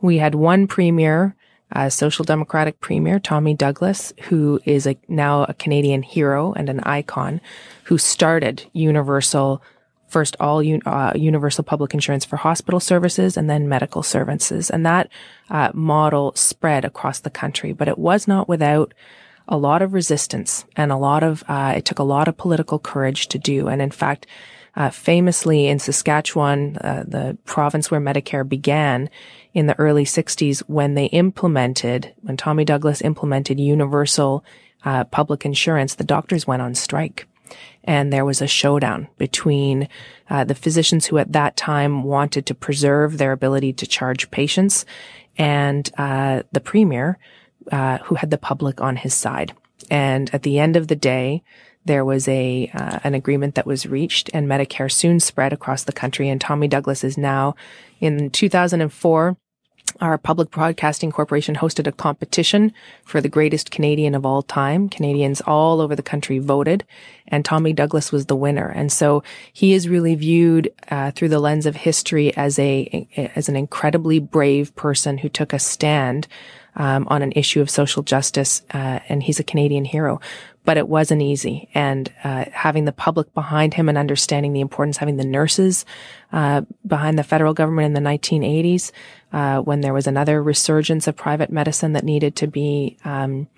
we 0.00 0.18
had 0.18 0.34
one 0.34 0.66
premier, 0.66 1.34
a 1.72 1.90
social 1.90 2.24
democratic 2.24 2.80
premier, 2.80 3.18
Tommy 3.18 3.54
Douglas, 3.54 4.12
who 4.28 4.60
is 4.64 4.86
a, 4.86 4.96
now 5.08 5.44
a 5.44 5.54
Canadian 5.54 6.02
hero 6.02 6.52
and 6.54 6.68
an 6.68 6.80
icon, 6.80 7.40
who 7.84 7.98
started 7.98 8.64
universal 8.72 9.62
first 10.08 10.36
all 10.40 10.60
un, 10.60 10.80
uh, 10.86 11.12
universal 11.14 11.62
public 11.62 11.94
insurance 11.94 12.24
for 12.24 12.36
hospital 12.36 12.80
services 12.80 13.36
and 13.36 13.48
then 13.48 13.68
medical 13.68 14.02
services. 14.02 14.70
And 14.70 14.84
that 14.84 15.08
uh, 15.50 15.70
model 15.74 16.32
spread 16.34 16.84
across 16.84 17.20
the 17.20 17.30
country, 17.30 17.72
but 17.72 17.88
it 17.88 17.98
was 17.98 18.26
not 18.26 18.48
without 18.48 18.94
a 19.46 19.56
lot 19.56 19.82
of 19.82 19.94
resistance 19.94 20.64
and 20.76 20.92
a 20.92 20.96
lot 20.96 21.22
of, 21.22 21.42
uh, 21.48 21.74
it 21.76 21.84
took 21.84 21.98
a 21.98 22.04
lot 22.04 22.28
of 22.28 22.36
political 22.36 22.78
courage 22.78 23.28
to 23.28 23.38
do. 23.38 23.68
And 23.68 23.80
in 23.80 23.90
fact, 23.90 24.26
uh, 24.76 24.90
famously 24.90 25.66
in 25.66 25.78
Saskatchewan, 25.78 26.76
uh, 26.76 27.04
the 27.06 27.36
province 27.44 27.90
where 27.90 28.00
Medicare 28.00 28.48
began 28.48 29.10
in 29.52 29.66
the 29.66 29.78
early 29.78 30.04
60s, 30.04 30.60
when 30.68 30.94
they 30.94 31.06
implemented, 31.06 32.14
when 32.20 32.36
Tommy 32.36 32.64
Douglas 32.64 33.02
implemented 33.02 33.58
universal 33.58 34.44
uh, 34.84 35.04
public 35.04 35.44
insurance, 35.44 35.96
the 35.96 36.04
doctors 36.04 36.46
went 36.46 36.62
on 36.62 36.74
strike 36.74 37.26
and 37.88 38.12
there 38.12 38.26
was 38.26 38.42
a 38.42 38.46
showdown 38.46 39.08
between 39.16 39.88
uh, 40.28 40.44
the 40.44 40.54
physicians 40.54 41.06
who 41.06 41.16
at 41.16 41.32
that 41.32 41.56
time 41.56 42.02
wanted 42.02 42.44
to 42.44 42.54
preserve 42.54 43.16
their 43.16 43.32
ability 43.32 43.72
to 43.72 43.86
charge 43.86 44.30
patients 44.30 44.84
and 45.38 45.90
uh, 45.96 46.42
the 46.52 46.60
premier 46.60 47.16
uh, 47.72 47.96
who 48.04 48.14
had 48.16 48.30
the 48.30 48.36
public 48.36 48.82
on 48.82 48.96
his 48.96 49.14
side. 49.14 49.54
And 49.90 50.28
at 50.34 50.42
the 50.42 50.58
end 50.58 50.76
of 50.76 50.88
the 50.88 50.96
day, 50.96 51.42
there 51.86 52.04
was 52.04 52.28
a 52.28 52.70
uh, 52.74 52.98
an 53.04 53.14
agreement 53.14 53.54
that 53.54 53.64
was 53.64 53.86
reached, 53.86 54.28
and 54.34 54.46
Medicare 54.46 54.92
soon 54.92 55.18
spread 55.18 55.54
across 55.54 55.84
the 55.84 55.92
country. 55.92 56.28
And 56.28 56.38
Tommy 56.38 56.68
Douglas 56.68 57.02
is 57.02 57.16
now 57.16 57.54
in 58.00 58.28
2004 58.28 59.36
our 60.00 60.18
public 60.18 60.50
broadcasting 60.50 61.10
corporation 61.10 61.56
hosted 61.56 61.86
a 61.86 61.92
competition 61.92 62.72
for 63.04 63.20
the 63.20 63.28
greatest 63.28 63.70
Canadian 63.70 64.14
of 64.14 64.24
all 64.24 64.42
time. 64.42 64.88
Canadians 64.88 65.40
all 65.40 65.80
over 65.80 65.96
the 65.96 66.02
country 66.02 66.38
voted 66.38 66.84
and 67.26 67.44
Tommy 67.44 67.72
Douglas 67.72 68.10
was 68.10 68.26
the 68.26 68.36
winner. 68.36 68.68
And 68.68 68.90
so 68.90 69.22
he 69.52 69.72
is 69.72 69.88
really 69.88 70.14
viewed 70.14 70.72
uh, 70.90 71.10
through 71.12 71.28
the 71.28 71.40
lens 71.40 71.66
of 71.66 71.76
history 71.76 72.34
as 72.36 72.58
a, 72.58 73.08
as 73.34 73.48
an 73.48 73.56
incredibly 73.56 74.18
brave 74.18 74.74
person 74.74 75.18
who 75.18 75.28
took 75.28 75.52
a 75.52 75.58
stand 75.58 76.26
um, 76.78 77.06
on 77.08 77.22
an 77.22 77.32
issue 77.32 77.60
of 77.60 77.68
social 77.68 78.02
justice, 78.02 78.62
uh, 78.72 79.00
and 79.08 79.22
he's 79.22 79.40
a 79.40 79.44
Canadian 79.44 79.84
hero. 79.84 80.20
But 80.64 80.76
it 80.76 80.88
wasn't 80.88 81.22
easy, 81.22 81.68
and 81.74 82.12
uh, 82.22 82.44
having 82.52 82.84
the 82.84 82.92
public 82.92 83.32
behind 83.34 83.74
him 83.74 83.88
and 83.88 83.96
understanding 83.96 84.52
the 84.52 84.60
importance, 84.60 84.98
having 84.98 85.16
the 85.16 85.24
nurses 85.24 85.84
uh, 86.30 86.62
behind 86.86 87.18
the 87.18 87.24
federal 87.24 87.54
government 87.54 87.86
in 87.86 87.94
the 87.94 88.08
1980s, 88.08 88.92
uh, 89.32 89.60
when 89.60 89.80
there 89.80 89.94
was 89.94 90.06
another 90.06 90.42
resurgence 90.42 91.06
of 91.06 91.16
private 91.16 91.50
medicine 91.50 91.92
that 91.92 92.04
needed 92.04 92.36
to 92.36 92.46
be 92.46 92.96
um, 93.04 93.48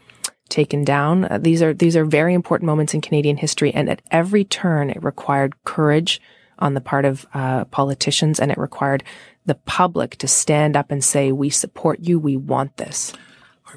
taken 0.49 0.85
down. 0.85 1.25
Uh, 1.25 1.39
these 1.39 1.63
are 1.63 1.73
these 1.73 1.97
are 1.97 2.05
very 2.05 2.35
important 2.35 2.67
moments 2.67 2.95
in 2.95 3.01
Canadian 3.01 3.37
history, 3.37 3.73
and 3.73 3.89
at 3.89 4.03
every 4.11 4.45
turn, 4.45 4.91
it 4.91 5.03
required 5.03 5.55
courage 5.65 6.21
on 6.59 6.75
the 6.75 6.81
part 6.81 7.05
of 7.05 7.27
uh, 7.35 7.65
politicians, 7.67 8.39
and 8.39 8.51
it 8.51 8.59
required 8.59 9.03
the 9.47 9.55
public 9.55 10.17
to 10.17 10.29
stand 10.29 10.77
up 10.77 10.91
and 10.91 11.03
say, 11.03 11.33
we 11.33 11.51
support 11.51 12.01
you, 12.01 12.19
we 12.19 12.37
want 12.37 12.77
this. 12.77 13.13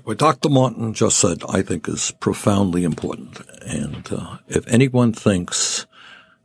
What 0.03 0.17
Dr. 0.17 0.49
Martin 0.49 0.93
just 0.93 1.17
said, 1.17 1.43
I 1.47 1.61
think, 1.61 1.87
is 1.87 2.11
profoundly 2.19 2.83
important. 2.83 3.41
And 3.61 4.11
uh, 4.11 4.37
if 4.47 4.67
anyone 4.67 5.13
thinks 5.13 5.85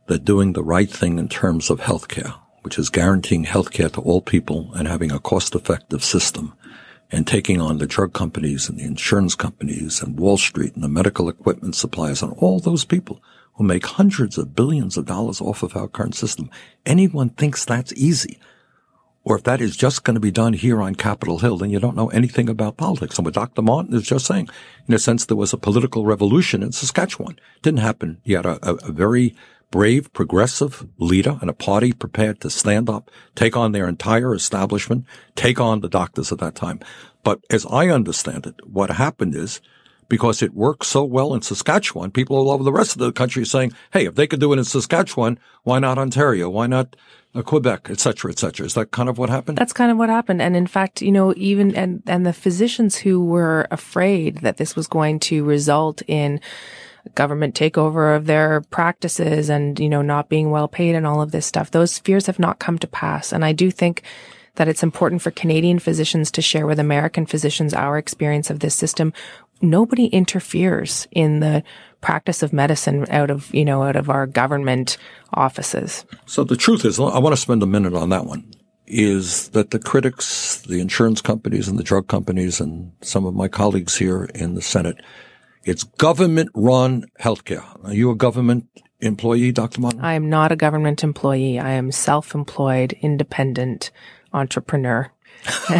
that 0.07 0.23
doing 0.23 0.53
the 0.53 0.63
right 0.63 0.89
thing 0.89 1.17
in 1.17 1.27
terms 1.27 1.69
of 1.69 1.79
healthcare, 1.79 2.35
which 2.61 2.77
is 2.77 2.89
guaranteeing 2.89 3.45
healthcare 3.45 3.91
to 3.91 4.01
all 4.01 4.21
people 4.21 4.71
and 4.73 4.87
having 4.87 5.11
a 5.11 5.19
cost-effective 5.19 6.03
system, 6.03 6.53
and 7.11 7.25
taking 7.25 7.59
on 7.59 7.77
the 7.77 7.87
drug 7.87 8.13
companies 8.13 8.69
and 8.69 8.79
the 8.79 8.83
insurance 8.83 9.35
companies 9.35 10.01
and 10.01 10.19
Wall 10.19 10.37
Street 10.37 10.75
and 10.75 10.83
the 10.83 10.89
medical 10.89 11.29
equipment 11.29 11.75
suppliers 11.75 12.21
and 12.21 12.33
all 12.33 12.59
those 12.59 12.85
people 12.85 13.21
who 13.53 13.63
make 13.63 13.85
hundreds 13.85 14.37
of 14.37 14.55
billions 14.55 14.95
of 14.97 15.05
dollars 15.05 15.41
off 15.41 15.63
of 15.63 15.75
our 15.75 15.87
current 15.87 16.15
system. 16.15 16.49
Anyone 16.85 17.29
thinks 17.29 17.65
that's 17.65 17.93
easy 17.93 18.39
or 19.23 19.35
if 19.35 19.43
that 19.43 19.61
is 19.61 19.75
just 19.75 20.03
going 20.03 20.15
to 20.15 20.19
be 20.19 20.31
done 20.31 20.53
here 20.53 20.81
on 20.81 20.95
Capitol 20.95 21.39
Hill, 21.39 21.57
then 21.57 21.69
you 21.69 21.79
don't 21.79 21.95
know 21.95 22.09
anything 22.09 22.49
about 22.49 22.77
politics. 22.77 23.17
And 23.17 23.25
what 23.25 23.33
Dr. 23.33 23.61
Martin 23.61 23.93
is 23.93 24.03
just 24.03 24.25
saying, 24.25 24.49
in 24.87 24.93
a 24.93 24.99
sense, 24.99 25.25
there 25.25 25.37
was 25.37 25.53
a 25.53 25.57
political 25.57 26.05
revolution 26.05 26.63
in 26.63 26.71
Saskatchewan. 26.71 27.39
Didn't 27.61 27.81
happen. 27.81 28.21
You 28.23 28.37
had 28.37 28.45
a, 28.45 28.59
a, 28.67 28.75
a 28.75 28.91
very 28.91 29.35
brave, 29.71 30.11
progressive 30.13 30.87
leader 30.97 31.37
and 31.41 31.49
a 31.49 31.53
party 31.53 31.93
prepared 31.93 32.39
to 32.41 32.49
stand 32.49 32.89
up, 32.89 33.11
take 33.35 33.55
on 33.55 33.71
their 33.71 33.87
entire 33.87 34.33
establishment, 34.33 35.05
take 35.35 35.59
on 35.59 35.81
the 35.81 35.89
doctors 35.89 36.31
at 36.31 36.39
that 36.39 36.55
time. 36.55 36.79
But 37.23 37.39
as 37.49 37.65
I 37.69 37.89
understand 37.89 38.47
it, 38.47 38.55
what 38.65 38.89
happened 38.89 39.35
is 39.35 39.61
because 40.07 40.41
it 40.41 40.55
worked 40.55 40.85
so 40.85 41.03
well 41.03 41.35
in 41.35 41.41
Saskatchewan, 41.41 42.09
people 42.09 42.35
all 42.35 42.49
over 42.49 42.63
the 42.63 42.71
rest 42.71 42.93
of 42.93 42.99
the 42.99 43.11
country 43.11 43.45
saying, 43.45 43.73
hey, 43.93 44.07
if 44.07 44.15
they 44.15 44.25
could 44.25 44.39
do 44.39 44.51
it 44.51 44.57
in 44.57 44.63
Saskatchewan, 44.63 45.39
why 45.63 45.77
not 45.77 45.99
Ontario? 45.99 46.49
Why 46.49 46.65
not 46.65 46.95
uh, 47.35 47.43
Quebec, 47.43 47.89
et 47.91 47.99
cetera, 47.99 48.31
et 48.31 48.39
cetera. 48.39 48.65
Is 48.65 48.73
that 48.73 48.89
kind 48.91 49.07
of 49.07 49.17
what 49.17 49.29
happened? 49.29 49.57
That's 49.57 49.73
kind 49.73 49.91
of 49.91 49.97
what 49.97 50.09
happened. 50.09 50.41
And 50.41 50.55
in 50.55 50.65
fact, 50.65 51.01
you 51.01 51.11
know, 51.11 51.33
even, 51.37 51.75
and, 51.75 52.01
and 52.07 52.25
the 52.25 52.33
physicians 52.33 52.95
who 52.95 53.23
were 53.23 53.67
afraid 53.69 54.39
that 54.39 54.57
this 54.57 54.75
was 54.75 54.87
going 54.87 55.19
to 55.21 55.43
result 55.43 56.01
in 56.07 56.41
government 57.15 57.55
takeover 57.55 58.15
of 58.15 58.25
their 58.25 58.61
practices 58.69 59.49
and, 59.49 59.79
you 59.79 59.89
know, 59.89 60.01
not 60.01 60.29
being 60.29 60.51
well 60.51 60.67
paid 60.67 60.95
and 60.95 61.07
all 61.07 61.21
of 61.21 61.31
this 61.31 61.45
stuff, 61.45 61.71
those 61.71 61.99
fears 61.99 62.27
have 62.27 62.39
not 62.39 62.59
come 62.59 62.77
to 62.79 62.87
pass. 62.87 63.31
And 63.31 63.43
I 63.43 63.51
do 63.51 63.71
think 63.71 64.03
that 64.55 64.67
it's 64.67 64.83
important 64.83 65.21
for 65.21 65.31
Canadian 65.31 65.79
physicians 65.79 66.31
to 66.31 66.41
share 66.41 66.67
with 66.67 66.79
American 66.79 67.25
physicians 67.25 67.73
our 67.73 67.97
experience 67.97 68.49
of 68.49 68.59
this 68.59 68.75
system. 68.75 69.13
Nobody 69.61 70.07
interferes 70.07 71.07
in 71.11 71.39
the 71.39 71.63
practice 72.01 72.43
of 72.43 72.53
medicine 72.53 73.05
out 73.09 73.29
of, 73.29 73.53
you 73.53 73.65
know, 73.65 73.83
out 73.83 73.95
of 73.95 74.09
our 74.09 74.25
government 74.25 74.97
offices. 75.33 76.05
So 76.25 76.43
the 76.43 76.57
truth 76.57 76.85
is, 76.85 76.99
I 76.99 77.19
want 77.19 77.33
to 77.33 77.41
spend 77.41 77.63
a 77.63 77.67
minute 77.67 77.93
on 77.93 78.09
that 78.09 78.25
one, 78.25 78.51
is 78.87 79.49
that 79.49 79.71
the 79.71 79.79
critics, 79.79 80.61
the 80.61 80.79
insurance 80.79 81.21
companies 81.21 81.67
and 81.67 81.77
the 81.77 81.83
drug 81.83 82.07
companies 82.07 82.59
and 82.59 82.91
some 83.01 83.25
of 83.25 83.35
my 83.35 83.47
colleagues 83.47 83.97
here 83.97 84.25
in 84.35 84.55
the 84.55 84.61
Senate 84.61 84.99
It's 85.63 85.83
government 85.83 86.49
run 86.53 87.05
healthcare. 87.19 87.63
Are 87.83 87.93
you 87.93 88.11
a 88.11 88.15
government 88.15 88.67
employee, 88.99 89.51
Dr. 89.51 89.81
Martin? 89.81 90.01
I 90.01 90.13
am 90.13 90.29
not 90.29 90.51
a 90.51 90.55
government 90.55 91.03
employee. 91.03 91.59
I 91.59 91.71
am 91.71 91.91
self 91.91 92.33
employed, 92.33 92.93
independent 93.01 93.91
entrepreneur. 94.33 95.11
All 95.69 95.77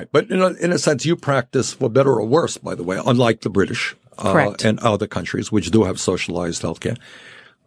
right. 0.00 0.08
But 0.10 0.30
in 0.30 0.40
a, 0.40 0.48
in 0.54 0.72
a 0.72 0.78
sense, 0.78 1.04
you 1.04 1.16
practice 1.16 1.72
for 1.72 1.88
better 1.88 2.12
or 2.12 2.26
worse, 2.26 2.56
by 2.56 2.74
the 2.74 2.82
way, 2.82 3.00
unlike 3.04 3.42
the 3.42 3.50
British 3.50 3.94
uh, 4.18 4.54
and 4.64 4.78
other 4.80 5.06
countries, 5.06 5.52
which 5.52 5.70
do 5.70 5.84
have 5.84 6.00
socialized 6.00 6.62
healthcare. 6.62 6.98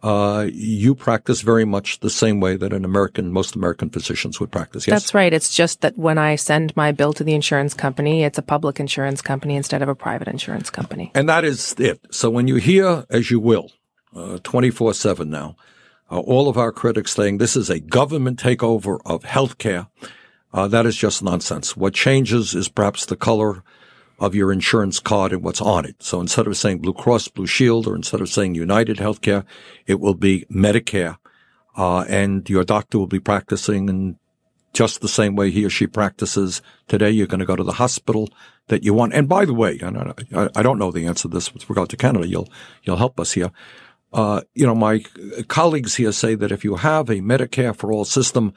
Uh, 0.00 0.46
you 0.52 0.94
practice 0.94 1.40
very 1.40 1.64
much 1.64 1.98
the 2.00 2.10
same 2.10 2.38
way 2.38 2.56
that 2.56 2.72
an 2.72 2.84
American, 2.84 3.32
most 3.32 3.56
American 3.56 3.90
physicians 3.90 4.38
would 4.38 4.52
practice. 4.52 4.86
Yes, 4.86 5.02
that's 5.02 5.12
right. 5.12 5.32
It's 5.32 5.52
just 5.52 5.80
that 5.80 5.98
when 5.98 6.18
I 6.18 6.36
send 6.36 6.76
my 6.76 6.92
bill 6.92 7.12
to 7.14 7.24
the 7.24 7.34
insurance 7.34 7.74
company, 7.74 8.22
it's 8.22 8.38
a 8.38 8.42
public 8.42 8.78
insurance 8.78 9.20
company 9.20 9.56
instead 9.56 9.82
of 9.82 9.88
a 9.88 9.96
private 9.96 10.28
insurance 10.28 10.70
company. 10.70 11.10
And 11.16 11.28
that 11.28 11.44
is 11.44 11.74
it. 11.78 12.00
So 12.12 12.30
when 12.30 12.46
you 12.46 12.56
hear, 12.56 13.06
as 13.10 13.32
you 13.32 13.40
will, 13.40 13.72
twenty 14.44 14.70
four 14.70 14.94
seven 14.94 15.30
now, 15.30 15.56
uh, 16.10 16.20
all 16.20 16.48
of 16.48 16.56
our 16.56 16.70
critics 16.70 17.12
saying 17.12 17.38
this 17.38 17.56
is 17.56 17.68
a 17.68 17.80
government 17.80 18.40
takeover 18.40 19.00
of 19.04 19.24
healthcare, 19.24 19.88
uh, 20.54 20.68
that 20.68 20.86
is 20.86 20.96
just 20.96 21.24
nonsense. 21.24 21.76
What 21.76 21.94
changes 21.94 22.54
is 22.54 22.68
perhaps 22.68 23.04
the 23.04 23.16
color 23.16 23.64
of 24.18 24.34
your 24.34 24.52
insurance 24.52 24.98
card 25.00 25.32
and 25.32 25.42
what's 25.42 25.60
on 25.60 25.84
it. 25.84 26.02
So 26.02 26.20
instead 26.20 26.46
of 26.46 26.56
saying 26.56 26.78
Blue 26.78 26.92
Cross 26.92 27.28
Blue 27.28 27.46
Shield 27.46 27.86
or 27.86 27.94
instead 27.94 28.20
of 28.20 28.28
saying 28.28 28.54
United 28.54 28.96
Healthcare, 28.96 29.44
it 29.86 30.00
will 30.00 30.14
be 30.14 30.44
Medicare. 30.50 31.18
Uh, 31.76 32.00
and 32.08 32.48
your 32.50 32.64
doctor 32.64 32.98
will 32.98 33.06
be 33.06 33.20
practicing 33.20 33.88
in 33.88 34.18
just 34.72 35.00
the 35.00 35.08
same 35.08 35.36
way 35.36 35.50
he 35.50 35.64
or 35.64 35.70
she 35.70 35.86
practices 35.86 36.60
today. 36.88 37.10
You're 37.10 37.28
going 37.28 37.40
to 37.40 37.46
go 37.46 37.56
to 37.56 37.64
the 37.64 37.72
hospital 37.72 38.28
that 38.66 38.82
you 38.82 38.92
want. 38.92 39.14
And 39.14 39.28
by 39.28 39.44
the 39.44 39.54
way, 39.54 39.78
I, 39.82 40.48
I 40.56 40.62
don't 40.62 40.78
know 40.78 40.90
the 40.90 41.06
answer 41.06 41.22
to 41.22 41.28
this 41.28 41.54
with 41.54 41.68
regard 41.68 41.88
to 41.90 41.96
Canada. 41.96 42.26
You'll, 42.26 42.48
you'll 42.82 42.96
help 42.96 43.20
us 43.20 43.32
here. 43.32 43.50
Uh, 44.12 44.40
you 44.54 44.66
know, 44.66 44.74
my 44.74 45.04
colleagues 45.48 45.96
here 45.96 46.12
say 46.12 46.34
that 46.34 46.52
if 46.52 46.64
you 46.64 46.76
have 46.76 47.08
a 47.08 47.16
Medicare 47.16 47.76
for 47.76 47.92
all 47.92 48.04
system, 48.04 48.52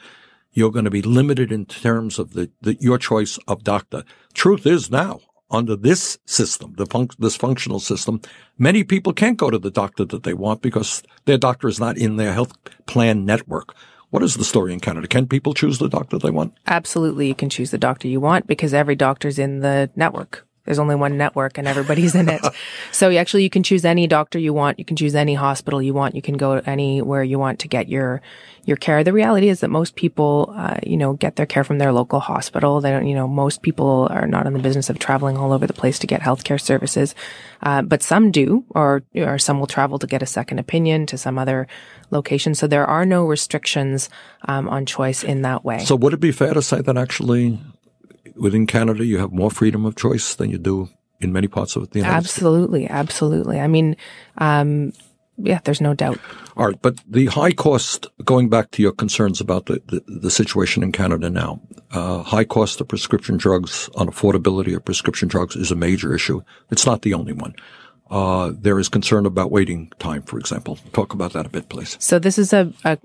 you're 0.54 0.72
going 0.72 0.86
to 0.86 0.92
be 0.92 1.02
limited 1.02 1.52
in 1.52 1.66
terms 1.66 2.20
of 2.20 2.34
the, 2.34 2.50
the 2.62 2.76
your 2.80 2.98
choice 2.98 3.38
of 3.48 3.64
doctor. 3.64 4.04
Truth 4.34 4.66
is 4.66 4.92
now, 4.92 5.20
under 5.52 5.76
this 5.76 6.18
system, 6.26 6.74
the 6.78 6.86
fun- 6.86 7.10
this 7.20 7.36
functional 7.36 7.80
system, 7.80 8.22
many 8.58 8.84
people 8.84 9.14
can't 9.14 9.38
go 9.38 9.50
to 9.50 9.60
the 9.60 9.72
doctor 9.72 10.06
that 10.06 10.24
they 10.24 10.34
want 10.34 10.62
because 10.62 11.04
their 11.26 11.38
doctor 11.38 11.68
is 11.68 11.80
not 11.80 11.98
in 11.98 12.16
their 12.16 12.34
health 12.34 12.54
plan 12.86 13.26
network. 13.26 13.76
What 14.10 14.24
is 14.24 14.36
the 14.36 14.44
story 14.44 14.74
in 14.74 14.80
Canada? 14.80 15.08
Can 15.08 15.28
people 15.28 15.54
choose 15.54 15.78
the 15.78 15.88
doctor 15.88 16.18
they 16.18 16.32
want? 16.32 16.54
Absolutely, 16.68 17.28
you 17.28 17.36
can 17.36 17.50
choose 17.50 17.72
the 17.72 17.78
doctor 17.78 18.08
you 18.08 18.20
want 18.20 18.48
because 18.48 18.74
every 18.74 18.96
doctor's 18.96 19.40
in 19.40 19.60
the 19.60 19.90
network. 19.96 20.46
There's 20.72 20.80
only 20.80 20.96
one 20.96 21.18
network 21.18 21.58
and 21.58 21.68
everybody's 21.68 22.16
in 22.16 22.30
it. 22.30 22.42
So 22.94 23.10
you 23.10 23.18
actually, 23.18 23.44
you 23.44 23.50
can 23.50 23.64
choose 23.64 23.84
any 23.84 24.06
doctor 24.06 24.38
you 24.38 24.54
want. 24.54 24.78
You 24.78 24.86
can 24.86 24.96
choose 24.96 25.16
any 25.16 25.34
hospital 25.34 25.82
you 25.82 25.94
want. 25.94 26.16
You 26.16 26.22
can 26.22 26.38
go 26.38 26.62
anywhere 26.66 27.24
you 27.24 27.40
want 27.40 27.60
to 27.60 27.68
get 27.68 27.90
your, 27.90 28.22
your 28.66 28.78
care. 28.78 29.04
The 29.04 29.14
reality 29.14 29.50
is 29.50 29.62
that 29.62 29.70
most 29.70 29.96
people, 29.96 30.54
uh, 30.56 30.78
you 30.84 30.98
know, 30.98 31.14
get 31.14 31.36
their 31.36 31.46
care 31.46 31.64
from 31.64 31.78
their 31.78 31.92
local 31.92 32.20
hospital. 32.20 32.80
They 32.80 32.92
don't, 32.92 33.08
you 33.08 33.16
know, 33.16 33.28
most 33.28 33.62
people 33.62 34.08
are 34.12 34.28
not 34.28 34.46
in 34.46 34.54
the 34.54 34.60
business 34.60 34.90
of 34.90 35.00
traveling 35.00 35.38
all 35.38 35.52
over 35.52 35.66
the 35.66 35.74
place 35.74 36.00
to 36.00 36.08
get 36.08 36.22
healthcare 36.22 36.62
services. 36.62 37.16
Uh, 37.64 37.82
but 37.82 38.04
some 38.04 38.32
do, 38.32 38.66
or, 38.70 39.04
or 39.16 39.40
some 39.40 39.60
will 39.60 39.68
travel 39.68 39.98
to 40.00 40.08
get 40.08 40.22
a 40.22 40.28
second 40.28 40.60
opinion 40.60 41.06
to 41.08 41.18
some 41.18 41.38
other 41.38 41.68
location. 42.12 42.54
So 42.56 42.68
there 42.68 42.86
are 42.86 43.06
no 43.06 43.26
restrictions, 43.26 44.10
um, 44.48 44.70
on 44.70 44.86
choice 44.86 45.24
in 45.24 45.42
that 45.42 45.66
way. 45.66 45.80
So 45.80 45.96
would 45.96 46.14
it 46.14 46.20
be 46.20 46.32
fair 46.32 46.54
to 46.54 46.62
say 46.62 46.82
that 46.82 46.98
actually 46.98 47.60
within 48.36 48.68
Canada, 48.68 49.06
you 49.06 49.18
have 49.18 49.32
more 49.32 49.52
freedom 49.52 49.86
of 49.86 49.96
choice 49.96 50.36
than 50.36 50.50
you 50.50 50.58
do 50.58 50.90
in 51.20 51.32
many 51.32 51.48
parts 51.48 51.76
of 51.76 51.90
the 51.92 52.00
United 52.00 52.16
absolutely, 52.16 52.86
States. 52.86 52.94
Absolutely, 52.94 53.58
absolutely. 53.58 53.60
I 53.60 53.68
mean, 53.68 53.96
um, 54.38 54.94
yeah, 55.38 55.60
there's 55.64 55.82
no 55.82 55.94
doubt. 55.94 56.20
All 56.58 56.68
right, 56.68 56.82
but 56.82 57.00
the 57.08 57.28
high 57.28 57.52
cost, 57.52 58.08
going 58.26 58.50
back 58.50 58.72
to 58.72 58.82
your 58.82 58.92
concerns 58.92 59.40
about 59.40 59.68
the, 59.68 59.82
the, 59.88 60.04
the 60.08 60.32
situation 60.32 60.84
in 60.84 60.92
Canada 60.92 61.30
now, 61.30 61.62
uh, 61.92 62.24
high 62.24 62.44
cost 62.44 62.82
of 62.82 62.88
prescription 62.88 63.38
drugs, 63.38 63.90
unaffordability 63.96 64.76
of 64.76 64.84
prescription 64.84 65.28
drugs 65.28 65.56
is 65.56 65.72
a 65.72 65.76
major 65.76 66.14
issue. 66.14 66.42
It's 66.70 66.86
not 66.86 67.02
the 67.02 67.14
only 67.14 67.34
one. 67.34 67.56
Uh, 68.10 68.52
there 68.54 68.78
is 68.78 68.90
concern 68.90 69.26
about 69.26 69.52
waiting 69.52 69.92
time, 70.00 70.22
for 70.24 70.38
example. 70.38 70.78
Talk 70.92 71.14
about 71.14 71.34
that 71.34 71.46
a 71.46 71.50
bit, 71.50 71.70
please. 71.70 71.96
So 72.00 72.20
this 72.20 72.38
is 72.38 72.52
a, 72.52 72.74
a 72.84 72.98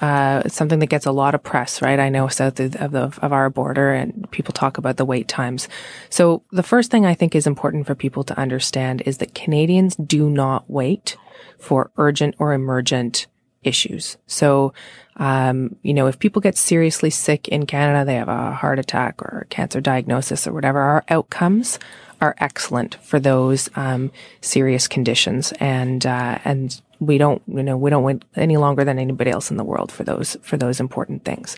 uh, 0.00 0.48
something 0.48 0.78
that 0.78 0.86
gets 0.86 1.06
a 1.06 1.12
lot 1.12 1.34
of 1.34 1.42
press, 1.42 1.82
right? 1.82 1.98
I 1.98 2.08
know 2.08 2.28
south 2.28 2.60
of, 2.60 2.72
the, 2.72 3.18
of 3.22 3.32
our 3.32 3.50
border 3.50 3.92
and 3.92 4.30
people 4.30 4.52
talk 4.52 4.78
about 4.78 4.96
the 4.96 5.04
wait 5.04 5.28
times. 5.28 5.68
So 6.10 6.42
the 6.50 6.62
first 6.62 6.90
thing 6.90 7.06
I 7.06 7.14
think 7.14 7.34
is 7.34 7.46
important 7.46 7.86
for 7.86 7.94
people 7.94 8.24
to 8.24 8.38
understand 8.38 9.02
is 9.06 9.18
that 9.18 9.34
Canadians 9.34 9.96
do 9.96 10.30
not 10.30 10.68
wait 10.68 11.16
for 11.58 11.90
urgent 11.96 12.34
or 12.38 12.52
emergent 12.52 13.26
issues. 13.62 14.16
So, 14.26 14.72
um, 15.16 15.76
you 15.82 15.94
know, 15.94 16.06
if 16.06 16.18
people 16.18 16.42
get 16.42 16.56
seriously 16.56 17.10
sick 17.10 17.48
in 17.48 17.66
Canada, 17.66 18.04
they 18.04 18.16
have 18.16 18.28
a 18.28 18.52
heart 18.52 18.78
attack 18.78 19.22
or 19.22 19.46
cancer 19.50 19.80
diagnosis 19.80 20.46
or 20.46 20.52
whatever, 20.52 20.80
our 20.80 21.04
outcomes 21.08 21.78
are 22.20 22.34
excellent 22.38 22.94
for 22.96 23.18
those 23.20 23.68
um, 23.74 24.10
serious 24.40 24.86
conditions, 24.86 25.52
and 25.58 26.06
uh, 26.06 26.38
and 26.44 26.80
we 27.06 27.18
don't 27.18 27.42
you 27.46 27.62
know 27.62 27.76
we 27.76 27.90
don't 27.90 28.04
wait 28.04 28.24
any 28.36 28.56
longer 28.56 28.84
than 28.84 28.98
anybody 28.98 29.30
else 29.30 29.50
in 29.50 29.56
the 29.56 29.64
world 29.64 29.90
for 29.90 30.04
those 30.04 30.36
for 30.42 30.56
those 30.56 30.80
important 30.80 31.24
things. 31.24 31.56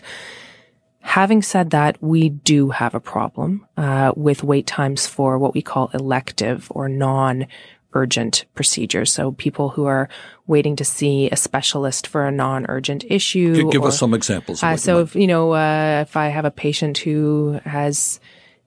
Having 1.01 1.43
said 1.43 1.69
that, 1.69 2.01
we 2.01 2.29
do 2.29 2.71
have 2.71 2.95
a 2.95 2.99
problem 2.99 3.67
uh, 3.77 4.11
with 4.15 4.43
wait 4.43 4.65
times 4.65 5.05
for 5.05 5.37
what 5.37 5.53
we 5.53 5.61
call 5.61 5.91
elective 5.93 6.67
or 6.71 6.89
non 6.89 7.45
urgent 7.93 8.45
procedures. 8.55 9.13
So 9.13 9.31
people 9.31 9.69
who 9.69 9.85
are 9.85 10.09
waiting 10.47 10.75
to 10.75 10.83
see 10.83 11.29
a 11.29 11.35
specialist 11.35 12.07
for 12.07 12.27
a 12.27 12.31
non-urgent 12.31 13.05
issue. 13.07 13.69
Give, 13.71 13.81
or, 13.81 13.87
us 13.87 13.97
some 13.97 14.13
examples. 14.13 14.61
Uh, 14.61 14.75
so 14.75 14.99
if, 14.99 15.15
you 15.15 15.27
know, 15.27 15.53
uh, 15.53 16.01
if 16.01 16.17
I 16.17 16.27
have 16.27 16.45
a 16.45 16.51
patient 16.51 16.97
who 16.97 17.59
has 17.63 18.19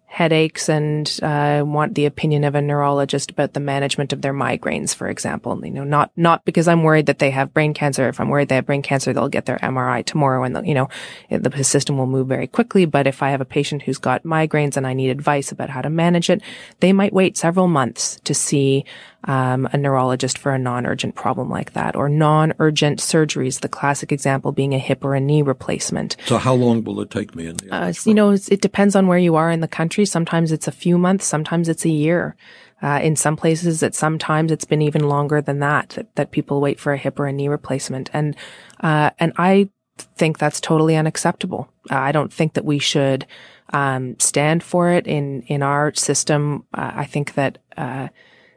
headaches 0.09 0.71
and 0.71 1.21
uh, 1.23 1.63
want 1.65 1.95
the 1.95 2.07
opinion 2.07 2.43
of 2.43 2.55
a 2.55 2.63
neurologist 2.63 3.31
about 3.31 3.53
the 3.53 3.61
management 3.61 4.13
of 4.13 4.23
their 4.23 4.33
migraines, 4.33 4.95
for 4.95 5.07
example. 5.07 5.65
You 5.65 5.71
know, 5.71 5.85
not 5.85 6.11
not 6.17 6.45
because 6.47 6.67
I'm 6.67 6.83
worried 6.83 7.07
that 7.07 7.19
they 7.19 7.31
have 7.31 7.53
brain 7.53 7.75
cancer. 7.75 8.09
If 8.09 8.19
I'm 8.19 8.31
worried 8.31 8.49
they 8.49 8.55
have 8.55 8.67
brain 8.67 8.83
cancer, 8.83 9.13
they'll 9.13 9.29
get 9.29 9.45
their 9.45 9.59
MRI 9.59 10.05
tomorrow, 10.05 10.43
and 10.45 10.67
you 10.67 10.75
know, 10.75 10.89
the 11.31 11.63
system 11.63 11.99
will 11.99 12.07
move 12.07 12.27
very 12.27 12.47
quickly. 12.47 12.87
But 12.87 13.07
if 13.07 13.23
I 13.23 13.31
have 13.31 13.43
a 13.43 13.45
patient 13.45 13.83
who's 13.83 13.99
got 13.99 14.25
migraines 14.25 14.77
and 14.77 14.87
I 14.87 14.95
need 14.95 15.11
advice 15.11 15.53
about 15.53 15.71
how 15.71 15.83
to 15.83 15.91
manage 15.91 16.31
it, 16.31 16.41
they 16.81 16.93
might 16.93 17.13
wait 17.13 17.37
several 17.37 17.69
months 17.69 18.19
to 18.25 18.35
see 18.35 18.87
um, 19.25 19.69
a 19.73 19.77
neurologist 19.77 20.39
for 20.39 20.53
a 20.53 20.59
non-urgent 20.59 21.15
problem 21.15 21.51
like 21.51 21.73
that, 21.73 21.97
or 21.97 22.09
non-urgent 22.09 23.01
surgeries. 23.01 23.61
The 23.61 23.69
classic 23.69 24.13
example 24.13 24.53
being 24.53 24.75
a 24.75 24.79
hip 24.79 25.05
or 25.05 25.15
a 25.15 25.21
knee 25.21 25.43
replacement. 25.43 26.17
So, 26.27 26.39
how 26.39 26.55
long 26.55 26.85
will 26.85 27.01
it 27.01 27.11
take 27.11 27.35
me? 27.35 27.47
In 27.47 27.57
the 27.57 27.75
uh, 27.75 27.93
you 28.05 28.15
know, 28.15 28.31
it 28.31 28.61
depends 28.61 28.95
on 28.95 29.07
where 29.07 29.19
you 29.19 29.35
are 29.37 29.51
in 29.51 29.61
the 29.61 29.69
country. 29.69 30.07
Sometimes 30.07 30.53
it's 30.53 30.69
a 30.69 30.73
few 30.73 30.99
months. 30.99 31.25
Sometimes 31.25 31.69
it's 31.69 31.85
a 31.85 31.91
year. 31.91 32.37
Uh, 32.81 33.01
in 33.03 33.17
some 33.17 33.37
places, 33.37 33.83
at 33.83 33.95
sometimes 33.95 34.53
it's 34.53 34.65
been 34.65 34.83
even 34.83 35.09
longer 35.09 35.43
than 35.43 35.59
that, 35.59 35.91
that, 35.91 36.15
that 36.15 36.31
people 36.31 36.61
wait 36.61 36.79
for 36.79 36.93
a 36.93 36.97
hip 36.97 37.19
or 37.19 37.27
a 37.27 37.33
knee 37.33 37.49
replacement. 37.49 38.09
And 38.13 38.37
uh, 38.81 39.11
and 39.19 39.33
I 39.37 39.69
think 40.17 40.39
that's 40.39 40.61
totally 40.61 40.95
unacceptable. 40.95 41.69
Uh, 41.91 41.97
I 41.97 42.13
don't 42.13 42.33
think 42.33 42.55
that 42.55 42.65
we 42.65 42.79
should 42.79 43.27
um, 43.73 44.19
stand 44.21 44.63
for 44.63 44.91
it 44.91 45.09
in 45.09 45.43
in 45.43 45.63
our 45.63 45.93
system. 45.95 46.67
Uh, 46.73 46.93
I 46.95 47.05
think 47.05 47.35
that 47.35 47.59
uh, 47.77 48.09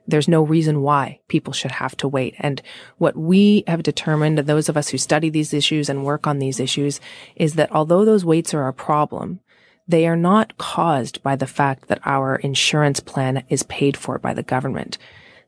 there's 0.07 0.27
no 0.27 0.43
reason 0.43 0.81
why 0.81 1.19
people 1.27 1.53
should 1.53 1.71
have 1.71 1.95
to 1.97 2.07
wait. 2.07 2.35
And 2.39 2.61
what 2.97 3.15
we 3.15 3.63
have 3.67 3.83
determined, 3.83 4.39
those 4.39 4.69
of 4.69 4.77
us 4.77 4.89
who 4.89 4.97
study 4.97 5.29
these 5.29 5.53
issues 5.53 5.89
and 5.89 6.05
work 6.05 6.27
on 6.27 6.39
these 6.39 6.59
issues, 6.59 6.99
is 7.35 7.53
that 7.55 7.71
although 7.71 8.03
those 8.03 8.25
waits 8.25 8.53
are 8.53 8.67
a 8.67 8.73
problem, 8.73 9.39
they 9.87 10.07
are 10.07 10.15
not 10.15 10.57
caused 10.57 11.21
by 11.23 11.35
the 11.35 11.47
fact 11.47 11.87
that 11.87 12.01
our 12.05 12.35
insurance 12.37 12.99
plan 12.99 13.43
is 13.49 13.63
paid 13.63 13.97
for 13.97 14.17
by 14.17 14.33
the 14.33 14.43
government. 14.43 14.97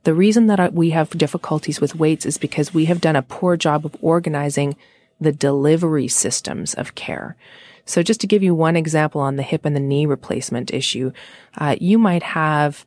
The 0.03 0.13
reason 0.13 0.47
that 0.47 0.73
we 0.73 0.89
have 0.89 1.09
difficulties 1.11 1.79
with 1.79 1.95
waits 1.95 2.25
is 2.25 2.37
because 2.37 2.73
we 2.73 2.85
have 2.85 3.01
done 3.01 3.15
a 3.15 3.21
poor 3.21 3.55
job 3.55 3.85
of 3.85 3.95
organizing 4.01 4.75
the 5.19 5.31
delivery 5.31 6.07
systems 6.09 6.73
of 6.73 6.95
care. 6.95 7.37
So 7.85 8.03
just 8.03 8.21
to 8.21 8.27
give 8.27 8.43
you 8.43 8.53
one 8.55 8.75
example 8.75 9.21
on 9.21 9.35
the 9.35 9.43
hip 9.43 9.65
and 9.65 9.75
the 9.75 9.79
knee 9.79 10.05
replacement 10.05 10.73
issue, 10.73 11.11
uh, 11.57 11.75
you 11.79 11.97
might 11.97 12.23
have 12.23 12.85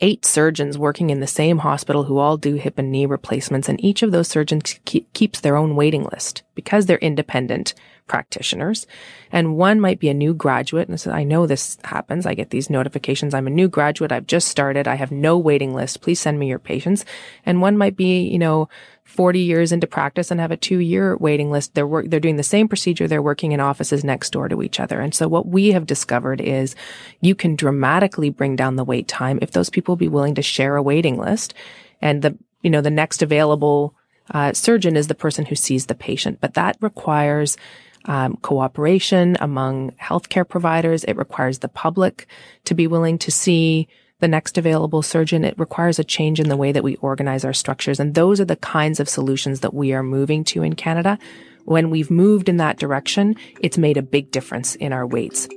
eight 0.00 0.24
surgeons 0.24 0.78
working 0.78 1.10
in 1.10 1.20
the 1.20 1.26
same 1.26 1.58
hospital 1.58 2.04
who 2.04 2.18
all 2.18 2.36
do 2.36 2.54
hip 2.54 2.78
and 2.78 2.90
knee 2.90 3.06
replacements, 3.06 3.68
and 3.68 3.82
each 3.82 4.02
of 4.02 4.12
those 4.12 4.28
surgeons 4.28 4.78
keeps 4.84 5.40
their 5.40 5.56
own 5.56 5.76
waiting 5.76 6.04
list 6.04 6.42
because 6.54 6.86
they're 6.86 6.98
independent 6.98 7.74
practitioners 8.08 8.86
and 9.30 9.56
one 9.56 9.80
might 9.80 10.00
be 10.00 10.08
a 10.08 10.14
new 10.14 10.34
graduate. 10.34 10.88
And 10.88 11.12
I 11.12 11.22
know 11.24 11.46
this 11.46 11.78
happens. 11.84 12.26
I 12.26 12.34
get 12.34 12.50
these 12.50 12.70
notifications. 12.70 13.34
I'm 13.34 13.46
a 13.46 13.50
new 13.50 13.68
graduate. 13.68 14.10
I've 14.10 14.26
just 14.26 14.48
started. 14.48 14.88
I 14.88 14.94
have 14.94 15.12
no 15.12 15.38
waiting 15.38 15.74
list. 15.74 16.00
Please 16.00 16.18
send 16.18 16.38
me 16.38 16.48
your 16.48 16.58
patients. 16.58 17.04
And 17.44 17.60
one 17.60 17.76
might 17.76 17.96
be, 17.96 18.22
you 18.22 18.38
know, 18.38 18.68
40 19.04 19.40
years 19.40 19.72
into 19.72 19.86
practice 19.86 20.30
and 20.30 20.38
have 20.38 20.50
a 20.50 20.56
two 20.56 20.78
year 20.78 21.16
waiting 21.16 21.50
list. 21.50 21.74
They're 21.74 21.86
work, 21.86 22.06
they're 22.08 22.20
doing 22.20 22.36
the 22.36 22.42
same 22.42 22.68
procedure. 22.68 23.08
They're 23.08 23.22
working 23.22 23.52
in 23.52 23.60
offices 23.60 24.04
next 24.04 24.30
door 24.30 24.48
to 24.48 24.62
each 24.62 24.78
other. 24.80 25.00
And 25.00 25.14
so 25.14 25.28
what 25.28 25.46
we 25.46 25.72
have 25.72 25.86
discovered 25.86 26.40
is 26.40 26.76
you 27.20 27.34
can 27.34 27.56
dramatically 27.56 28.28
bring 28.28 28.54
down 28.54 28.76
the 28.76 28.84
wait 28.84 29.08
time 29.08 29.38
if 29.40 29.52
those 29.52 29.70
people 29.70 29.96
be 29.96 30.08
willing 30.08 30.34
to 30.34 30.42
share 30.42 30.76
a 30.76 30.82
waiting 30.82 31.16
list 31.16 31.54
and 32.02 32.20
the, 32.22 32.36
you 32.62 32.70
know, 32.70 32.82
the 32.82 32.90
next 32.90 33.22
available 33.22 33.94
uh, 34.30 34.52
surgeon 34.52 34.96
is 34.96 35.06
the 35.06 35.14
person 35.14 35.46
who 35.46 35.54
sees 35.54 35.86
the 35.86 35.94
patient, 35.94 36.38
but 36.40 36.54
that 36.54 36.76
requires 36.80 37.56
um, 38.04 38.36
cooperation 38.36 39.36
among 39.40 39.92
healthcare 39.92 40.48
providers. 40.48 41.04
It 41.04 41.16
requires 41.16 41.58
the 41.58 41.68
public 41.68 42.26
to 42.64 42.74
be 42.74 42.86
willing 42.86 43.18
to 43.18 43.30
see 43.30 43.88
the 44.20 44.28
next 44.28 44.58
available 44.58 45.02
surgeon. 45.02 45.44
It 45.44 45.58
requires 45.58 45.98
a 45.98 46.04
change 46.04 46.40
in 46.40 46.48
the 46.48 46.56
way 46.56 46.72
that 46.72 46.82
we 46.82 46.96
organize 46.96 47.44
our 47.44 47.52
structures. 47.52 48.00
And 48.00 48.14
those 48.14 48.40
are 48.40 48.44
the 48.44 48.56
kinds 48.56 49.00
of 49.00 49.08
solutions 49.08 49.60
that 49.60 49.74
we 49.74 49.92
are 49.92 50.02
moving 50.02 50.44
to 50.44 50.62
in 50.62 50.74
Canada. 50.74 51.18
When 51.64 51.90
we've 51.90 52.10
moved 52.10 52.48
in 52.48 52.56
that 52.56 52.78
direction, 52.78 53.36
it's 53.60 53.78
made 53.78 53.96
a 53.96 54.02
big 54.02 54.30
difference 54.30 54.74
in 54.74 54.92
our 54.92 55.06
waits. 55.06 55.48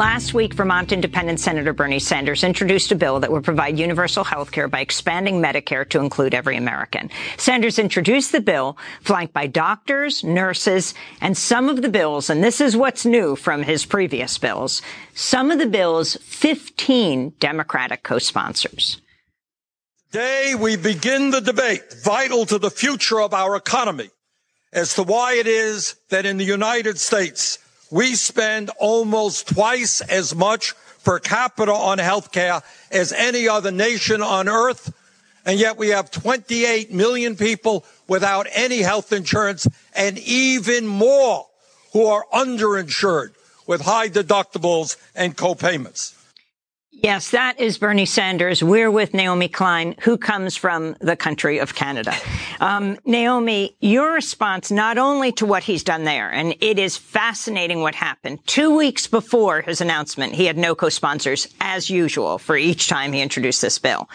Last 0.00 0.32
week, 0.32 0.54
Vermont 0.54 0.92
Independent 0.92 1.40
Senator 1.40 1.74
Bernie 1.74 1.98
Sanders 1.98 2.42
introduced 2.42 2.90
a 2.90 2.94
bill 2.94 3.20
that 3.20 3.30
would 3.30 3.44
provide 3.44 3.78
universal 3.78 4.24
health 4.24 4.50
care 4.50 4.66
by 4.66 4.80
expanding 4.80 5.42
Medicare 5.42 5.86
to 5.90 6.00
include 6.00 6.32
every 6.32 6.56
American. 6.56 7.10
Sanders 7.36 7.78
introduced 7.78 8.32
the 8.32 8.40
bill 8.40 8.78
flanked 9.02 9.34
by 9.34 9.46
doctors, 9.46 10.24
nurses, 10.24 10.94
and 11.20 11.36
some 11.36 11.68
of 11.68 11.82
the 11.82 11.90
bills, 11.90 12.30
and 12.30 12.42
this 12.42 12.62
is 12.62 12.78
what's 12.78 13.04
new 13.04 13.36
from 13.36 13.62
his 13.62 13.84
previous 13.84 14.38
bills, 14.38 14.80
some 15.12 15.50
of 15.50 15.58
the 15.58 15.66
bills 15.66 16.16
15 16.22 17.34
Democratic 17.38 18.02
co-sponsors. 18.02 19.02
Today 20.12 20.54
we 20.58 20.76
begin 20.76 21.30
the 21.30 21.42
debate 21.42 21.92
vital 22.02 22.46
to 22.46 22.56
the 22.56 22.70
future 22.70 23.20
of 23.20 23.34
our 23.34 23.54
economy 23.54 24.08
as 24.72 24.94
to 24.94 25.02
why 25.02 25.34
it 25.34 25.46
is 25.46 25.96
that 26.08 26.24
in 26.24 26.38
the 26.38 26.44
United 26.44 26.98
States 26.98 27.58
we 27.90 28.14
spend 28.14 28.70
almost 28.78 29.48
twice 29.48 30.00
as 30.00 30.34
much 30.34 30.74
per 31.04 31.18
capita 31.18 31.72
on 31.72 31.98
healthcare 31.98 32.62
as 32.90 33.12
any 33.12 33.48
other 33.48 33.70
nation 33.70 34.22
on 34.22 34.48
earth. 34.48 34.92
And 35.46 35.58
yet 35.58 35.78
we 35.78 35.88
have 35.88 36.10
28 36.10 36.92
million 36.92 37.36
people 37.36 37.84
without 38.06 38.46
any 38.52 38.78
health 38.78 39.12
insurance 39.12 39.66
and 39.94 40.18
even 40.18 40.86
more 40.86 41.46
who 41.92 42.06
are 42.06 42.26
underinsured 42.32 43.34
with 43.66 43.80
high 43.80 44.08
deductibles 44.08 44.96
and 45.14 45.36
copayments. 45.36 46.19
Yes, 46.92 47.30
that 47.30 47.60
is 47.60 47.78
Bernie 47.78 48.04
Sanders. 48.04 48.64
We're 48.64 48.90
with 48.90 49.14
Naomi 49.14 49.48
Klein, 49.48 49.94
who 50.00 50.18
comes 50.18 50.56
from 50.56 50.96
the 51.00 51.14
country 51.14 51.58
of 51.58 51.74
Canada. 51.74 52.12
Um, 52.58 52.98
Naomi, 53.06 53.76
your 53.80 54.12
response 54.12 54.72
not 54.72 54.98
only 54.98 55.30
to 55.32 55.46
what 55.46 55.62
he's 55.62 55.84
done 55.84 56.04
there, 56.04 56.28
and 56.30 56.54
it 56.60 56.78
is 56.78 56.96
fascinating 56.96 57.80
what 57.80 57.94
happened. 57.94 58.44
Two 58.46 58.76
weeks 58.76 59.06
before 59.06 59.62
his 59.62 59.80
announcement, 59.80 60.34
he 60.34 60.46
had 60.46 60.58
no 60.58 60.74
co-sponsors, 60.74 61.48
as 61.60 61.88
usual, 61.88 62.38
for 62.38 62.56
each 62.56 62.88
time 62.88 63.12
he 63.12 63.22
introduced 63.22 63.62
this 63.62 63.78
bill. 63.78 64.10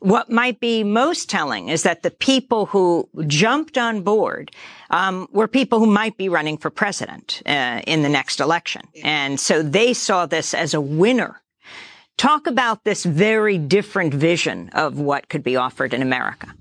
What 0.00 0.30
might 0.30 0.60
be 0.60 0.82
most 0.82 1.30
telling 1.30 1.68
is 1.68 1.84
that 1.84 2.02
the 2.02 2.10
people 2.10 2.66
who 2.66 3.08
jumped 3.28 3.78
on 3.78 4.02
board 4.02 4.50
um, 4.90 5.28
were 5.32 5.46
people 5.46 5.78
who 5.78 5.86
might 5.86 6.16
be 6.16 6.28
running 6.28 6.58
for 6.58 6.70
president 6.70 7.40
uh, 7.46 7.82
in 7.86 8.02
the 8.02 8.08
next 8.08 8.40
election, 8.40 8.82
and 9.04 9.38
so 9.38 9.62
they 9.62 9.94
saw 9.94 10.26
this 10.26 10.54
as 10.54 10.74
a 10.74 10.80
winner 10.80 11.39
Talk 12.16 12.46
about 12.46 12.84
this 12.84 13.04
very 13.04 13.58
different 13.58 14.12
vision 14.12 14.68
of 14.70 14.98
what 14.98 15.28
could 15.28 15.42
be 15.42 15.56
offered 15.56 15.94
in 15.94 16.02
America. 16.02 16.54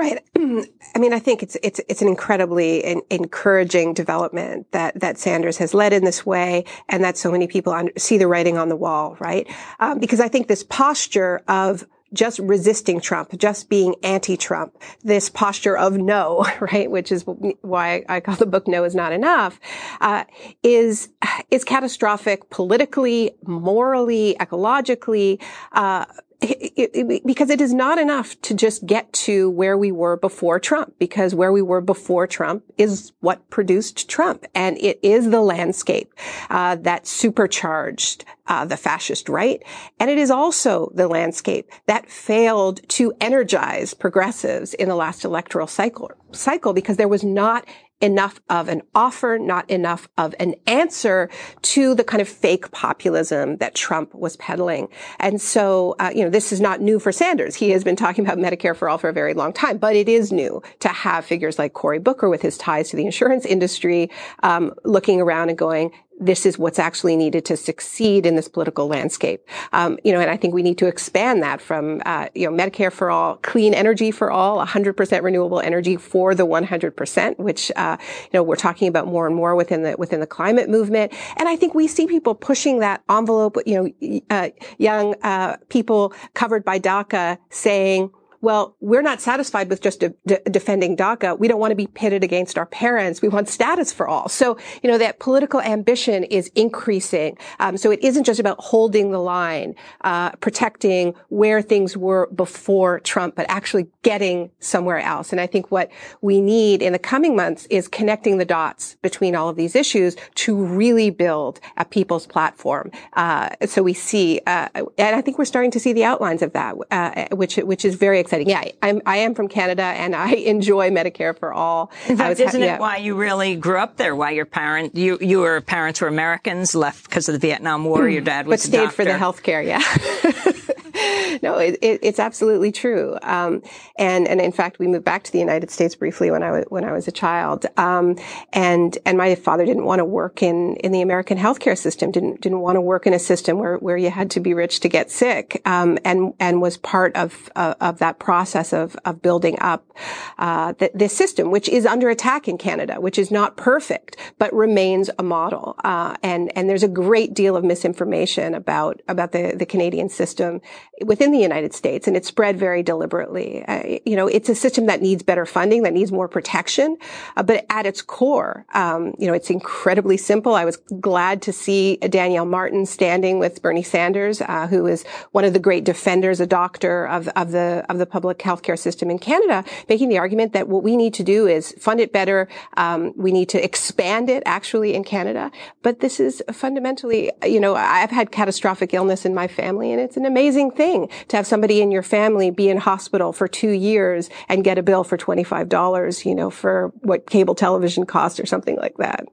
Right. 0.00 0.24
I 0.36 0.98
mean, 0.98 1.12
I 1.12 1.18
think 1.18 1.42
it's 1.42 1.58
it's 1.62 1.78
it's 1.86 2.00
an 2.00 2.08
incredibly 2.08 2.78
in, 2.78 3.02
encouraging 3.10 3.92
development 3.92 4.72
that 4.72 4.98
that 4.98 5.18
Sanders 5.18 5.58
has 5.58 5.74
led 5.74 5.92
in 5.92 6.04
this 6.04 6.24
way, 6.24 6.64
and 6.88 7.04
that 7.04 7.18
so 7.18 7.30
many 7.30 7.46
people 7.46 7.74
under, 7.74 7.92
see 7.98 8.16
the 8.16 8.26
writing 8.26 8.56
on 8.56 8.70
the 8.70 8.76
wall. 8.76 9.18
Right. 9.20 9.46
Um, 9.78 9.98
because 9.98 10.18
I 10.18 10.28
think 10.28 10.48
this 10.48 10.64
posture 10.64 11.42
of 11.48 11.84
just 12.12 12.38
resisting 12.40 13.00
Trump, 13.00 13.36
just 13.38 13.68
being 13.68 13.94
anti-Trump, 14.02 14.76
this 15.02 15.28
posture 15.28 15.76
of 15.76 15.96
no, 15.96 16.46
right, 16.60 16.90
which 16.90 17.12
is 17.12 17.24
why 17.60 18.04
I 18.08 18.20
call 18.20 18.36
the 18.36 18.46
book 18.46 18.66
"No 18.66 18.84
is 18.84 18.94
Not 18.94 19.12
Enough," 19.12 19.60
uh, 20.00 20.24
is 20.62 21.08
is 21.50 21.64
catastrophic 21.64 22.50
politically, 22.50 23.32
morally, 23.46 24.36
ecologically. 24.40 25.40
Uh, 25.72 26.04
it, 26.40 26.90
it, 26.94 27.26
because 27.26 27.50
it 27.50 27.60
is 27.60 27.74
not 27.74 27.98
enough 27.98 28.40
to 28.42 28.54
just 28.54 28.86
get 28.86 29.12
to 29.12 29.50
where 29.50 29.76
we 29.76 29.92
were 29.92 30.16
before 30.16 30.58
Trump, 30.58 30.94
because 30.98 31.34
where 31.34 31.52
we 31.52 31.62
were 31.62 31.80
before 31.80 32.26
Trump 32.26 32.64
is 32.78 33.12
what 33.20 33.48
produced 33.50 34.08
Trump, 34.08 34.46
and 34.54 34.78
it 34.78 34.98
is 35.02 35.30
the 35.30 35.40
landscape 35.40 36.12
uh, 36.48 36.76
that 36.76 37.06
supercharged 37.06 38.24
uh, 38.46 38.64
the 38.64 38.76
fascist 38.76 39.28
right, 39.28 39.62
and 39.98 40.10
it 40.10 40.18
is 40.18 40.30
also 40.30 40.90
the 40.94 41.08
landscape 41.08 41.70
that 41.86 42.10
failed 42.10 42.80
to 42.88 43.12
energize 43.20 43.94
progressives 43.94 44.74
in 44.74 44.88
the 44.88 44.96
last 44.96 45.24
electoral 45.24 45.66
cycle. 45.66 46.10
Cycle 46.32 46.72
because 46.72 46.96
there 46.96 47.08
was 47.08 47.24
not 47.24 47.66
enough 48.00 48.40
of 48.48 48.68
an 48.68 48.82
offer, 48.94 49.38
not 49.38 49.68
enough 49.70 50.08
of 50.16 50.34
an 50.40 50.54
answer 50.66 51.28
to 51.62 51.94
the 51.94 52.04
kind 52.04 52.20
of 52.20 52.28
fake 52.28 52.70
populism 52.70 53.56
that 53.58 53.74
Trump 53.74 54.14
was 54.14 54.36
peddling. 54.36 54.88
And 55.18 55.40
so, 55.40 55.96
uh, 55.98 56.10
you 56.14 56.24
know, 56.24 56.30
this 56.30 56.52
is 56.52 56.60
not 56.60 56.80
new 56.80 56.98
for 56.98 57.12
Sanders. 57.12 57.54
He 57.54 57.70
has 57.70 57.84
been 57.84 57.96
talking 57.96 58.24
about 58.24 58.38
Medicare 58.38 58.76
for 58.76 58.88
all 58.88 58.98
for 58.98 59.08
a 59.08 59.12
very 59.12 59.34
long 59.34 59.52
time, 59.52 59.78
but 59.78 59.96
it 59.96 60.08
is 60.08 60.32
new 60.32 60.62
to 60.80 60.88
have 60.88 61.24
figures 61.24 61.58
like 61.58 61.74
Cory 61.74 61.98
Booker 61.98 62.28
with 62.28 62.42
his 62.42 62.56
ties 62.56 62.90
to 62.90 62.96
the 62.96 63.04
insurance 63.04 63.44
industry, 63.44 64.10
um, 64.42 64.72
looking 64.84 65.20
around 65.20 65.50
and 65.50 65.58
going, 65.58 65.90
this 66.20 66.44
is 66.44 66.58
what's 66.58 66.78
actually 66.78 67.16
needed 67.16 67.44
to 67.46 67.56
succeed 67.56 68.26
in 68.26 68.36
this 68.36 68.46
political 68.46 68.86
landscape. 68.86 69.44
Um, 69.72 69.98
you 70.04 70.12
know, 70.12 70.20
and 70.20 70.30
I 70.30 70.36
think 70.36 70.54
we 70.54 70.62
need 70.62 70.78
to 70.78 70.86
expand 70.86 71.42
that 71.42 71.60
from, 71.60 72.02
uh, 72.04 72.28
you 72.34 72.48
know, 72.48 72.56
Medicare 72.56 72.92
for 72.92 73.10
all, 73.10 73.36
clean 73.36 73.72
energy 73.72 74.10
for 74.10 74.30
all, 74.30 74.64
100% 74.64 75.22
renewable 75.22 75.60
energy 75.60 75.96
for 75.96 76.34
the 76.34 76.46
100%, 76.46 77.38
which, 77.38 77.72
uh, 77.74 77.96
you 78.00 78.30
know, 78.34 78.42
we're 78.42 78.56
talking 78.56 78.86
about 78.86 79.06
more 79.06 79.26
and 79.26 79.34
more 79.34 79.56
within 79.56 79.82
the, 79.82 79.96
within 79.98 80.20
the 80.20 80.26
climate 80.26 80.68
movement. 80.68 81.12
And 81.38 81.48
I 81.48 81.56
think 81.56 81.74
we 81.74 81.88
see 81.88 82.06
people 82.06 82.34
pushing 82.34 82.80
that 82.80 83.02
envelope, 83.08 83.56
you 83.64 83.92
know, 84.00 84.20
uh, 84.28 84.50
young, 84.78 85.14
uh, 85.22 85.56
people 85.70 86.12
covered 86.34 86.64
by 86.64 86.78
DACA 86.78 87.38
saying, 87.48 88.10
well, 88.40 88.76
we're 88.80 89.02
not 89.02 89.20
satisfied 89.20 89.68
with 89.68 89.82
just 89.82 90.00
de- 90.00 90.14
de- 90.26 90.40
defending 90.50 90.96
DACA. 90.96 91.38
We 91.38 91.48
don't 91.48 91.60
want 91.60 91.72
to 91.72 91.76
be 91.76 91.86
pitted 91.86 92.24
against 92.24 92.56
our 92.56 92.66
parents. 92.66 93.20
We 93.20 93.28
want 93.28 93.48
status 93.48 93.92
for 93.92 94.08
all. 94.08 94.28
So, 94.28 94.56
you 94.82 94.90
know, 94.90 94.98
that 94.98 95.18
political 95.18 95.60
ambition 95.60 96.24
is 96.24 96.48
increasing. 96.54 97.36
Um, 97.58 97.76
so 97.76 97.90
it 97.90 98.02
isn't 98.02 98.24
just 98.24 98.40
about 98.40 98.58
holding 98.58 99.10
the 99.10 99.18
line, 99.18 99.74
uh, 100.02 100.30
protecting 100.36 101.14
where 101.28 101.60
things 101.60 101.96
were 101.96 102.28
before 102.34 103.00
Trump, 103.00 103.36
but 103.36 103.46
actually 103.48 103.88
getting 104.02 104.50
somewhere 104.58 104.98
else. 104.98 105.32
And 105.32 105.40
I 105.40 105.46
think 105.46 105.70
what 105.70 105.90
we 106.22 106.40
need 106.40 106.82
in 106.82 106.92
the 106.92 106.98
coming 106.98 107.36
months 107.36 107.66
is 107.66 107.88
connecting 107.88 108.38
the 108.38 108.44
dots 108.44 108.96
between 109.02 109.34
all 109.34 109.48
of 109.48 109.56
these 109.56 109.76
issues 109.76 110.16
to 110.36 110.56
really 110.56 111.10
build 111.10 111.60
a 111.76 111.84
people's 111.84 112.26
platform. 112.26 112.90
Uh, 113.14 113.50
so 113.66 113.82
we 113.82 113.92
see, 113.92 114.40
uh, 114.46 114.68
and 114.96 115.16
I 115.16 115.20
think 115.20 115.38
we're 115.38 115.44
starting 115.44 115.70
to 115.72 115.80
see 115.80 115.92
the 115.92 116.04
outlines 116.04 116.42
of 116.42 116.52
that, 116.54 116.76
uh, 116.90 117.36
which 117.36 117.56
which 117.56 117.84
is 117.84 117.96
very 117.96 118.18
exciting. 118.30 118.48
Yeah, 118.48 118.70
I'm, 118.82 119.02
I 119.06 119.18
am 119.18 119.34
from 119.34 119.48
Canada 119.48 119.82
and 119.82 120.14
I 120.14 120.30
enjoy 120.34 120.90
Medicare 120.90 121.36
for 121.38 121.52
all. 121.52 121.90
In 122.08 122.16
fact, 122.16 122.40
isn't 122.40 122.60
yeah. 122.60 122.76
it 122.76 122.80
why 122.80 122.98
you 122.98 123.14
really 123.14 123.56
grew 123.56 123.78
up 123.78 123.96
there? 123.96 124.14
Why 124.14 124.30
your 124.30 124.46
parent, 124.46 124.94
you, 124.94 125.18
you 125.20 125.40
were 125.40 125.60
parents 125.60 126.00
were 126.00 126.08
Americans, 126.08 126.74
left 126.74 127.04
because 127.04 127.28
of 127.28 127.32
the 127.32 127.38
Vietnam 127.38 127.84
War. 127.84 128.08
Your 128.08 128.22
mm. 128.22 128.26
dad 128.26 128.46
was 128.46 128.62
but 128.62 128.68
stayed 128.68 128.92
for 128.92 129.04
the 129.04 129.18
health 129.18 129.42
care. 129.42 129.62
Yeah. 129.62 129.82
no, 131.42 131.58
it, 131.58 131.78
it, 131.82 132.00
it's 132.02 132.18
absolutely 132.18 132.72
true. 132.72 133.16
Um, 133.22 133.62
and 133.96 134.26
and 134.28 134.40
in 134.40 134.52
fact, 134.52 134.78
we 134.78 134.86
moved 134.86 135.04
back 135.04 135.22
to 135.24 135.32
the 135.32 135.38
United 135.38 135.70
States 135.70 135.94
briefly 135.94 136.30
when 136.30 136.42
I 136.42 136.50
was 136.50 136.64
when 136.68 136.84
I 136.84 136.92
was 136.92 137.08
a 137.08 137.12
child. 137.12 137.66
Um, 137.76 138.16
and 138.52 138.96
and 139.06 139.16
my 139.18 139.34
father 139.34 139.64
didn't 139.64 139.84
want 139.84 140.00
to 140.00 140.04
work 140.04 140.42
in 140.42 140.76
in 140.76 140.92
the 140.92 141.02
American 141.02 141.38
healthcare 141.38 141.76
system. 141.76 142.10
Didn't 142.10 142.40
didn't 142.40 142.60
want 142.60 142.76
to 142.76 142.80
work 142.80 143.06
in 143.06 143.14
a 143.14 143.18
system 143.18 143.58
where 143.58 143.76
where 143.76 143.96
you 143.96 144.10
had 144.10 144.30
to 144.32 144.40
be 144.40 144.54
rich 144.54 144.80
to 144.80 144.88
get 144.88 145.10
sick. 145.10 145.60
Um, 145.64 145.98
and 146.04 146.34
and 146.40 146.60
was 146.60 146.76
part 146.76 147.14
of 147.16 147.50
uh, 147.56 147.74
of 147.80 147.98
that 147.98 148.18
process 148.18 148.72
of 148.72 148.96
of 149.04 149.22
building 149.22 149.58
up 149.60 149.90
uh, 150.38 150.72
the, 150.78 150.90
this 150.94 151.16
system, 151.16 151.50
which 151.50 151.68
is 151.68 151.86
under 151.86 152.08
attack 152.08 152.48
in 152.48 152.58
Canada, 152.58 153.00
which 153.00 153.18
is 153.18 153.30
not 153.30 153.56
perfect 153.56 154.16
but 154.38 154.52
remains 154.52 155.10
a 155.18 155.22
model. 155.22 155.76
Uh, 155.84 156.16
and 156.22 156.50
and 156.56 156.68
there's 156.68 156.82
a 156.82 156.88
great 156.88 157.34
deal 157.34 157.56
of 157.56 157.64
misinformation 157.64 158.54
about 158.54 159.00
about 159.08 159.32
the 159.32 159.54
the 159.56 159.66
Canadian 159.66 160.08
system 160.08 160.60
within 161.04 161.32
the 161.32 161.38
United 161.38 161.72
States, 161.72 162.06
and 162.06 162.16
it's 162.16 162.28
spread 162.28 162.58
very 162.58 162.82
deliberately. 162.82 163.64
Uh, 163.66 163.98
you 164.04 164.16
know, 164.16 164.26
it's 164.26 164.48
a 164.48 164.54
system 164.54 164.86
that 164.86 165.00
needs 165.00 165.22
better 165.22 165.46
funding, 165.46 165.82
that 165.82 165.92
needs 165.92 166.12
more 166.12 166.28
protection, 166.28 166.96
uh, 167.36 167.42
but 167.42 167.64
at 167.70 167.86
its 167.86 168.02
core, 168.02 168.66
um, 168.74 169.14
you 169.18 169.26
know, 169.26 169.32
it's 169.32 169.50
incredibly 169.50 170.16
simple. 170.16 170.54
I 170.54 170.64
was 170.64 170.76
glad 171.00 171.40
to 171.42 171.52
see 171.52 171.96
Danielle 171.96 172.44
Martin 172.44 172.84
standing 172.84 173.38
with 173.38 173.62
Bernie 173.62 173.82
Sanders, 173.82 174.42
uh, 174.42 174.66
who 174.66 174.86
is 174.86 175.04
one 175.32 175.44
of 175.44 175.52
the 175.52 175.58
great 175.58 175.84
defenders, 175.84 176.40
a 176.40 176.46
doctor 176.46 177.06
of 177.06 177.28
of 177.28 177.52
the 177.52 177.84
of 177.88 177.98
the 177.98 178.06
public 178.06 178.38
healthcare 178.38 178.78
system 178.78 179.10
in 179.10 179.18
Canada, 179.18 179.64
making 179.88 180.08
the 180.08 180.18
argument 180.18 180.52
that 180.52 180.68
what 180.68 180.82
we 180.82 180.96
need 180.96 181.14
to 181.14 181.22
do 181.22 181.46
is 181.46 181.72
fund 181.78 182.00
it 182.00 182.12
better. 182.12 182.48
Um, 182.76 183.12
we 183.16 183.32
need 183.32 183.48
to 183.50 183.64
expand 183.64 184.28
it 184.28 184.42
actually 184.44 184.94
in 184.94 185.04
Canada, 185.04 185.50
but 185.82 186.00
this 186.00 186.20
is 186.20 186.42
fundamentally, 186.52 187.32
you 187.44 187.60
know, 187.60 187.74
I've 187.74 188.10
had 188.10 188.30
catastrophic 188.30 188.92
illness 188.92 189.24
in 189.24 189.34
my 189.34 189.48
family, 189.48 189.92
and 189.92 190.00
it's 190.00 190.16
an 190.16 190.26
amazing 190.26 190.72
thing 190.72 190.89
to 191.28 191.36
have 191.36 191.46
somebody 191.46 191.80
in 191.80 191.90
your 191.90 192.02
family 192.02 192.50
be 192.50 192.68
in 192.68 192.76
hospital 192.76 193.32
for 193.32 193.48
two 193.48 193.70
years 193.70 194.30
and 194.48 194.64
get 194.64 194.78
a 194.78 194.82
bill 194.82 195.04
for 195.04 195.16
$25, 195.16 196.24
you 196.24 196.34
know, 196.34 196.50
for 196.50 196.92
what 197.00 197.28
cable 197.28 197.54
television 197.54 198.06
costs 198.06 198.40
or 198.40 198.46
something 198.46 198.76
like 198.76 198.96
that. 198.98 199.26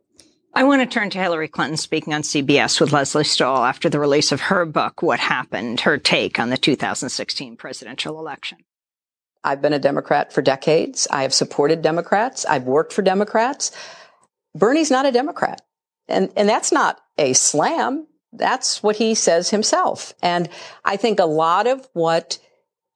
I 0.53 0.64
want 0.64 0.82
to 0.82 0.88
turn 0.88 1.12
to 1.12 1.20
Hillary 1.20 1.47
Clinton 1.47 1.78
speaking 1.78 2.14
on 2.14 2.24
CBS 2.24 2.82
with 2.82 2.91
Lesley 2.91 3.24
Stahl 3.24 3.64
after 3.64 3.89
the 3.89 3.99
release 3.99 4.32
of 4.32 4.41
her 4.41 4.66
book, 4.66 5.03
What 5.03 5.20
Happened, 5.20 5.82
her 5.82 5.97
take 5.99 6.39
on 6.39 6.49
the 6.49 6.58
2016 6.58 7.58
presidential 7.58 8.18
election. 8.18 8.58
I've 9.43 9.62
been 9.62 9.74
a 9.74 9.80
Democrat 9.80 10.34
for 10.34 10.41
decades. 10.41 11.08
I 11.12 11.22
have 11.22 11.34
supported 11.34 11.82
Democrats. 11.82 12.43
I've 12.45 12.64
worked 12.64 12.91
for 12.91 13.01
Democrats. 13.01 13.72
Bernie's 14.55 14.89
not 14.89 15.05
a 15.05 15.12
Democrat. 15.12 15.62
And, 16.08 16.32
and 16.36 16.49
that's 16.49 16.72
not 16.72 16.99
a 17.18 17.34
slam. 17.34 18.08
That's 18.34 18.84
what 18.84 18.97
he 18.97 19.15
says 19.15 19.49
himself. 19.49 20.13
And 20.21 20.49
I 20.84 20.97
think 20.97 21.19
a 21.19 21.25
lot 21.25 21.67
of 21.67 21.88
what 21.93 22.39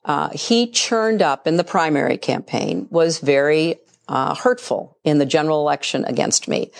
uh, 0.04 0.30
he 0.30 0.70
churned 0.70 1.22
up 1.22 1.48
in 1.48 1.58
the 1.58 1.64
primary 1.64 2.18
campaign 2.18 2.88
was 2.90 3.20
very 3.20 3.78
uh, 4.08 4.36
hurtful 4.36 4.98
in 5.04 5.20
the 5.20 5.26
general 5.26 5.62
election 5.62 6.06
against 6.06 6.48
me. 6.48 6.72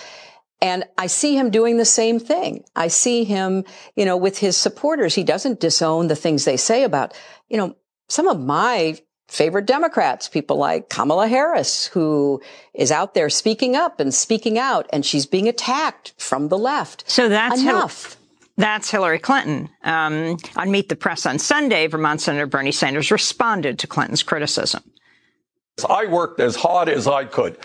And 0.62 0.86
I 0.98 1.08
see 1.08 1.36
him 1.36 1.50
doing 1.50 1.78
the 1.78 1.86
same 1.86 2.20
thing. 2.20 2.64
I 2.76 2.88
see 2.88 3.24
him, 3.24 3.64
you 3.96 4.06
know, 4.06 4.18
with 4.18 4.38
his 4.38 4.58
supporters. 4.58 5.16
He 5.16 5.24
doesn't 5.24 5.60
disown 5.60 6.08
the 6.08 6.16
things 6.16 6.46
they 6.46 6.58
say 6.58 6.84
about, 6.84 7.14
you 7.50 7.58
know, 7.58 7.76
some 8.10 8.28
of 8.28 8.40
my 8.40 9.00
favorite 9.28 9.66
Democrats, 9.66 10.28
people 10.28 10.58
like 10.58 10.90
Kamala 10.90 11.28
Harris, 11.28 11.88
who 11.88 12.42
is 12.74 12.92
out 12.92 13.14
there 13.14 13.30
speaking 13.30 13.76
up 13.76 14.00
and 14.00 14.14
speaking 14.14 14.60
out, 14.60 14.88
and 14.92 15.06
she's 15.06 15.26
being 15.26 15.48
attacked 15.48 16.14
from 16.18 16.50
the 16.50 16.58
left. 16.58 17.10
So 17.10 17.30
that's 17.30 17.62
enough. 17.62 18.12
Hil- 18.12 18.21
that's 18.62 18.90
Hillary 18.90 19.20
Clinton. 19.20 19.70
Um, 19.84 20.38
on 20.56 20.72
Meet 20.72 20.90
the 20.90 20.96
Press 20.96 21.26
on 21.26 21.40
Sunday, 21.40 21.88
Vermont 21.88 22.22
Senator 22.22 22.46
Bernie 22.46 22.72
Sanders 22.72 23.12
responded 23.12 23.80
to 23.80 23.88
Clinton's 23.88 24.24
criticism. 24.24 24.84
I 25.88 26.06
worked 26.06 26.40
as 26.40 26.56
hard 26.56 26.90
as 26.90 27.08
I 27.08 27.26
could 27.26 27.58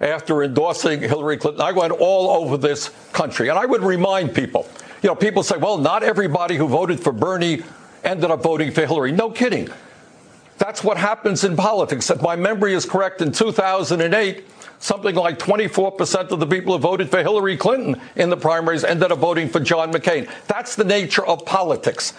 after 0.00 0.42
endorsing 0.42 1.00
Hillary 1.00 1.36
Clinton. 1.36 1.62
I 1.62 1.72
went 1.72 1.92
all 1.92 2.30
over 2.42 2.56
this 2.56 2.90
country, 3.12 3.48
and 3.48 3.58
I 3.58 3.66
would 3.66 3.82
remind 3.82 4.34
people. 4.34 4.68
You 5.02 5.08
know, 5.08 5.14
people 5.14 5.42
say, 5.42 5.56
well, 5.56 5.78
not 5.78 6.02
everybody 6.02 6.56
who 6.56 6.66
voted 6.68 7.00
for 7.00 7.12
Bernie 7.12 7.62
ended 8.04 8.30
up 8.30 8.42
voting 8.42 8.70
for 8.70 8.86
Hillary. 8.86 9.12
No 9.12 9.30
kidding. 9.30 9.68
That's 10.58 10.82
what 10.82 10.96
happens 10.96 11.44
in 11.44 11.56
politics. 11.56 12.10
If 12.10 12.20
my 12.20 12.34
memory 12.36 12.74
is 12.74 12.84
correct, 12.84 13.22
in 13.22 13.30
2008, 13.30 14.44
something 14.78 15.14
like 15.14 15.38
24% 15.38 16.30
of 16.30 16.40
the 16.40 16.46
people 16.46 16.74
who 16.74 16.78
voted 16.78 17.10
for 17.10 17.18
Hillary 17.18 17.56
Clinton 17.56 18.00
in 18.16 18.30
the 18.30 18.36
primaries 18.36 18.84
ended 18.84 19.12
up 19.12 19.18
voting 19.18 19.48
for 19.48 19.60
John 19.60 19.92
McCain. 19.92 20.30
That's 20.46 20.76
the 20.76 20.84
nature 20.84 21.26
of 21.26 21.44
politics. 21.44 22.12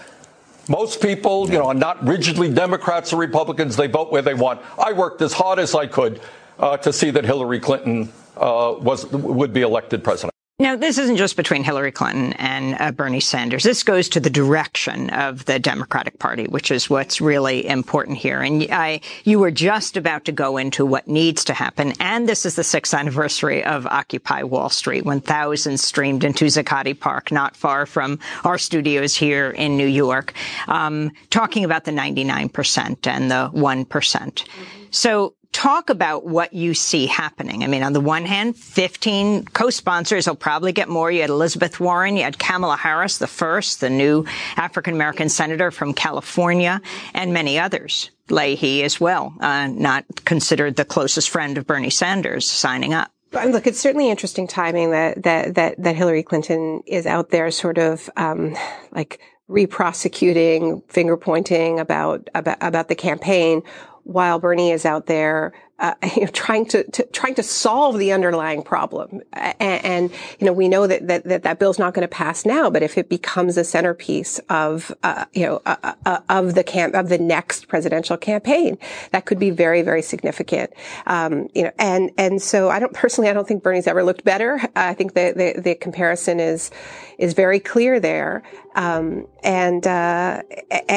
Most 0.67 1.01
people, 1.01 1.49
you 1.49 1.57
know, 1.57 1.67
are 1.67 1.73
not 1.73 2.05
rigidly 2.05 2.53
Democrats 2.53 3.11
or 3.11 3.17
Republicans. 3.17 3.75
They 3.75 3.87
vote 3.87 4.11
where 4.11 4.21
they 4.21 4.35
want. 4.35 4.61
I 4.77 4.93
worked 4.93 5.21
as 5.21 5.33
hard 5.33 5.57
as 5.57 5.73
I 5.73 5.87
could 5.87 6.21
uh, 6.59 6.77
to 6.77 6.93
see 6.93 7.09
that 7.09 7.25
Hillary 7.25 7.59
Clinton 7.59 8.11
uh, 8.37 8.75
was 8.79 9.07
would 9.07 9.51
be 9.51 9.61
elected 9.61 10.03
president. 10.03 10.33
Now, 10.61 10.75
this 10.75 10.97
isn't 10.97 11.15
just 11.15 11.37
between 11.37 11.63
Hillary 11.63 11.93
Clinton 11.93 12.33
and 12.33 12.75
uh, 12.81 12.91
Bernie 12.91 13.21
Sanders. 13.21 13.63
This 13.63 13.81
goes 13.81 14.09
to 14.09 14.19
the 14.19 14.29
direction 14.29 15.09
of 15.11 15.45
the 15.45 15.57
Democratic 15.57 16.19
Party, 16.19 16.47
which 16.47 16.69
is 16.69 16.89
what's 16.89 17.21
really 17.21 17.65
important 17.65 18.17
here. 18.17 18.41
And 18.41 18.67
I, 18.69 18.99
you 19.23 19.39
were 19.39 19.51
just 19.51 19.95
about 19.95 20.25
to 20.25 20.33
go 20.33 20.57
into 20.57 20.85
what 20.85 21.07
needs 21.07 21.45
to 21.45 21.53
happen. 21.53 21.93
And 22.01 22.27
this 22.27 22.45
is 22.45 22.57
the 22.57 22.65
sixth 22.65 22.93
anniversary 22.93 23.63
of 23.63 23.87
Occupy 23.87 24.43
Wall 24.43 24.67
Street, 24.67 25.05
when 25.05 25.21
thousands 25.21 25.81
streamed 25.81 26.25
into 26.25 26.43
Zuccotti 26.47 26.99
Park, 26.99 27.31
not 27.31 27.55
far 27.55 27.85
from 27.85 28.19
our 28.43 28.57
studios 28.57 29.15
here 29.15 29.51
in 29.51 29.77
New 29.77 29.87
York, 29.87 30.33
um, 30.67 31.11
talking 31.29 31.63
about 31.63 31.85
the 31.85 31.91
99% 31.91 33.07
and 33.07 33.31
the 33.31 33.49
1%. 33.53 34.43
So 34.91 35.35
talk 35.51 35.89
about 35.89 36.25
what 36.25 36.53
you 36.53 36.73
see 36.73 37.05
happening. 37.07 37.63
I 37.63 37.67
mean, 37.67 37.83
on 37.83 37.93
the 37.93 37.99
one 37.99 38.25
hand, 38.25 38.55
15 38.55 39.45
co-sponsors 39.45 40.27
will 40.27 40.35
probably 40.35 40.71
get 40.71 40.89
more. 40.89 41.11
You 41.11 41.21
had 41.21 41.29
Elizabeth 41.29 41.79
Warren, 41.79 42.17
you 42.17 42.23
had 42.23 42.37
Kamala 42.39 42.77
Harris, 42.77 43.17
the 43.17 43.27
first, 43.27 43.81
the 43.81 43.89
new 43.89 44.25
African 44.57 44.93
American 44.93 45.29
senator 45.29 45.71
from 45.71 45.93
California, 45.93 46.81
and 47.13 47.33
many 47.33 47.59
others. 47.59 48.11
Leahy 48.29 48.83
as 48.83 48.99
well, 48.99 49.33
uh, 49.39 49.67
not 49.67 50.05
considered 50.23 50.75
the 50.75 50.85
closest 50.85 51.29
friend 51.29 51.57
of 51.57 51.65
Bernie 51.65 51.89
Sanders, 51.89 52.47
signing 52.47 52.93
up. 52.93 53.11
Look, 53.31 53.67
it's 53.67 53.79
certainly 53.79 54.09
interesting 54.09 54.47
timing 54.47 54.91
that 54.91 55.23
that 55.23 55.55
that 55.55 55.81
that 55.81 55.95
Hillary 55.95 56.23
Clinton 56.23 56.81
is 56.85 57.05
out 57.05 57.29
there, 57.29 57.49
sort 57.51 57.77
of 57.77 58.09
um, 58.17 58.55
like 58.91 59.19
re-prosecuting, 59.47 60.81
finger 60.87 61.17
pointing 61.17 61.79
about 61.79 62.29
about 62.33 62.57
about 62.61 62.87
the 62.87 62.95
campaign 62.95 63.63
while 64.11 64.39
Bernie 64.39 64.71
is 64.71 64.85
out 64.85 65.05
there 65.05 65.53
uh, 65.79 65.93
you 66.15 66.21
know, 66.21 66.27
trying 66.27 66.65
to, 66.65 66.83
to, 66.91 67.03
trying 67.07 67.35
to 67.35 67.43
solve 67.43 67.97
the 67.97 68.11
underlying 68.11 68.61
problem. 68.61 69.21
And, 69.33 69.85
and 69.85 70.11
you 70.39 70.45
know, 70.45 70.53
we 70.53 70.67
know 70.67 70.87
that 70.87 71.07
that 71.07 71.23
that, 71.25 71.43
that 71.43 71.59
bill's 71.59 71.79
not 71.79 71.93
going 71.93 72.07
to 72.07 72.13
pass 72.13 72.45
now, 72.45 72.69
but 72.69 72.83
if 72.83 72.97
it 72.97 73.09
becomes 73.09 73.57
a 73.57 73.63
centerpiece 73.63 74.39
of 74.49 74.93
uh, 75.03 75.25
you 75.33 75.45
know 75.45 75.61
uh, 75.65 75.75
uh, 75.83 75.93
uh, 76.05 76.19
of 76.29 76.55
the 76.55 76.63
camp 76.63 76.95
of 76.95 77.09
the 77.09 77.17
next 77.17 77.67
presidential 77.67 78.17
campaign, 78.17 78.77
that 79.11 79.25
could 79.25 79.39
be 79.39 79.49
very 79.49 79.81
very 79.81 80.01
significant. 80.01 80.71
Um, 81.05 81.49
you 81.55 81.63
know, 81.63 81.71
and 81.79 82.11
and 82.17 82.41
so 82.41 82.69
I 82.69 82.79
don't 82.79 82.93
personally 82.99 83.29
I 83.29 83.33
don't 83.33 83.47
think 83.47 83.63
Bernie's 83.63 83.87
ever 83.87 84.03
looked 84.03 84.23
better. 84.23 84.59
I 84.75 84.93
think 84.93 85.13
the 85.13 85.33
the, 85.35 85.61
the 85.61 85.75
comparison 85.75 86.39
is 86.39 86.71
is 87.17 87.33
very 87.33 87.59
clear 87.59 87.99
there, 87.99 88.43
um, 88.75 89.27
and 89.43 89.85
uh, 89.87 90.43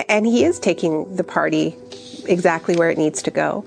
and 0.08 0.26
he 0.26 0.44
is 0.44 0.58
taking 0.58 1.16
the 1.16 1.24
party 1.24 1.76
exactly 2.26 2.76
where 2.76 2.90
it 2.90 2.98
needs 2.98 3.22
to 3.22 3.30
go. 3.30 3.64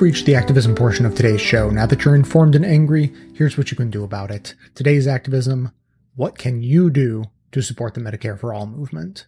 You've 0.00 0.14
reached 0.14 0.24
the 0.24 0.34
activism 0.34 0.74
portion 0.74 1.04
of 1.04 1.14
today's 1.14 1.42
show. 1.42 1.68
Now 1.68 1.84
that 1.84 2.06
you're 2.06 2.14
informed 2.14 2.54
and 2.54 2.64
angry, 2.64 3.12
here's 3.34 3.58
what 3.58 3.70
you 3.70 3.76
can 3.76 3.90
do 3.90 4.02
about 4.02 4.30
it. 4.30 4.54
Today's 4.74 5.06
activism 5.06 5.72
what 6.16 6.38
can 6.38 6.62
you 6.62 6.88
do 6.88 7.24
to 7.52 7.60
support 7.60 7.92
the 7.92 8.00
Medicare 8.00 8.38
for 8.40 8.54
All 8.54 8.64
movement? 8.64 9.26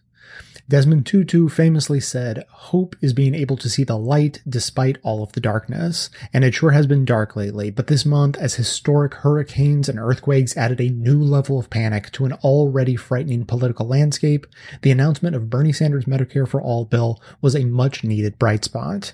Desmond 0.67 1.05
Tutu 1.05 1.47
famously 1.47 1.99
said, 1.99 2.43
Hope 2.49 2.95
is 3.01 3.13
being 3.13 3.35
able 3.35 3.55
to 3.57 3.69
see 3.69 3.83
the 3.83 3.99
light 3.99 4.41
despite 4.49 4.97
all 5.03 5.21
of 5.21 5.33
the 5.33 5.39
darkness. 5.39 6.09
And 6.33 6.43
it 6.43 6.55
sure 6.55 6.71
has 6.71 6.87
been 6.87 7.05
dark 7.05 7.35
lately, 7.35 7.69
but 7.69 7.85
this 7.85 8.03
month, 8.03 8.35
as 8.39 8.55
historic 8.55 9.13
hurricanes 9.13 9.87
and 9.87 9.99
earthquakes 9.99 10.57
added 10.57 10.81
a 10.81 10.89
new 10.89 11.21
level 11.21 11.59
of 11.59 11.69
panic 11.69 12.11
to 12.13 12.25
an 12.25 12.33
already 12.33 12.95
frightening 12.95 13.45
political 13.45 13.85
landscape, 13.85 14.47
the 14.81 14.89
announcement 14.89 15.35
of 15.35 15.51
Bernie 15.51 15.71
Sanders' 15.71 16.05
Medicare 16.05 16.47
for 16.47 16.59
All 16.59 16.85
bill 16.85 17.21
was 17.41 17.55
a 17.55 17.63
much 17.63 18.03
needed 18.03 18.39
bright 18.39 18.63
spot. 18.65 19.13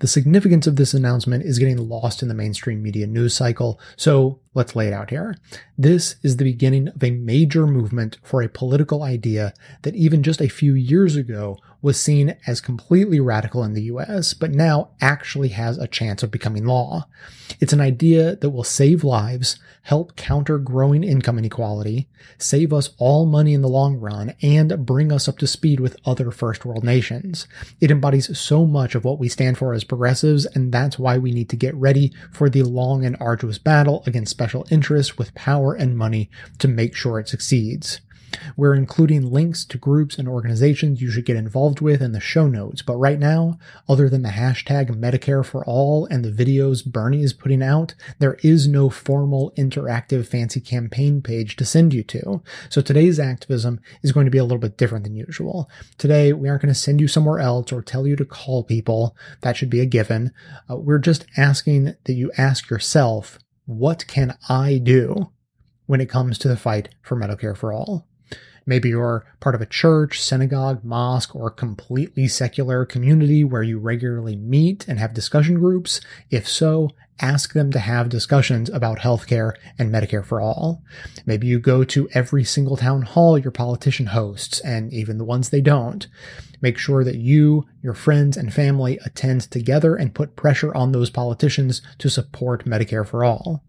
The 0.00 0.06
significance 0.06 0.66
of 0.66 0.76
this 0.76 0.94
announcement 0.94 1.44
is 1.44 1.58
getting 1.58 1.88
lost 1.88 2.22
in 2.22 2.28
the 2.28 2.34
mainstream 2.34 2.82
media 2.82 3.06
news 3.06 3.34
cycle, 3.34 3.80
so 3.96 4.38
let's 4.54 4.76
lay 4.76 4.88
it 4.88 4.92
out 4.92 5.10
here. 5.10 5.36
This 5.78 6.16
is 6.22 6.36
the 6.36 6.44
beginning 6.44 6.88
of 6.88 7.02
a 7.02 7.10
major 7.10 7.66
movement 7.66 8.18
for 8.22 8.42
a 8.42 8.48
political 8.48 9.02
idea 9.02 9.54
that 9.82 9.94
even 9.94 10.22
just 10.22 10.40
a 10.40 10.48
few 10.48 10.74
years 10.74 11.16
ago 11.16 11.58
was 11.82 11.98
seen 11.98 12.36
as 12.46 12.60
completely 12.60 13.20
radical 13.20 13.64
in 13.64 13.72
the 13.72 13.84
US, 13.84 14.34
but 14.34 14.50
now 14.50 14.90
actually 15.00 15.48
has 15.48 15.78
a 15.78 15.86
chance 15.86 16.22
of 16.22 16.30
becoming 16.30 16.66
law. 16.66 17.06
It's 17.58 17.72
an 17.72 17.80
idea 17.80 18.36
that 18.36 18.50
will 18.50 18.64
save 18.64 19.02
lives, 19.02 19.58
help 19.82 20.14
counter 20.14 20.58
growing 20.58 21.02
income 21.02 21.38
inequality, 21.38 22.08
save 22.36 22.72
us 22.72 22.90
all 22.98 23.24
money 23.24 23.54
in 23.54 23.62
the 23.62 23.68
long 23.68 23.96
run, 23.96 24.34
and 24.42 24.84
bring 24.84 25.10
us 25.10 25.26
up 25.26 25.38
to 25.38 25.46
speed 25.46 25.80
with 25.80 25.96
other 26.04 26.30
first 26.30 26.64
world 26.64 26.84
nations. 26.84 27.46
It 27.80 27.90
embodies 27.90 28.38
so 28.38 28.66
much 28.66 28.94
of 28.94 29.04
what 29.04 29.18
we 29.18 29.28
stand 29.28 29.49
for 29.54 29.72
as 29.72 29.84
progressives, 29.84 30.46
and 30.46 30.72
that's 30.72 30.98
why 30.98 31.18
we 31.18 31.32
need 31.32 31.48
to 31.50 31.56
get 31.56 31.74
ready 31.74 32.12
for 32.32 32.48
the 32.48 32.62
long 32.62 33.04
and 33.04 33.16
arduous 33.20 33.58
battle 33.58 34.02
against 34.06 34.30
special 34.30 34.66
interests 34.70 35.18
with 35.18 35.34
power 35.34 35.74
and 35.74 35.96
money 35.96 36.30
to 36.58 36.68
make 36.68 36.94
sure 36.94 37.18
it 37.18 37.28
succeeds. 37.28 38.00
We're 38.56 38.74
including 38.74 39.30
links 39.30 39.64
to 39.66 39.78
groups 39.78 40.18
and 40.18 40.28
organizations 40.28 41.00
you 41.00 41.10
should 41.10 41.24
get 41.24 41.36
involved 41.36 41.80
with 41.80 42.02
in 42.02 42.12
the 42.12 42.20
show 42.20 42.46
notes, 42.46 42.82
but 42.82 42.96
right 42.96 43.18
now, 43.18 43.58
other 43.88 44.08
than 44.08 44.22
the 44.22 44.30
hashtag 44.30 44.90
Medicare 44.90 45.44
for 45.44 45.64
All 45.64 46.06
and 46.06 46.24
the 46.24 46.30
videos 46.30 46.84
Bernie 46.84 47.22
is 47.22 47.32
putting 47.32 47.62
out, 47.62 47.94
there 48.18 48.38
is 48.42 48.68
no 48.68 48.90
formal 48.90 49.52
interactive 49.56 50.26
fancy 50.26 50.60
campaign 50.60 51.22
page 51.22 51.56
to 51.56 51.64
send 51.64 51.94
you 51.94 52.02
to. 52.04 52.42
So 52.68 52.80
today's 52.80 53.18
activism 53.18 53.80
is 54.02 54.12
going 54.12 54.26
to 54.26 54.30
be 54.30 54.38
a 54.38 54.44
little 54.44 54.58
bit 54.58 54.76
different 54.76 55.04
than 55.04 55.14
usual. 55.14 55.68
Today, 55.98 56.32
we 56.32 56.48
aren't 56.48 56.62
going 56.62 56.74
to 56.74 56.78
send 56.78 57.00
you 57.00 57.08
somewhere 57.08 57.40
else 57.40 57.72
or 57.72 57.82
tell 57.82 58.06
you 58.06 58.16
to 58.16 58.24
call 58.24 58.64
people. 58.64 59.16
That 59.40 59.56
should 59.56 59.70
be 59.70 59.80
a 59.80 59.86
given. 59.86 60.32
Uh, 60.70 60.76
we're 60.76 60.98
just 60.98 61.26
asking 61.36 61.94
that 62.04 62.14
you 62.14 62.30
ask 62.36 62.70
yourself, 62.70 63.38
what 63.66 64.06
can 64.06 64.36
I 64.48 64.78
do 64.78 65.30
when 65.86 66.00
it 66.00 66.08
comes 66.08 66.38
to 66.38 66.48
the 66.48 66.56
fight 66.56 66.88
for 67.02 67.16
Medicare 67.16 67.56
for 67.56 67.72
All? 67.72 68.06
Maybe 68.70 68.90
you're 68.90 69.26
part 69.40 69.56
of 69.56 69.60
a 69.60 69.66
church, 69.66 70.22
synagogue, 70.22 70.84
mosque, 70.84 71.34
or 71.34 71.50
completely 71.50 72.28
secular 72.28 72.86
community 72.86 73.42
where 73.42 73.64
you 73.64 73.80
regularly 73.80 74.36
meet 74.36 74.86
and 74.86 75.00
have 75.00 75.12
discussion 75.12 75.58
groups. 75.58 76.00
If 76.30 76.48
so, 76.48 76.90
ask 77.20 77.52
them 77.52 77.72
to 77.72 77.80
have 77.80 78.08
discussions 78.08 78.70
about 78.70 79.00
healthcare 79.00 79.54
and 79.76 79.92
Medicare 79.92 80.24
for 80.24 80.40
all. 80.40 80.84
Maybe 81.26 81.48
you 81.48 81.58
go 81.58 81.82
to 81.82 82.08
every 82.12 82.44
single 82.44 82.76
town 82.76 83.02
hall 83.02 83.36
your 83.36 83.50
politician 83.50 84.06
hosts, 84.06 84.60
and 84.60 84.92
even 84.92 85.18
the 85.18 85.24
ones 85.24 85.48
they 85.48 85.60
don't. 85.60 86.06
Make 86.60 86.78
sure 86.78 87.02
that 87.02 87.16
you, 87.16 87.66
your 87.82 87.94
friends, 87.94 88.36
and 88.36 88.54
family 88.54 89.00
attend 89.04 89.50
together 89.50 89.96
and 89.96 90.14
put 90.14 90.36
pressure 90.36 90.72
on 90.76 90.92
those 90.92 91.10
politicians 91.10 91.82
to 91.98 92.08
support 92.08 92.66
Medicare 92.66 93.04
for 93.04 93.24
all. 93.24 93.64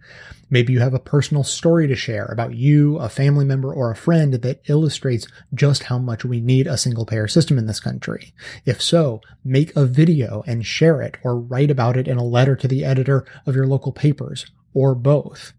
Maybe 0.51 0.73
you 0.73 0.81
have 0.81 0.93
a 0.93 0.99
personal 0.99 1.43
story 1.43 1.87
to 1.87 1.95
share 1.95 2.25
about 2.25 2.53
you, 2.53 2.97
a 2.97 3.09
family 3.09 3.45
member, 3.45 3.73
or 3.73 3.89
a 3.89 3.95
friend 3.95 4.33
that 4.33 4.61
illustrates 4.67 5.25
just 5.53 5.83
how 5.83 5.97
much 5.97 6.25
we 6.25 6.41
need 6.41 6.67
a 6.67 6.77
single 6.77 7.05
payer 7.05 7.27
system 7.27 7.57
in 7.57 7.65
this 7.65 7.79
country. 7.79 8.33
If 8.65 8.81
so, 8.81 9.21
make 9.45 9.73
a 9.75 9.85
video 9.85 10.43
and 10.45 10.65
share 10.65 11.01
it 11.01 11.15
or 11.23 11.39
write 11.39 11.71
about 11.71 11.95
it 11.95 12.07
in 12.07 12.17
a 12.17 12.23
letter 12.23 12.57
to 12.57 12.67
the 12.67 12.83
editor 12.83 13.25
of 13.45 13.55
your 13.55 13.65
local 13.65 13.93
papers 13.93 14.45
or 14.73 14.95
both. 14.95 15.53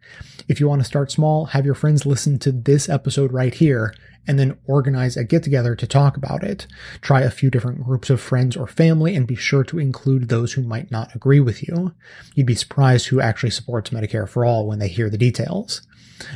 If 0.49 0.61
you 0.61 0.69
want 0.69 0.81
to 0.81 0.87
start 0.87 1.11
small, 1.11 1.47
have 1.47 1.65
your 1.65 1.75
friends 1.75 2.07
listen 2.07 2.39
to 2.41 2.53
this 2.53 2.89
episode 2.89 3.33
right 3.33 3.55
here 3.55 3.95
and 4.27 4.39
then 4.39 4.57
organize 4.67 5.17
a 5.17 5.25
get 5.25 5.43
together 5.43 5.75
to 5.75 5.87
talk 5.87 6.17
about 6.17 6.45
it. 6.45 6.67
Try 7.01 7.23
a 7.23 7.31
few 7.31 7.51
different 7.51 7.85
groups 7.85 8.11
of 8.11 8.21
friends 8.21 8.57
or 8.57 8.67
family 8.67 9.17
and 9.17 9.27
be 9.27 9.35
sure 9.35 9.65
to 9.65 9.79
include 9.79 10.29
those 10.29 10.53
who 10.53 10.63
might 10.63 10.91
not 10.91 11.15
agree 11.15 11.41
with 11.41 11.67
you. 11.67 11.93
You'd 12.35 12.47
be 12.47 12.55
surprised 12.55 13.09
who 13.09 13.21
actually 13.21 13.51
supports 13.51 13.91
Medicare 13.91 14.29
for 14.29 14.45
all 14.45 14.67
when 14.67 14.79
they 14.79 14.89
hear 14.89 15.11
the 15.11 15.19
details. 15.19 15.83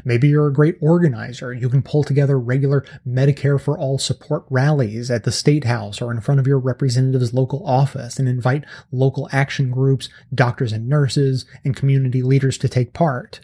Maybe 0.05 0.29
you're 0.29 0.47
a 0.47 0.53
great 0.53 0.77
organizer. 0.81 1.53
You 1.53 1.69
can 1.69 1.83
pull 1.83 2.05
together 2.05 2.39
regular 2.39 2.85
Medicare 3.07 3.61
for 3.61 3.79
All 3.79 3.99
support 3.99 4.45
rallies 4.51 5.11
at 5.11 5.25
the 5.25 5.33
State 5.33 5.65
House 5.65 6.01
or 6.01 6.11
in 6.13 6.21
front 6.21 6.41
of 6.41 6.47
your 6.47 6.59
representative's 6.59 7.35
local 7.35 7.67
office 7.67 8.19
and 8.19 8.29
invite 8.29 8.65
local 8.91 9.29
action 9.33 9.71
groups, 9.71 10.09
doctors 10.35 10.73
and 10.73 10.89
nurses, 10.89 11.45
and 11.65 11.77
community 11.77 12.23
leaders 12.23 12.59
to 12.59 12.69
take 12.69 12.93
part. 12.93 13.41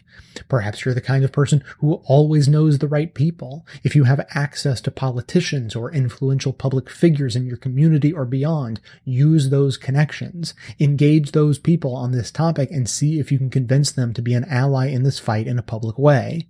Perhaps 0.49 0.85
you're 0.85 0.95
the 0.95 1.01
kind 1.01 1.25
of 1.25 1.33
person 1.33 1.63
who 1.79 1.95
always 2.05 2.49
knows 2.49 2.79
the 2.79 2.89
right 2.89 3.13
people. 3.13 3.67
If 3.83 3.95
you 3.95 4.05
have 4.05 4.27
access 4.35 4.81
to 4.83 4.91
politicians 4.91 5.77
or 5.77 5.93
influential 5.93 6.53
public 6.53 6.89
figures 6.89 7.37
in 7.37 7.47
your 7.47 7.57
community 7.57 8.13
or 8.13 8.25
beyond, 8.25 8.81
use 9.05 9.51
those 9.51 9.77
connections. 9.77 10.55
Engage 10.81 11.33
those 11.33 11.59
people 11.59 11.95
on 11.95 12.13
this 12.13 12.31
topic 12.31 12.71
and 12.71 12.89
see 12.89 13.19
if 13.19 13.31
you 13.31 13.39
can 13.39 13.51
convince 13.51 13.93
them 13.93 14.13
to 14.15 14.23
be 14.23 14.35
an 14.35 14.45
ally 14.47 14.89
in 14.89 15.03
this 15.03 15.19
fight 15.19 15.47
in 15.47 15.59
a 15.59 15.63
public 15.63 15.99
way. 15.99 16.47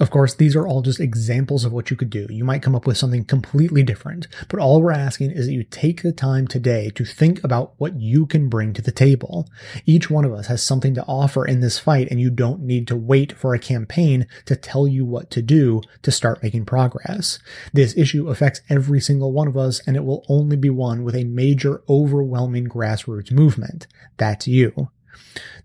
Of 0.00 0.10
course, 0.10 0.34
these 0.34 0.56
are 0.56 0.66
all 0.66 0.82
just 0.82 1.00
examples 1.00 1.64
of 1.64 1.72
what 1.72 1.90
you 1.90 1.96
could 1.96 2.10
do. 2.10 2.26
You 2.30 2.44
might 2.44 2.62
come 2.62 2.74
up 2.74 2.86
with 2.86 2.96
something 2.96 3.24
completely 3.24 3.82
different, 3.82 4.28
but 4.48 4.60
all 4.60 4.80
we're 4.80 4.92
asking 4.92 5.32
is 5.32 5.46
that 5.46 5.52
you 5.52 5.64
take 5.64 6.02
the 6.02 6.12
time 6.12 6.46
today 6.46 6.90
to 6.94 7.04
think 7.04 7.42
about 7.42 7.74
what 7.78 8.00
you 8.00 8.26
can 8.26 8.48
bring 8.48 8.72
to 8.74 8.82
the 8.82 8.92
table. 8.92 9.48
Each 9.86 10.10
one 10.10 10.24
of 10.24 10.32
us 10.32 10.46
has 10.48 10.62
something 10.62 10.94
to 10.94 11.04
offer 11.04 11.44
in 11.44 11.60
this 11.60 11.78
fight, 11.78 12.08
and 12.10 12.20
you 12.20 12.30
don't 12.30 12.62
need 12.62 12.86
to 12.88 12.96
wait 12.96 13.32
for 13.32 13.54
a 13.54 13.58
campaign 13.58 14.26
to 14.46 14.56
tell 14.56 14.86
you 14.86 15.04
what 15.04 15.30
to 15.30 15.42
do 15.42 15.80
to 16.02 16.10
start 16.10 16.42
making 16.42 16.66
progress. 16.66 17.38
This 17.72 17.96
issue 17.96 18.28
affects 18.28 18.60
every 18.68 19.00
single 19.00 19.32
one 19.32 19.48
of 19.48 19.56
us, 19.56 19.80
and 19.86 19.96
it 19.96 20.04
will 20.04 20.24
only 20.28 20.56
be 20.56 20.70
won 20.70 21.04
with 21.04 21.14
a 21.14 21.24
major, 21.24 21.82
overwhelming 21.88 22.68
grassroots 22.68 23.32
movement. 23.32 23.86
That's 24.16 24.46
you. 24.46 24.90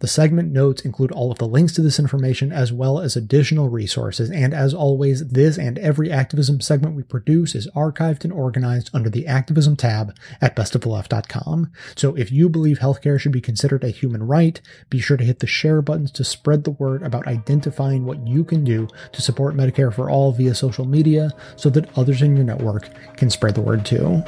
The 0.00 0.06
segment 0.06 0.52
notes 0.52 0.82
include 0.82 1.12
all 1.12 1.32
of 1.32 1.38
the 1.38 1.46
links 1.46 1.72
to 1.74 1.82
this 1.82 1.98
information 1.98 2.52
as 2.52 2.72
well 2.72 2.98
as 2.98 3.16
additional 3.16 3.68
resources. 3.68 4.30
And 4.30 4.52
as 4.52 4.74
always, 4.74 5.28
this 5.28 5.56
and 5.56 5.78
every 5.78 6.10
activism 6.10 6.60
segment 6.60 6.96
we 6.96 7.02
produce 7.02 7.54
is 7.54 7.70
archived 7.74 8.24
and 8.24 8.32
organized 8.32 8.90
under 8.92 9.08
the 9.08 9.26
activism 9.26 9.76
tab 9.76 10.14
at 10.40 10.56
bestoftheleft.com. 10.56 11.72
So 11.96 12.14
if 12.16 12.30
you 12.30 12.48
believe 12.48 12.78
healthcare 12.78 13.18
should 13.18 13.32
be 13.32 13.40
considered 13.40 13.84
a 13.84 13.90
human 13.90 14.22
right, 14.22 14.60
be 14.90 15.00
sure 15.00 15.16
to 15.16 15.24
hit 15.24 15.40
the 15.40 15.46
share 15.46 15.82
buttons 15.82 16.10
to 16.12 16.24
spread 16.24 16.64
the 16.64 16.70
word 16.70 17.02
about 17.02 17.26
identifying 17.26 18.04
what 18.04 18.26
you 18.26 18.44
can 18.44 18.64
do 18.64 18.88
to 19.12 19.22
support 19.22 19.56
Medicare 19.56 19.94
for 19.94 20.10
all 20.10 20.32
via 20.32 20.54
social 20.54 20.84
media 20.84 21.30
so 21.56 21.70
that 21.70 21.96
others 21.96 22.22
in 22.22 22.36
your 22.36 22.44
network 22.44 22.88
can 23.16 23.30
spread 23.30 23.54
the 23.54 23.62
word 23.62 23.86
too. 23.86 24.22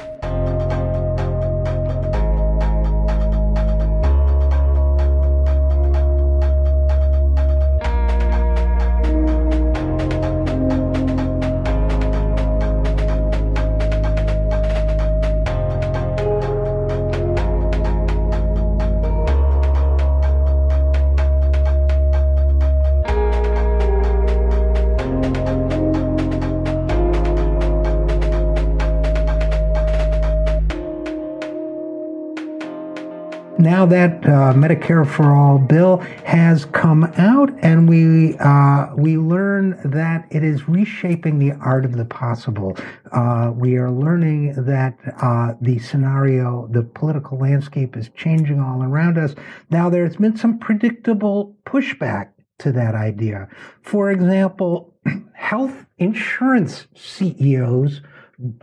Medicare 34.57 35.07
for 35.07 35.31
All 35.31 35.59
bill 35.59 35.97
has 36.25 36.65
come 36.65 37.03
out, 37.17 37.51
and 37.61 37.87
we 37.87 38.35
uh, 38.39 38.87
we 38.95 39.17
learn 39.17 39.79
that 39.85 40.27
it 40.31 40.43
is 40.43 40.67
reshaping 40.67 41.37
the 41.37 41.51
art 41.61 41.85
of 41.85 41.95
the 41.95 42.05
possible. 42.05 42.75
Uh, 43.11 43.51
we 43.55 43.77
are 43.77 43.91
learning 43.91 44.53
that 44.65 44.97
uh, 45.21 45.53
the 45.61 45.77
scenario, 45.79 46.67
the 46.71 46.81
political 46.81 47.37
landscape, 47.37 47.95
is 47.95 48.09
changing 48.15 48.59
all 48.59 48.81
around 48.81 49.17
us. 49.17 49.35
Now, 49.69 49.89
there's 49.89 50.17
been 50.17 50.35
some 50.35 50.57
predictable 50.57 51.55
pushback 51.65 52.29
to 52.59 52.71
that 52.71 52.95
idea. 52.95 53.47
For 53.83 54.09
example, 54.09 54.95
health 55.33 55.85
insurance 55.99 56.87
CEOs 56.95 58.01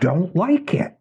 don't 0.00 0.34
like 0.34 0.74
it. 0.74 0.96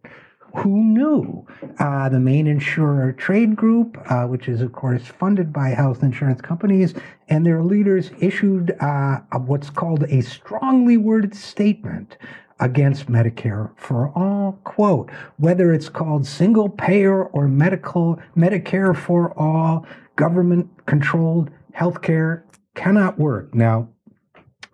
Who 0.56 0.84
knew? 0.84 1.46
Uh, 1.78 2.08
the 2.08 2.20
main 2.20 2.46
insurer 2.46 3.12
trade 3.12 3.56
group, 3.56 3.98
uh, 4.08 4.26
which 4.26 4.48
is, 4.48 4.60
of 4.60 4.72
course, 4.72 5.06
funded 5.06 5.52
by 5.52 5.70
health 5.70 6.02
insurance 6.02 6.40
companies, 6.40 6.94
and 7.28 7.44
their 7.44 7.62
leaders 7.62 8.10
issued 8.20 8.76
uh, 8.80 9.20
what's 9.46 9.70
called 9.70 10.04
a 10.04 10.20
strongly 10.22 10.96
worded 10.96 11.34
statement 11.34 12.16
against 12.60 13.06
Medicare 13.06 13.70
for 13.76 14.12
all. 14.14 14.58
Quote, 14.64 15.10
whether 15.38 15.72
it's 15.72 15.88
called 15.88 16.26
single 16.26 16.68
payer 16.68 17.24
or 17.24 17.48
medical 17.48 18.20
Medicare 18.36 18.96
for 18.96 19.36
all, 19.38 19.86
government 20.16 20.68
controlled 20.86 21.50
healthcare 21.76 22.42
cannot 22.74 23.18
work. 23.18 23.54
Now, 23.54 23.88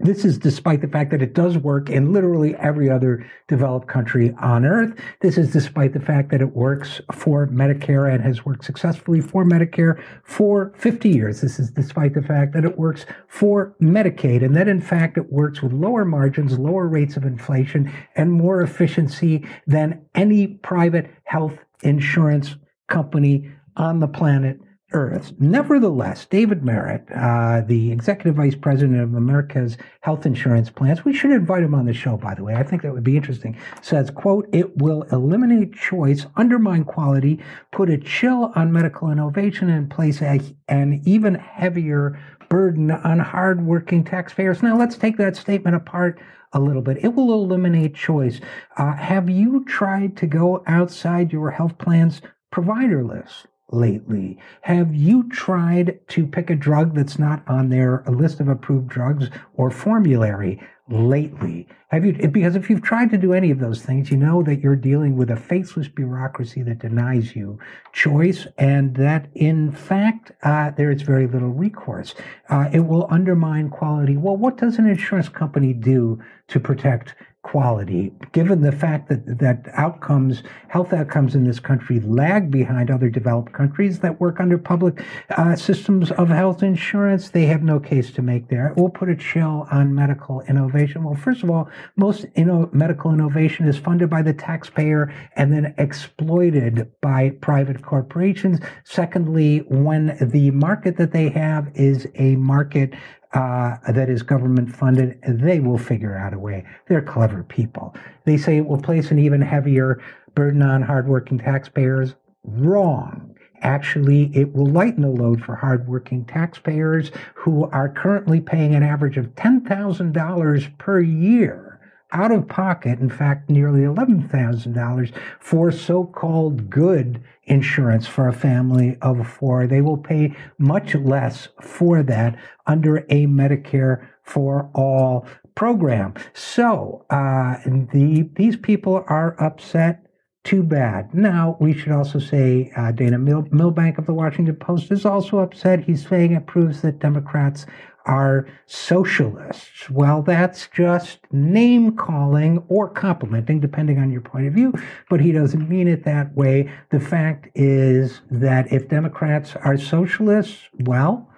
this 0.01 0.24
is 0.24 0.38
despite 0.38 0.80
the 0.80 0.88
fact 0.88 1.11
that 1.11 1.22
it 1.22 1.34
does 1.34 1.59
work 1.59 1.90
in 1.90 2.12
literally 2.12 2.55
every 2.57 2.90
other 2.90 3.30
developed 3.48 3.86
country 3.86 4.34
on 4.40 4.64
earth. 4.64 4.98
This 5.20 5.36
is 5.36 5.53
despite 5.53 5.92
the 5.92 6.01
fact 6.01 6.30
that 6.30 6.40
it 6.40 6.57
works 6.57 7.01
for 7.12 7.46
Medicare 7.48 8.12
and 8.12 8.22
has 8.22 8.44
worked 8.44 8.64
successfully 8.64 9.20
for 9.20 9.44
Medicare 9.44 10.03
for 10.24 10.72
50 10.76 11.11
years. 11.11 11.42
This 11.42 11.59
is 11.59 11.70
despite 11.70 12.14
the 12.14 12.22
fact 12.22 12.55
that 12.55 12.64
it 12.64 12.78
works 12.78 13.05
for 13.28 13.76
Medicaid 13.80 14.42
and 14.44 14.57
that 14.57 14.68
in 14.68 14.80
fact 14.80 15.18
it 15.18 15.30
works 15.30 15.61
with 15.61 15.72
lower 15.72 16.05
margins, 16.05 16.59
lower 16.59 16.88
rates 16.88 17.16
of 17.16 17.24
inflation, 17.24 17.92
and 18.16 18.32
more 18.32 18.62
efficiency 18.62 19.46
than 19.66 20.05
any 20.14 20.46
private 20.46 21.11
health 21.24 21.59
insurance 21.82 22.57
company 22.88 23.51
on 23.76 24.01
the 24.01 24.09
planet 24.09 24.59
Earth. 24.93 25.32
Nevertheless, 25.38 26.26
David 26.26 26.62
Merritt, 26.64 27.07
uh, 27.14 27.62
the 27.66 27.93
executive 27.93 28.36
vice 28.36 28.55
president 28.55 29.01
of 29.01 29.14
America's 29.14 29.76
health 30.01 30.26
insurance 30.26 30.70
plans, 30.70 31.05
we 31.05 31.12
should 31.12 31.30
invite 31.30 31.62
him 31.62 31.74
on 31.74 31.86
the 31.86 31.95
show, 31.95 32.16
by 32.16 32.34
the 32.34 32.43
way. 32.43 32.55
I 32.55 32.62
think 32.62 32.82
that 32.82 32.93
would 32.93 33.05
be 33.05 33.16
interesting. 33.16 33.57
Says, 33.82 34.11
quote, 34.11 34.49
it 34.53 34.76
will 34.78 35.03
eliminate 35.12 35.74
choice, 35.74 36.26
undermine 36.36 36.84
quality, 36.84 37.41
put 37.72 37.91
a 37.91 37.99
chill 37.99 38.53
on 38.57 38.72
medical 38.72 39.11
innovation, 39.11 39.70
and 39.70 39.91
place 39.91 40.20
a, 40.22 40.41
an 40.68 41.03
even 41.05 41.34
heavier 41.36 42.18
burden 42.49 42.91
on 42.91 43.18
hardworking 43.20 44.05
taxpayers. 44.05 44.62
Now, 44.62 44.76
let's 44.76 44.97
take 44.97 45.16
that 45.18 45.36
statement 45.36 45.76
apart 45.76 46.20
a 46.53 46.61
little 46.61 46.82
bit. 46.82 47.05
It 47.05 47.14
will 47.14 47.32
eliminate 47.32 47.95
choice. 47.95 48.41
Uh, 48.76 48.95
have 48.95 49.30
you 49.30 49.64
tried 49.64 50.16
to 50.16 50.26
go 50.26 50.64
outside 50.66 51.32
your 51.32 51.53
health 51.53 51.78
plan's 51.78 52.20
provider 52.51 53.05
list? 53.05 53.47
Lately? 53.73 54.39
Have 54.62 54.95
you 54.95 55.29
tried 55.29 56.01
to 56.09 56.27
pick 56.27 56.51
a 56.51 56.55
drug 56.55 56.95
that's 56.95 57.18
not 57.18 57.43
on 57.49 57.68
their 57.68 58.03
list 58.09 58.41
of 58.41 58.49
approved 58.49 58.89
drugs 58.89 59.29
or 59.55 59.71
formulary 59.71 60.61
lately? 60.89 61.68
Have 61.89 62.05
you, 62.05 62.12
because 62.29 62.55
if 62.55 62.71
you've 62.71 62.83
tried 62.83 63.11
to 63.11 63.18
do 63.18 63.33
any 63.33 63.51
of 63.51 63.59
those 63.59 63.83
things, 63.83 64.11
you 64.11 64.16
know 64.16 64.43
that 64.45 64.61
you're 64.61 64.77
dealing 64.77 65.16
with 65.16 65.31
a 65.31 65.37
faceless 65.37 65.89
bureaucracy 65.89 66.62
that 66.62 66.79
denies 66.79 67.35
you 67.35 67.59
choice 67.93 68.47
and 68.59 68.95
that 68.95 69.29
in 69.35 69.73
fact, 69.73 70.33
uh, 70.43 70.71
there 70.71 70.91
is 70.91 71.03
very 71.03 71.27
little 71.27 71.49
recourse. 71.49 72.14
Uh, 72.49 72.68
it 72.73 72.81
will 72.81 73.09
undermine 73.11 73.71
quality. 73.71 74.16
Well, 74.16 74.37
what 74.37 74.57
does 74.57 74.79
an 74.79 74.89
insurance 74.89 75.29
company 75.29 75.73
do 75.73 76.23
to 76.49 76.61
protect 76.61 77.14
quality, 77.43 78.12
given 78.32 78.61
the 78.61 78.72
fact 78.72 79.09
that, 79.09 79.38
that 79.38 79.66
outcomes, 79.72 80.43
health 80.68 80.93
outcomes 80.93 81.34
in 81.34 81.45
this 81.45 81.59
country 81.59 81.99
lag 82.01 82.51
behind 82.51 82.91
other 82.91 83.09
developed 83.09 83.53
countries 83.53 84.01
that 84.01 84.20
work 84.20 84.41
under 84.41 84.59
public 84.59 85.03
uh, 85.30 85.57
systems 85.57 86.11
of 86.12 86.28
health 86.28 86.62
insurance, 86.62 87.30
they 87.30 87.47
have 87.47 87.62
no 87.62 87.80
case 87.80 88.11
to 88.12 88.20
make 88.20 88.49
there. 88.49 88.68
It 88.68 88.76
will 88.76 88.91
put 88.91 89.09
a 89.09 89.16
chill 89.16 89.66
on 89.72 89.95
medical 89.95 90.43
innovation. 90.43 91.03
Well, 91.03 91.14
first 91.14 91.43
of 91.43 91.51
all, 91.51 91.70
most 91.97 92.26
inno- 92.36 92.72
medical 92.74 93.12
innovation 93.12 93.66
is 93.66 93.78
funded 93.78 94.11
by 94.11 94.20
the 94.20 94.34
taxpayer 94.34 95.12
and 95.34 95.51
then 95.51 95.74
exploited 95.78 96.91
by 97.01 97.30
private 97.41 97.82
corporations. 97.82 98.61
Secondly, 98.84 99.64
when 99.68 100.16
the 100.20 100.51
market 100.51 100.99
that 100.99 101.12
they 101.12 101.30
have 101.30 101.70
is 101.74 102.07
a 102.16 102.36
market 102.36 102.93
uh, 103.33 103.76
that 103.93 104.11
is 104.11 104.22
government 104.22 104.74
funded, 104.74 105.18
they 105.22 105.61
will 105.61 105.78
figure 105.78 106.16
out 106.16 106.35
a 106.35 106.39
way. 106.39 106.64
They're 106.89 107.03
clever 107.03 107.43
people. 107.45 107.95
They 108.24 108.37
say 108.37 108.57
it 108.57 108.66
will 108.66 108.81
place 108.81 109.11
an 109.11 109.18
even 109.18 109.41
heavier 109.41 110.03
burden 110.35 110.62
on 110.62 110.83
hardworking 110.83 111.39
taxpayers. 111.39 112.14
Wrong. 112.45 113.37
Actually, 113.62 114.35
it 114.35 114.55
will 114.55 114.66
lighten 114.66 115.03
the 115.03 115.09
load 115.09 115.43
for 115.45 115.55
hardworking 115.55 116.24
taxpayers 116.24 117.12
who 117.35 117.66
are 117.70 117.91
currently 117.91 118.41
paying 118.41 118.74
an 118.74 118.83
average 118.83 119.18
of 119.18 119.35
$10,000 119.35 120.78
per 120.78 121.01
year 121.01 121.70
out 122.13 122.33
of 122.33 122.49
pocket, 122.49 122.99
in 123.01 123.11
fact, 123.11 123.51
nearly 123.51 123.81
$11,000 123.81 125.13
for 125.39 125.71
so 125.71 126.05
called 126.05 126.71
good 126.71 127.23
insurance 127.45 128.07
for 128.07 128.29
a 128.29 128.33
family 128.33 128.97
of 129.03 129.27
four. 129.27 129.67
They 129.67 129.81
will 129.81 129.99
pay 129.99 130.35
much 130.59 130.95
less 130.95 131.49
for 131.61 132.03
that 132.05 132.39
under 132.67 132.99
a 133.09 133.27
Medicare 133.27 134.09
for 134.23 134.71
all 134.75 135.27
program. 135.55 136.15
So 136.33 137.05
uh, 137.11 137.57
the, 137.65 138.31
these 138.37 138.57
people 138.57 139.05
are 139.09 139.37
upset. 139.43 140.07
Too 140.43 140.63
bad. 140.63 141.13
Now, 141.13 141.59
we 141.61 141.75
should 141.75 141.93
also 141.93 142.19
say 142.19 142.73
uh, 142.75 142.93
Dana 142.93 143.19
Mil- 143.19 143.47
Milbank 143.51 143.99
of 143.99 144.07
the 144.07 144.15
Washington 144.15 144.57
Post 144.57 144.91
is 144.91 145.05
also 145.05 145.39
upset. 145.39 145.85
He's 145.85 146.09
saying 146.09 146.33
it 146.33 146.47
proves 146.47 146.81
that 146.81 146.99
Democrats 146.99 147.67
are 148.07 148.48
socialists. 148.66 149.88
Well, 149.90 150.22
that's 150.22 150.68
just 150.68 151.20
name 151.32 151.96
calling 151.96 152.62
or 152.68 152.88
complimenting, 152.88 153.61
depending 153.61 153.98
on 153.98 154.11
your 154.11 154.22
point 154.22 154.46
of 154.46 154.55
view, 154.55 154.72
but 155.09 155.20
he 155.20 155.32
doesn't 155.32 155.68
mean 155.68 155.88
it 155.88 156.05
that 156.05 156.34
way. 156.34 156.70
The 156.90 157.01
fact 157.01 157.48
is 157.55 158.20
that 158.30 158.72
if 158.72 158.88
Democrats 158.88 159.55
are 159.57 159.76
socialists, 159.76 160.68
well, 160.80 161.30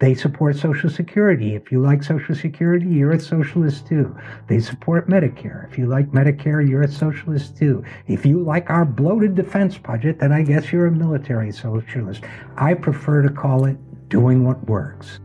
they 0.00 0.14
support 0.14 0.56
Social 0.56 0.88
Security. 0.88 1.54
If 1.54 1.70
you 1.70 1.82
like 1.82 2.02
Social 2.02 2.34
Security, 2.34 2.86
you're 2.86 3.12
a 3.12 3.20
socialist 3.20 3.86
too. 3.86 4.16
They 4.48 4.58
support 4.58 5.10
Medicare. 5.10 5.70
If 5.70 5.76
you 5.76 5.86
like 5.86 6.10
Medicare, 6.10 6.66
you're 6.66 6.82
a 6.82 6.90
socialist 6.90 7.58
too. 7.58 7.84
If 8.06 8.24
you 8.24 8.42
like 8.42 8.70
our 8.70 8.86
bloated 8.86 9.34
defense 9.34 9.76
budget, 9.76 10.18
then 10.18 10.32
I 10.32 10.42
guess 10.42 10.72
you're 10.72 10.86
a 10.86 10.90
military 10.90 11.52
socialist. 11.52 12.24
I 12.56 12.72
prefer 12.72 13.20
to 13.20 13.28
call 13.28 13.66
it 13.66 13.76
doing 14.08 14.42
what 14.42 14.66
works. 14.66 15.20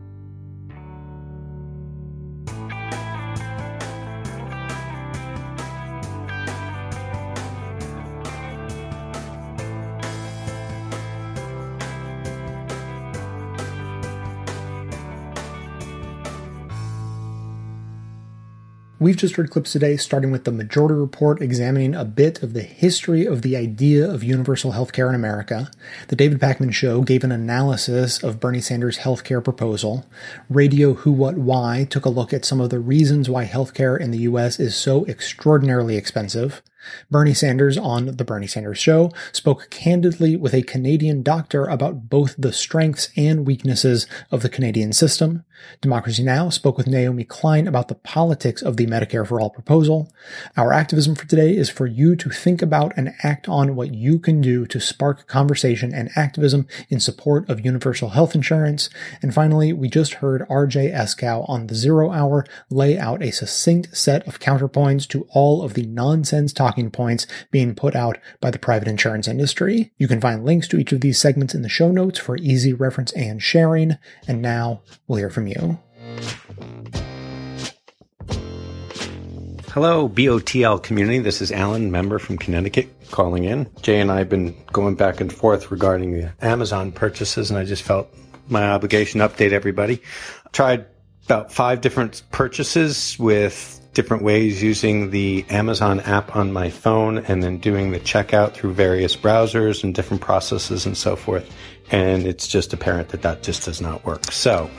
We've 18.98 19.14
just 19.14 19.36
heard 19.36 19.50
clips 19.50 19.72
today, 19.72 19.98
starting 19.98 20.30
with 20.30 20.44
the 20.44 20.50
Majority 20.50 20.94
Report 20.94 21.42
examining 21.42 21.94
a 21.94 22.02
bit 22.02 22.42
of 22.42 22.54
the 22.54 22.62
history 22.62 23.26
of 23.26 23.42
the 23.42 23.54
idea 23.54 24.10
of 24.10 24.24
universal 24.24 24.72
healthcare 24.72 25.10
in 25.10 25.14
America. 25.14 25.70
The 26.08 26.16
David 26.16 26.40
Pakman 26.40 26.72
Show 26.72 27.02
gave 27.02 27.22
an 27.22 27.30
analysis 27.30 28.22
of 28.22 28.40
Bernie 28.40 28.62
Sanders' 28.62 29.00
healthcare 29.00 29.44
proposal. 29.44 30.06
Radio 30.48 30.94
Who 30.94 31.12
What 31.12 31.36
Why 31.36 31.86
took 31.90 32.06
a 32.06 32.08
look 32.08 32.32
at 32.32 32.46
some 32.46 32.58
of 32.58 32.70
the 32.70 32.78
reasons 32.78 33.28
why 33.28 33.44
healthcare 33.44 34.00
in 34.00 34.12
the 34.12 34.20
U.S. 34.20 34.58
is 34.58 34.74
so 34.74 35.04
extraordinarily 35.04 35.98
expensive. 35.98 36.62
Bernie 37.10 37.34
Sanders 37.34 37.76
on 37.76 38.16
The 38.16 38.24
Bernie 38.24 38.46
Sanders 38.46 38.78
Show 38.78 39.10
spoke 39.30 39.68
candidly 39.68 40.36
with 40.36 40.54
a 40.54 40.62
Canadian 40.62 41.22
doctor 41.22 41.66
about 41.66 42.08
both 42.08 42.34
the 42.38 42.52
strengths 42.52 43.10
and 43.14 43.46
weaknesses 43.46 44.06
of 44.30 44.40
the 44.40 44.48
Canadian 44.48 44.94
system. 44.94 45.44
Democracy 45.80 46.22
Now! 46.22 46.48
spoke 46.48 46.76
with 46.76 46.86
Naomi 46.86 47.24
Klein 47.24 47.66
about 47.66 47.88
the 47.88 47.94
politics 47.94 48.62
of 48.62 48.76
the 48.76 48.86
Medicare 48.86 49.26
for 49.26 49.40
All 49.40 49.50
proposal. 49.50 50.12
Our 50.56 50.72
activism 50.72 51.14
for 51.14 51.26
today 51.26 51.56
is 51.56 51.70
for 51.70 51.86
you 51.86 52.16
to 52.16 52.30
think 52.30 52.62
about 52.62 52.92
and 52.96 53.14
act 53.22 53.48
on 53.48 53.76
what 53.76 53.94
you 53.94 54.18
can 54.18 54.40
do 54.40 54.66
to 54.66 54.80
spark 54.80 55.26
conversation 55.26 55.94
and 55.94 56.10
activism 56.16 56.66
in 56.88 57.00
support 57.00 57.48
of 57.48 57.64
universal 57.64 58.10
health 58.10 58.34
insurance. 58.34 58.90
And 59.22 59.34
finally, 59.34 59.72
we 59.72 59.88
just 59.88 60.14
heard 60.14 60.46
RJ 60.48 60.94
Eskow 60.94 61.48
on 61.48 61.66
the 61.66 61.74
Zero 61.74 62.10
Hour 62.10 62.44
lay 62.70 62.98
out 62.98 63.22
a 63.22 63.30
succinct 63.30 63.96
set 63.96 64.26
of 64.26 64.40
counterpoints 64.40 65.08
to 65.08 65.26
all 65.32 65.62
of 65.62 65.74
the 65.74 65.86
nonsense 65.86 66.52
talking 66.52 66.90
points 66.90 67.26
being 67.50 67.74
put 67.74 67.94
out 67.94 68.18
by 68.40 68.50
the 68.50 68.58
private 68.58 68.88
insurance 68.88 69.28
industry. 69.28 69.92
You 69.98 70.08
can 70.08 70.20
find 70.20 70.44
links 70.44 70.68
to 70.68 70.78
each 70.78 70.92
of 70.92 71.00
these 71.00 71.20
segments 71.20 71.54
in 71.54 71.62
the 71.62 71.68
show 71.68 71.90
notes 71.90 72.18
for 72.18 72.36
easy 72.36 72.72
reference 72.72 73.12
and 73.12 73.42
sharing. 73.42 73.96
And 74.26 74.42
now 74.42 74.82
we'll 75.06 75.18
hear 75.18 75.30
from 75.30 75.45
you. 75.48 75.78
Hello, 79.76 80.08
BOTL 80.08 80.82
community. 80.82 81.18
This 81.18 81.42
is 81.42 81.52
Alan, 81.52 81.90
member 81.90 82.18
from 82.18 82.38
Connecticut, 82.38 82.88
calling 83.10 83.44
in. 83.44 83.70
Jay 83.82 84.00
and 84.00 84.10
I 84.10 84.18
have 84.18 84.30
been 84.30 84.56
going 84.72 84.94
back 84.94 85.20
and 85.20 85.30
forth 85.30 85.70
regarding 85.70 86.12
the 86.12 86.32
Amazon 86.40 86.92
purchases, 86.92 87.50
and 87.50 87.58
I 87.58 87.64
just 87.64 87.82
felt 87.82 88.08
my 88.48 88.70
obligation 88.70 89.20
to 89.20 89.28
update 89.28 89.52
everybody. 89.52 90.00
tried 90.52 90.86
about 91.26 91.52
five 91.52 91.80
different 91.80 92.22
purchases 92.30 93.18
with 93.18 93.80
different 93.92 94.22
ways 94.22 94.62
using 94.62 95.10
the 95.10 95.44
Amazon 95.50 96.00
app 96.00 96.36
on 96.36 96.52
my 96.52 96.70
phone 96.70 97.18
and 97.18 97.42
then 97.42 97.58
doing 97.58 97.90
the 97.90 97.98
checkout 98.00 98.52
through 98.52 98.72
various 98.72 99.16
browsers 99.16 99.82
and 99.82 99.94
different 99.94 100.22
processes 100.22 100.86
and 100.86 100.96
so 100.96 101.16
forth. 101.16 101.50
And 101.90 102.26
it's 102.26 102.46
just 102.46 102.72
apparent 102.72 103.08
that 103.08 103.22
that 103.22 103.42
just 103.42 103.64
does 103.64 103.80
not 103.80 104.04
work. 104.04 104.32
So, 104.32 104.70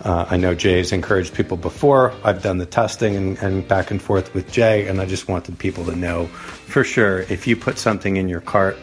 uh, 0.00 0.26
I 0.28 0.36
know 0.36 0.54
Jay 0.54 0.78
has 0.78 0.92
encouraged 0.92 1.34
people 1.34 1.56
before. 1.56 2.12
I've 2.22 2.42
done 2.42 2.58
the 2.58 2.66
testing 2.66 3.16
and, 3.16 3.38
and, 3.38 3.66
back 3.66 3.90
and 3.90 4.00
forth 4.00 4.34
with 4.34 4.50
Jay, 4.52 4.88
and 4.88 5.00
I 5.00 5.06
just 5.06 5.28
wanted 5.28 5.58
people 5.58 5.84
to 5.86 5.96
know 5.96 6.26
for 6.26 6.84
sure 6.84 7.20
if 7.20 7.46
you 7.46 7.56
put 7.56 7.78
something 7.78 8.16
in 8.16 8.28
your 8.28 8.40
cart 8.40 8.76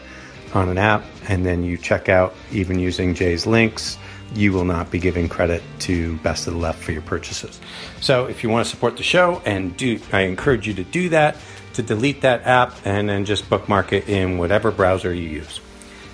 on 0.54 0.68
an 0.68 0.78
app 0.78 1.04
and 1.28 1.46
then 1.46 1.64
you 1.64 1.76
check 1.76 2.08
out, 2.08 2.34
even 2.52 2.78
using 2.78 3.14
Jay's 3.14 3.46
links, 3.46 3.98
you 4.34 4.52
will 4.52 4.64
not 4.64 4.90
be 4.90 4.98
giving 4.98 5.28
credit 5.28 5.62
to 5.80 6.16
Best 6.18 6.46
of 6.46 6.54
the 6.54 6.58
Left 6.58 6.82
for 6.82 6.92
your 6.92 7.02
purchases. 7.02 7.60
So 8.00 8.26
if 8.26 8.42
you 8.42 8.48
want 8.48 8.66
to 8.66 8.70
support 8.70 8.96
the 8.96 9.02
show, 9.02 9.40
and 9.44 9.76
do, 9.76 10.00
I 10.12 10.22
encourage 10.22 10.66
you 10.66 10.74
to 10.74 10.84
do 10.84 11.08
that, 11.10 11.36
to 11.74 11.82
delete 11.82 12.22
that 12.22 12.46
app 12.46 12.74
and 12.84 13.08
then 13.08 13.24
just 13.24 13.48
bookmark 13.48 13.92
it 13.92 14.08
in 14.08 14.38
whatever 14.38 14.70
browser 14.70 15.12
you 15.12 15.28
use. 15.28 15.60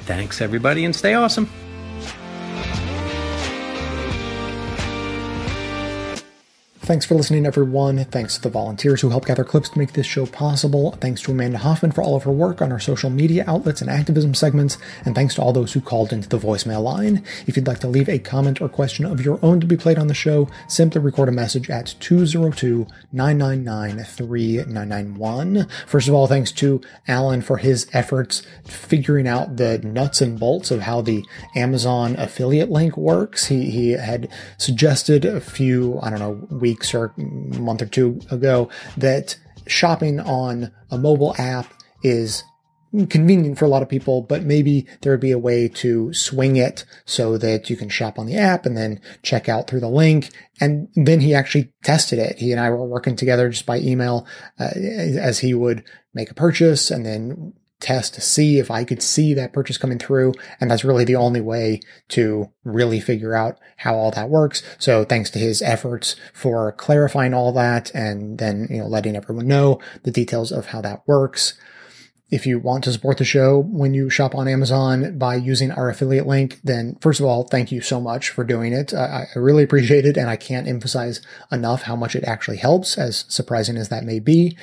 Thanks, 0.03 0.41
everybody, 0.41 0.85
and 0.85 0.95
stay 0.95 1.15
awesome. 1.15 1.49
Thanks 6.91 7.07
for 7.07 7.15
listening, 7.15 7.47
everyone. 7.47 8.05
Thanks 8.07 8.35
to 8.35 8.43
the 8.43 8.51
volunteers 8.51 9.01
who 9.01 9.11
help 9.11 9.25
gather 9.25 9.45
clips 9.45 9.69
to 9.69 9.79
make 9.79 9.93
this 9.93 10.09
show 10.09 10.27
possible. 10.27 10.91
Thanks 11.01 11.23
to 11.23 11.31
Amanda 11.31 11.59
Hoffman 11.59 11.93
for 11.93 12.03
all 12.03 12.17
of 12.17 12.25
her 12.25 12.33
work 12.33 12.61
on 12.61 12.73
our 12.73 12.81
social 12.81 13.11
media 13.11 13.45
outlets 13.47 13.81
and 13.81 13.89
activism 13.89 14.35
segments. 14.35 14.77
And 15.05 15.15
thanks 15.15 15.37
to 15.37 15.41
all 15.41 15.53
those 15.53 15.73
who 15.73 15.81
called 15.81 16.13
into 16.13 16.29
the 16.29 16.37
voicemail 16.37 16.83
line. 16.83 17.25
If 17.47 17.57
you'd 17.57 17.69
like 17.69 17.79
to 17.79 17.87
leave 17.87 18.09
a 18.09 18.19
comment 18.19 18.61
or 18.61 18.69
question 18.69 19.05
of 19.05 19.25
your 19.25 19.39
own 19.41 19.61
to 19.61 19.69
be 19.69 19.77
played 19.77 20.01
on 20.01 20.09
the 20.09 20.15
show, 20.15 20.49
simply 20.67 21.01
record 21.01 21.29
a 21.29 21.33
message 21.33 21.71
at 21.71 21.95
202 22.01 22.89
999 23.13 24.05
3991. 24.05 25.69
First 25.87 26.09
of 26.09 26.15
all, 26.15 26.27
thanks 26.27 26.51
to 26.51 26.81
Alan 27.07 27.41
for 27.41 27.59
his 27.59 27.87
efforts 27.93 28.43
figuring 28.65 29.29
out 29.29 29.59
the 29.59 29.79
nuts 29.79 30.21
and 30.21 30.41
bolts 30.41 30.73
of 30.73 30.81
how 30.81 31.03
the 31.03 31.25
Amazon 31.55 32.17
affiliate 32.17 32.69
link 32.69 32.97
works. 32.97 33.47
He, 33.47 33.71
he 33.71 33.91
had 33.93 34.29
suggested 34.59 35.25
a 35.25 35.41
few, 35.41 36.01
I 36.03 36.11
don't 36.11 36.19
know, 36.19 36.49
weeks 36.51 36.80
weeks 36.81 36.95
or 36.95 37.13
a 37.17 37.21
month 37.61 37.83
or 37.83 37.87
two 37.87 38.21
ago 38.31 38.69
that 38.97 39.37
shopping 39.67 40.21
on 40.21 40.73
a 40.91 40.99
mobile 40.99 41.35
app 41.39 41.73
is 42.03 42.43
convenient 43.09 43.57
for 43.57 43.67
a 43.67 43.69
lot 43.69 43.83
of 43.83 43.89
people, 43.89 44.23
but 44.23 44.43
maybe 44.43 44.85
there 45.03 45.13
would 45.13 45.21
be 45.21 45.31
a 45.31 45.39
way 45.39 45.69
to 45.69 46.13
swing 46.13 46.57
it 46.57 46.85
so 47.05 47.39
that 47.39 47.71
you 47.71 47.77
can 47.77 47.89
shop 47.89 48.19
on 48.19 48.27
the 48.27 48.37
app 48.37 48.67
and 48.67 48.77
then 48.77 49.01
check 49.23 49.49
out 49.49 49.69
through 49.69 49.79
the 49.79 49.89
link. 49.89 50.31
And 50.61 50.89
then 50.97 51.21
he 51.21 51.33
actually 51.33 51.73
tested 51.85 52.19
it. 52.19 52.39
He 52.39 52.51
and 52.51 52.61
I 52.61 52.71
were 52.71 52.85
working 52.85 53.15
together 53.15 53.49
just 53.49 53.65
by 53.65 53.79
email 53.79 54.27
uh, 54.59 54.71
as 54.75 55.39
he 55.39 55.55
would 55.55 55.85
make 56.15 56.31
a 56.31 56.35
purchase 56.35 56.91
and 56.91 57.07
then 57.07 57.53
test 57.81 58.15
to 58.15 58.21
see 58.21 58.59
if 58.59 58.71
I 58.71 58.85
could 58.85 59.03
see 59.03 59.35
that 59.35 59.53
purchase 59.53 59.79
coming 59.79 59.99
through. 59.99 60.35
And 60.61 60.71
that's 60.71 60.85
really 60.85 61.05
the 61.05 61.17
only 61.17 61.41
way 61.41 61.81
to 62.09 62.51
really 62.65 63.01
figure 63.01 63.35
out 63.35 63.59
how 63.79 63.95
all 63.95 64.11
that 64.13 64.31
works. 64.31 64.63
So 64.79 65.05
thanks 65.05 65.31
to 65.31 65.39
his 65.39 65.63
efforts 65.63 66.17
for 66.33 66.73
clarifying 66.73 67.35
all 67.35 67.53
that 67.53 67.91
and 67.95 68.39
then, 68.39 68.69
you 68.71 68.79
know, 68.79 68.87
letting 68.87 69.17
everyone 69.17 69.49
know 69.49 69.81
the 70.03 70.11
details 70.11 70.53
of 70.53 70.67
how 70.67 70.81
that 70.83 71.03
works. 71.07 71.55
If 72.31 72.47
you 72.47 72.61
want 72.61 72.85
to 72.85 72.93
support 72.93 73.19
the 73.19 73.25
show 73.25 73.59
when 73.59 73.93
you 73.93 74.09
shop 74.09 74.35
on 74.35 74.47
Amazon 74.47 75.19
by 75.19 75.35
using 75.35 75.73
our 75.73 75.89
affiliate 75.89 76.27
link, 76.27 76.61
then 76.63 76.97
first 77.01 77.19
of 77.19 77.27
all, 77.27 77.43
thank 77.45 77.73
you 77.73 77.81
so 77.81 78.01
much 78.01 78.31
for 78.31 78.45
doing 78.45 78.73
it. 78.73 78.95
I, 78.95 79.27
I 79.35 79.39
really 79.39 79.65
appreciate 79.65 80.07
it. 80.07 80.17
And 80.17 80.31
I 80.31 80.37
can't 80.37 80.69
emphasize 80.69 81.21
enough 81.51 81.83
how 81.83 81.97
much 81.97 82.15
it 82.15 82.25
actually 82.25 82.59
helps, 82.59 82.97
as 82.97 83.25
surprising 83.29 83.77
as 83.77 83.89
that 83.89 84.05
may 84.05 84.21
be. 84.21 84.57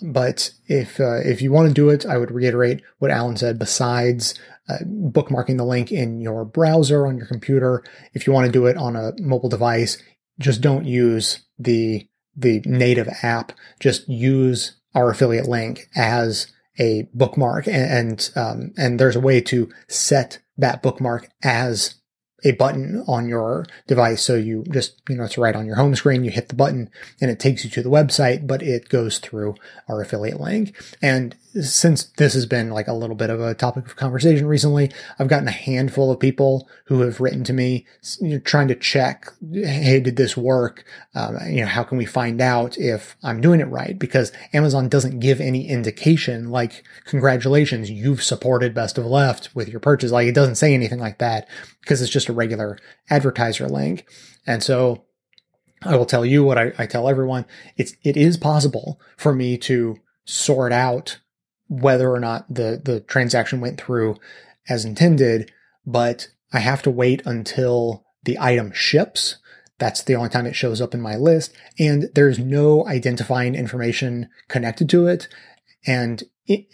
But 0.00 0.52
if 0.66 1.00
uh, 1.00 1.18
if 1.24 1.42
you 1.42 1.50
want 1.50 1.68
to 1.68 1.74
do 1.74 1.88
it, 1.88 2.06
I 2.06 2.18
would 2.18 2.30
reiterate 2.30 2.82
what 2.98 3.10
Alan 3.10 3.36
said. 3.36 3.58
Besides 3.58 4.38
uh, 4.68 4.78
bookmarking 4.84 5.56
the 5.56 5.64
link 5.64 5.90
in 5.90 6.20
your 6.20 6.44
browser 6.44 7.06
on 7.06 7.16
your 7.16 7.26
computer, 7.26 7.82
if 8.14 8.26
you 8.26 8.32
want 8.32 8.46
to 8.46 8.52
do 8.52 8.66
it 8.66 8.76
on 8.76 8.94
a 8.94 9.12
mobile 9.18 9.48
device, 9.48 10.00
just 10.38 10.60
don't 10.60 10.84
use 10.84 11.40
the 11.58 12.06
the 12.36 12.62
native 12.64 13.08
app. 13.22 13.52
Just 13.80 14.08
use 14.08 14.76
our 14.94 15.10
affiliate 15.10 15.48
link 15.48 15.88
as 15.96 16.46
a 16.78 17.08
bookmark, 17.14 17.66
and 17.66 17.74
and, 17.76 18.30
um, 18.36 18.72
and 18.76 18.98
there's 18.98 19.16
a 19.16 19.20
way 19.20 19.40
to 19.42 19.70
set 19.88 20.38
that 20.56 20.82
bookmark 20.82 21.28
as 21.42 21.94
a 22.44 22.52
button 22.52 23.04
on 23.08 23.28
your 23.28 23.66
device. 23.86 24.22
So 24.22 24.34
you 24.36 24.64
just, 24.70 25.00
you 25.08 25.16
know, 25.16 25.24
it's 25.24 25.38
right 25.38 25.56
on 25.56 25.66
your 25.66 25.76
home 25.76 25.94
screen. 25.96 26.24
You 26.24 26.30
hit 26.30 26.48
the 26.48 26.54
button 26.54 26.88
and 27.20 27.30
it 27.30 27.40
takes 27.40 27.64
you 27.64 27.70
to 27.70 27.82
the 27.82 27.90
website, 27.90 28.46
but 28.46 28.62
it 28.62 28.88
goes 28.88 29.18
through 29.18 29.56
our 29.88 30.00
affiliate 30.00 30.40
link. 30.40 30.80
And 31.02 31.34
since 31.60 32.04
this 32.04 32.34
has 32.34 32.46
been 32.46 32.70
like 32.70 32.88
a 32.88 32.92
little 32.92 33.16
bit 33.16 33.30
of 33.30 33.40
a 33.40 33.54
topic 33.54 33.86
of 33.86 33.96
conversation 33.96 34.46
recently, 34.46 34.90
I've 35.18 35.28
gotten 35.28 35.48
a 35.48 35.52
handful 35.52 36.10
of 36.10 36.20
people 36.20 36.68
who 36.86 37.00
have 37.00 37.20
written 37.20 37.44
to 37.44 37.52
me 37.52 37.86
you 38.20 38.28
know, 38.30 38.38
trying 38.40 38.68
to 38.68 38.74
check, 38.74 39.32
hey, 39.52 40.00
did 40.00 40.16
this 40.16 40.36
work? 40.36 40.84
Um, 41.14 41.38
you 41.46 41.60
know, 41.60 41.66
how 41.66 41.84
can 41.84 41.98
we 41.98 42.04
find 42.04 42.40
out 42.40 42.76
if 42.78 43.16
I'm 43.22 43.40
doing 43.40 43.60
it 43.60 43.68
right? 43.68 43.98
Because 43.98 44.32
Amazon 44.52 44.88
doesn't 44.88 45.20
give 45.20 45.40
any 45.40 45.68
indication 45.68 46.50
like, 46.50 46.84
congratulations, 47.04 47.90
you've 47.90 48.22
supported 48.22 48.74
Best 48.74 48.98
of 48.98 49.06
Left 49.06 49.54
with 49.54 49.68
your 49.68 49.80
purchase. 49.80 50.12
Like 50.12 50.28
it 50.28 50.34
doesn't 50.34 50.56
say 50.56 50.74
anything 50.74 50.98
like 50.98 51.18
that 51.18 51.48
because 51.80 52.02
it's 52.02 52.12
just 52.12 52.28
a 52.28 52.32
regular 52.32 52.78
advertiser 53.10 53.68
link. 53.68 54.06
And 54.46 54.62
so 54.62 55.04
I 55.82 55.96
will 55.96 56.06
tell 56.06 56.26
you 56.26 56.44
what 56.44 56.58
I, 56.58 56.72
I 56.78 56.86
tell 56.86 57.08
everyone. 57.08 57.46
It's, 57.76 57.94
it 58.02 58.16
is 58.16 58.36
possible 58.36 59.00
for 59.16 59.34
me 59.34 59.56
to 59.58 59.98
sort 60.24 60.72
out 60.72 61.18
whether 61.68 62.10
or 62.10 62.20
not 62.20 62.52
the, 62.52 62.80
the 62.82 63.00
transaction 63.00 63.60
went 63.60 63.80
through 63.80 64.16
as 64.68 64.84
intended, 64.84 65.52
but 65.86 66.28
I 66.52 66.60
have 66.60 66.82
to 66.82 66.90
wait 66.90 67.22
until 67.24 68.04
the 68.24 68.38
item 68.38 68.72
ships. 68.72 69.36
That's 69.78 70.02
the 70.02 70.16
only 70.16 70.28
time 70.28 70.46
it 70.46 70.56
shows 70.56 70.80
up 70.80 70.94
in 70.94 71.00
my 71.00 71.16
list. 71.16 71.54
And 71.78 72.10
there's 72.14 72.38
no 72.38 72.86
identifying 72.86 73.54
information 73.54 74.28
connected 74.48 74.88
to 74.90 75.06
it. 75.06 75.28
And 75.86 76.24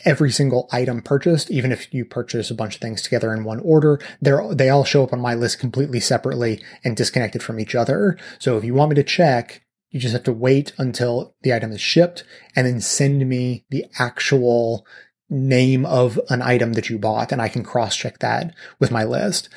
every 0.04 0.30
single 0.30 0.68
item 0.72 1.02
purchased, 1.02 1.50
even 1.50 1.72
if 1.72 1.92
you 1.92 2.04
purchase 2.04 2.50
a 2.50 2.54
bunch 2.54 2.76
of 2.76 2.80
things 2.80 3.02
together 3.02 3.34
in 3.34 3.44
one 3.44 3.60
order, 3.60 4.00
they 4.22 4.32
they 4.52 4.70
all 4.70 4.84
show 4.84 5.02
up 5.02 5.12
on 5.12 5.20
my 5.20 5.34
list 5.34 5.58
completely 5.58 6.00
separately 6.00 6.62
and 6.84 6.96
disconnected 6.96 7.42
from 7.42 7.60
each 7.60 7.74
other. 7.74 8.16
So 8.38 8.56
if 8.56 8.64
you 8.64 8.74
want 8.74 8.90
me 8.90 8.94
to 8.96 9.02
check 9.02 9.63
you 9.94 10.00
just 10.00 10.12
have 10.12 10.24
to 10.24 10.32
wait 10.32 10.72
until 10.76 11.36
the 11.42 11.54
item 11.54 11.70
is 11.70 11.80
shipped 11.80 12.24
and 12.56 12.66
then 12.66 12.80
send 12.80 13.28
me 13.28 13.64
the 13.70 13.86
actual 13.96 14.84
name 15.30 15.86
of 15.86 16.18
an 16.30 16.42
item 16.42 16.72
that 16.72 16.90
you 16.90 16.98
bought 16.98 17.30
and 17.30 17.40
I 17.40 17.48
can 17.48 17.62
cross 17.62 17.94
check 17.94 18.18
that 18.18 18.52
with 18.80 18.90
my 18.90 19.04
list. 19.04 19.48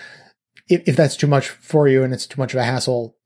If, 0.70 0.88
if 0.88 0.96
that's 0.96 1.18
too 1.18 1.26
much 1.26 1.50
for 1.50 1.88
you 1.88 2.04
and 2.04 2.14
it's 2.14 2.28
too 2.28 2.40
much 2.40 2.54
of 2.54 2.60
a 2.60 2.64
hassle, 2.64 3.18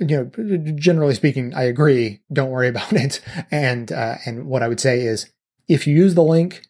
you 0.00 0.06
know, 0.06 0.72
generally 0.74 1.14
speaking, 1.14 1.54
I 1.54 1.62
agree. 1.62 2.20
Don't 2.30 2.50
worry 2.50 2.68
about 2.74 2.92
it. 2.92 3.22
And, 3.50 3.90
uh, 3.90 4.16
and 4.26 4.44
what 4.44 4.62
I 4.62 4.68
would 4.68 4.80
say 4.80 5.00
is 5.00 5.32
if 5.66 5.86
you 5.86 5.96
use 5.96 6.14
the 6.14 6.22
link, 6.22 6.66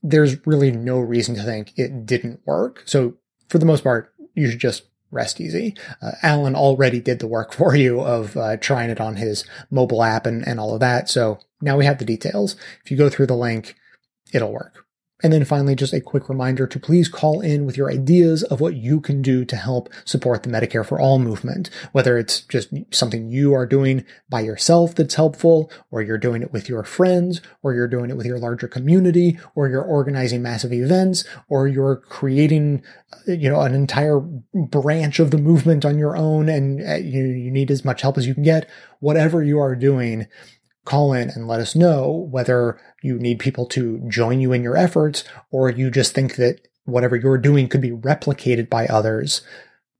there's 0.00 0.46
really 0.46 0.70
no 0.70 1.00
reason 1.00 1.34
to 1.34 1.42
think 1.42 1.72
it 1.76 2.06
didn't 2.06 2.38
work. 2.46 2.84
So 2.86 3.14
for 3.48 3.58
the 3.58 3.66
most 3.66 3.82
part, 3.82 4.14
you 4.36 4.48
should 4.48 4.60
just 4.60 4.84
rest 5.10 5.40
easy. 5.40 5.76
Uh, 6.02 6.12
Alan 6.22 6.54
already 6.54 7.00
did 7.00 7.18
the 7.18 7.26
work 7.26 7.52
for 7.58 7.74
you 7.74 8.00
of 8.00 8.36
uh, 8.36 8.56
trying 8.56 8.90
it 8.90 9.00
on 9.00 9.16
his 9.16 9.44
mobile 9.70 10.02
app 10.02 10.26
and, 10.26 10.46
and 10.46 10.60
all 10.60 10.74
of 10.74 10.80
that. 10.80 11.08
So 11.08 11.38
now 11.60 11.76
we 11.76 11.84
have 11.84 11.98
the 11.98 12.04
details. 12.04 12.56
If 12.84 12.90
you 12.90 12.96
go 12.96 13.08
through 13.08 13.26
the 13.26 13.36
link, 13.36 13.74
it'll 14.32 14.52
work. 14.52 14.84
And 15.22 15.32
then 15.32 15.44
finally, 15.44 15.74
just 15.74 15.92
a 15.92 16.00
quick 16.00 16.28
reminder 16.28 16.66
to 16.68 16.78
please 16.78 17.08
call 17.08 17.40
in 17.40 17.66
with 17.66 17.76
your 17.76 17.90
ideas 17.90 18.44
of 18.44 18.60
what 18.60 18.76
you 18.76 19.00
can 19.00 19.20
do 19.20 19.44
to 19.46 19.56
help 19.56 19.88
support 20.04 20.44
the 20.44 20.48
Medicare 20.48 20.86
for 20.86 21.00
All 21.00 21.18
movement, 21.18 21.70
whether 21.90 22.16
it's 22.16 22.42
just 22.42 22.68
something 22.92 23.28
you 23.28 23.52
are 23.52 23.66
doing 23.66 24.04
by 24.30 24.40
yourself 24.40 24.94
that's 24.94 25.16
helpful, 25.16 25.72
or 25.90 26.02
you're 26.02 26.18
doing 26.18 26.42
it 26.42 26.52
with 26.52 26.68
your 26.68 26.84
friends, 26.84 27.40
or 27.64 27.74
you're 27.74 27.88
doing 27.88 28.10
it 28.10 28.16
with 28.16 28.26
your 28.26 28.38
larger 28.38 28.68
community, 28.68 29.38
or 29.56 29.68
you're 29.68 29.82
organizing 29.82 30.40
massive 30.40 30.72
events, 30.72 31.24
or 31.48 31.66
you're 31.66 31.96
creating, 31.96 32.84
you 33.26 33.50
know, 33.50 33.60
an 33.62 33.74
entire 33.74 34.20
branch 34.20 35.18
of 35.18 35.32
the 35.32 35.38
movement 35.38 35.84
on 35.84 35.98
your 35.98 36.16
own 36.16 36.48
and 36.48 36.80
uh, 36.88 36.94
you, 36.94 37.24
you 37.24 37.50
need 37.50 37.72
as 37.72 37.84
much 37.84 38.02
help 38.02 38.18
as 38.18 38.26
you 38.26 38.34
can 38.34 38.44
get. 38.44 38.68
Whatever 39.00 39.42
you 39.42 39.58
are 39.58 39.74
doing, 39.74 40.26
call 40.88 41.12
in 41.12 41.28
and 41.28 41.46
let 41.46 41.60
us 41.60 41.76
know 41.76 42.26
whether 42.30 42.80
you 43.02 43.18
need 43.18 43.38
people 43.38 43.66
to 43.66 43.98
join 44.08 44.40
you 44.40 44.54
in 44.54 44.62
your 44.62 44.74
efforts 44.74 45.22
or 45.50 45.68
you 45.68 45.90
just 45.90 46.14
think 46.14 46.36
that 46.36 46.66
whatever 46.84 47.14
you're 47.14 47.36
doing 47.36 47.68
could 47.68 47.82
be 47.82 47.90
replicated 47.90 48.70
by 48.70 48.86
others. 48.86 49.42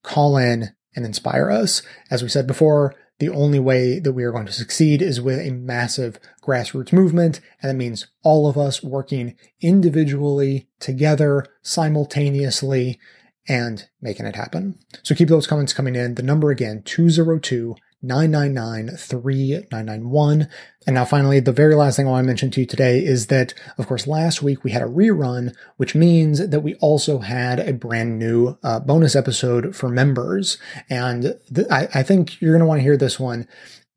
Call 0.02 0.39
in 0.39 0.70
and 0.97 1.05
inspire 1.05 1.51
us. 1.51 1.82
As 2.10 2.23
we 2.23 2.31
said 2.31 2.47
before, 2.47 2.94
the 3.19 3.28
only 3.28 3.59
way 3.59 3.98
that 3.98 4.15
we 4.15 4.24
are 4.24 4.32
going 4.32 4.47
to 4.47 4.52
succeed 4.52 5.02
is 5.02 5.20
with 5.20 5.39
a 5.39 5.51
massive 5.51 6.19
grassroots 6.43 6.90
movement. 6.90 7.43
And 7.60 7.69
that 7.69 7.74
means 7.74 8.06
all 8.23 8.48
of 8.48 8.56
us 8.56 8.82
working 8.82 9.36
individually, 9.60 10.69
together, 10.81 11.44
simultaneously, 11.60 12.98
and 13.47 13.86
making 14.01 14.24
it 14.24 14.36
happen. 14.36 14.78
So 15.02 15.15
keep 15.15 15.28
those 15.28 15.47
comments 15.47 15.74
coming 15.74 15.97
in. 15.97 16.15
The 16.15 16.23
number 16.23 16.51
again, 16.51 16.82
202 16.82 17.77
999 18.03 18.97
3991. 18.97 20.49
And 20.87 20.95
now 20.95 21.05
finally, 21.05 21.41
the 21.41 21.53
very 21.53 21.75
last 21.75 21.97
thing 21.97 22.07
I 22.07 22.11
want 22.11 22.25
to 22.25 22.27
mention 22.27 22.51
to 22.53 22.61
you 22.61 22.66
today 22.66 23.05
is 23.05 23.27
that, 23.27 23.55
of 23.77 23.87
course, 23.87 24.07
last 24.07 24.43
week 24.43 24.62
we 24.62 24.70
had 24.70 24.83
a 24.83 24.87
rerun, 24.87 25.55
which 25.77 25.95
means 25.95 26.49
that 26.49 26.61
we 26.61 26.75
also 26.77 27.19
had 27.19 27.59
a 27.61 27.73
brand 27.73 28.19
new 28.19 28.57
uh, 28.62 28.81
bonus 28.81 29.16
episode 29.16 29.75
for 29.75 29.89
members. 29.89 30.59
And 30.89 31.35
th- 31.53 31.66
I, 31.70 31.89
I 31.95 32.03
think 32.03 32.41
you're 32.41 32.53
going 32.53 32.61
to 32.61 32.66
want 32.66 32.79
to 32.79 32.85
hear 32.85 32.97
this 32.97 33.19
one. 33.19 33.49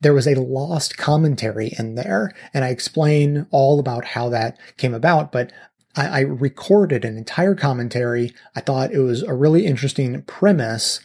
There 0.01 0.15
was 0.15 0.27
a 0.27 0.33
lost 0.33 0.97
commentary 0.97 1.73
in 1.77 1.93
there, 1.93 2.33
and 2.55 2.65
I 2.65 2.69
explain 2.69 3.45
all 3.51 3.79
about 3.79 4.03
how 4.03 4.29
that 4.29 4.57
came 4.77 4.95
about, 4.95 5.31
but 5.31 5.51
I, 5.95 6.07
I 6.07 6.19
recorded 6.21 7.05
an 7.05 7.17
entire 7.17 7.55
commentary. 7.55 8.33
I 8.55 8.61
thought 8.61 8.91
it 8.91 8.99
was 8.99 9.23
a 9.23 9.33
really 9.33 9.65
interesting 9.65 10.23
premise. 10.23 11.01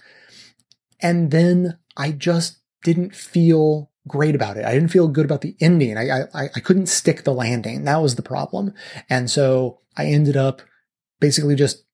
And 1.01 1.31
then 1.31 1.78
I 1.97 2.12
just 2.12 2.59
didn't 2.86 3.16
feel 3.16 3.90
great 4.06 4.36
about 4.36 4.56
it. 4.56 4.64
I 4.64 4.72
didn't 4.72 4.92
feel 4.92 5.08
good 5.08 5.24
about 5.24 5.40
the 5.40 5.56
ending. 5.58 5.98
I, 5.98 6.20
I, 6.32 6.48
I 6.54 6.60
couldn't 6.60 6.86
stick 6.86 7.24
the 7.24 7.34
landing. 7.34 7.82
That 7.82 8.00
was 8.00 8.14
the 8.14 8.22
problem. 8.22 8.72
And 9.10 9.28
so 9.28 9.80
I 9.96 10.06
ended 10.06 10.36
up 10.36 10.62
basically 11.18 11.56
just 11.56 11.84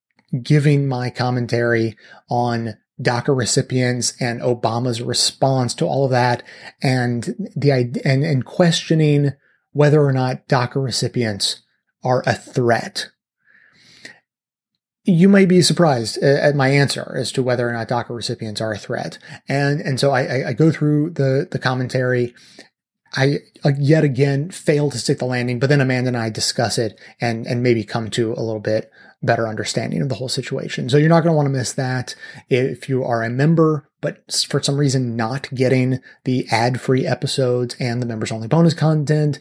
giving 0.42 0.86
my 0.86 1.08
commentary 1.08 1.96
on 2.28 2.76
DACA 3.00 3.34
recipients 3.34 4.12
and 4.20 4.42
Obama's 4.42 5.00
response 5.00 5.72
to 5.76 5.86
all 5.86 6.04
of 6.04 6.10
that 6.10 6.42
and 6.82 7.34
the, 7.56 7.70
and, 8.04 8.22
and 8.22 8.44
questioning 8.44 9.32
whether 9.72 10.02
or 10.02 10.12
not 10.12 10.46
DACA 10.48 10.76
recipients 10.76 11.62
are 12.04 12.22
a 12.26 12.34
threat 12.34 13.08
you 15.04 15.28
may 15.28 15.46
be 15.46 15.62
surprised 15.62 16.18
at 16.18 16.54
my 16.54 16.68
answer 16.68 17.14
as 17.16 17.32
to 17.32 17.42
whether 17.42 17.68
or 17.68 17.72
not 17.72 17.88
DACA 17.88 18.10
recipients 18.10 18.60
are 18.60 18.72
a 18.72 18.78
threat. 18.78 19.18
And, 19.48 19.80
and 19.80 19.98
so 19.98 20.12
I, 20.12 20.48
I 20.48 20.52
go 20.52 20.70
through 20.70 21.10
the, 21.10 21.48
the 21.50 21.58
commentary. 21.58 22.34
I 23.14 23.38
uh, 23.64 23.72
yet 23.78 24.04
again 24.04 24.50
fail 24.50 24.90
to 24.90 24.98
stick 24.98 25.18
the 25.18 25.26
landing, 25.26 25.58
but 25.58 25.68
then 25.68 25.80
Amanda 25.80 26.08
and 26.08 26.16
I 26.16 26.30
discuss 26.30 26.78
it 26.78 26.98
and, 27.20 27.46
and 27.46 27.62
maybe 27.62 27.84
come 27.84 28.10
to 28.10 28.32
a 28.32 28.40
little 28.40 28.60
bit 28.60 28.90
better 29.22 29.46
understanding 29.46 30.02
of 30.02 30.08
the 30.08 30.14
whole 30.14 30.28
situation. 30.28 30.88
So 30.88 30.96
you're 30.96 31.08
not 31.08 31.22
going 31.22 31.32
to 31.32 31.36
want 31.36 31.46
to 31.46 31.50
miss 31.50 31.72
that. 31.74 32.14
If 32.48 32.88
you 32.88 33.04
are 33.04 33.22
a 33.22 33.30
member, 33.30 33.88
but 34.00 34.18
for 34.48 34.62
some 34.62 34.76
reason 34.76 35.16
not 35.16 35.52
getting 35.54 36.00
the 36.24 36.46
ad 36.50 36.80
free 36.80 37.06
episodes 37.06 37.76
and 37.78 38.00
the 38.00 38.06
members 38.06 38.32
only 38.32 38.48
bonus 38.48 38.74
content, 38.74 39.38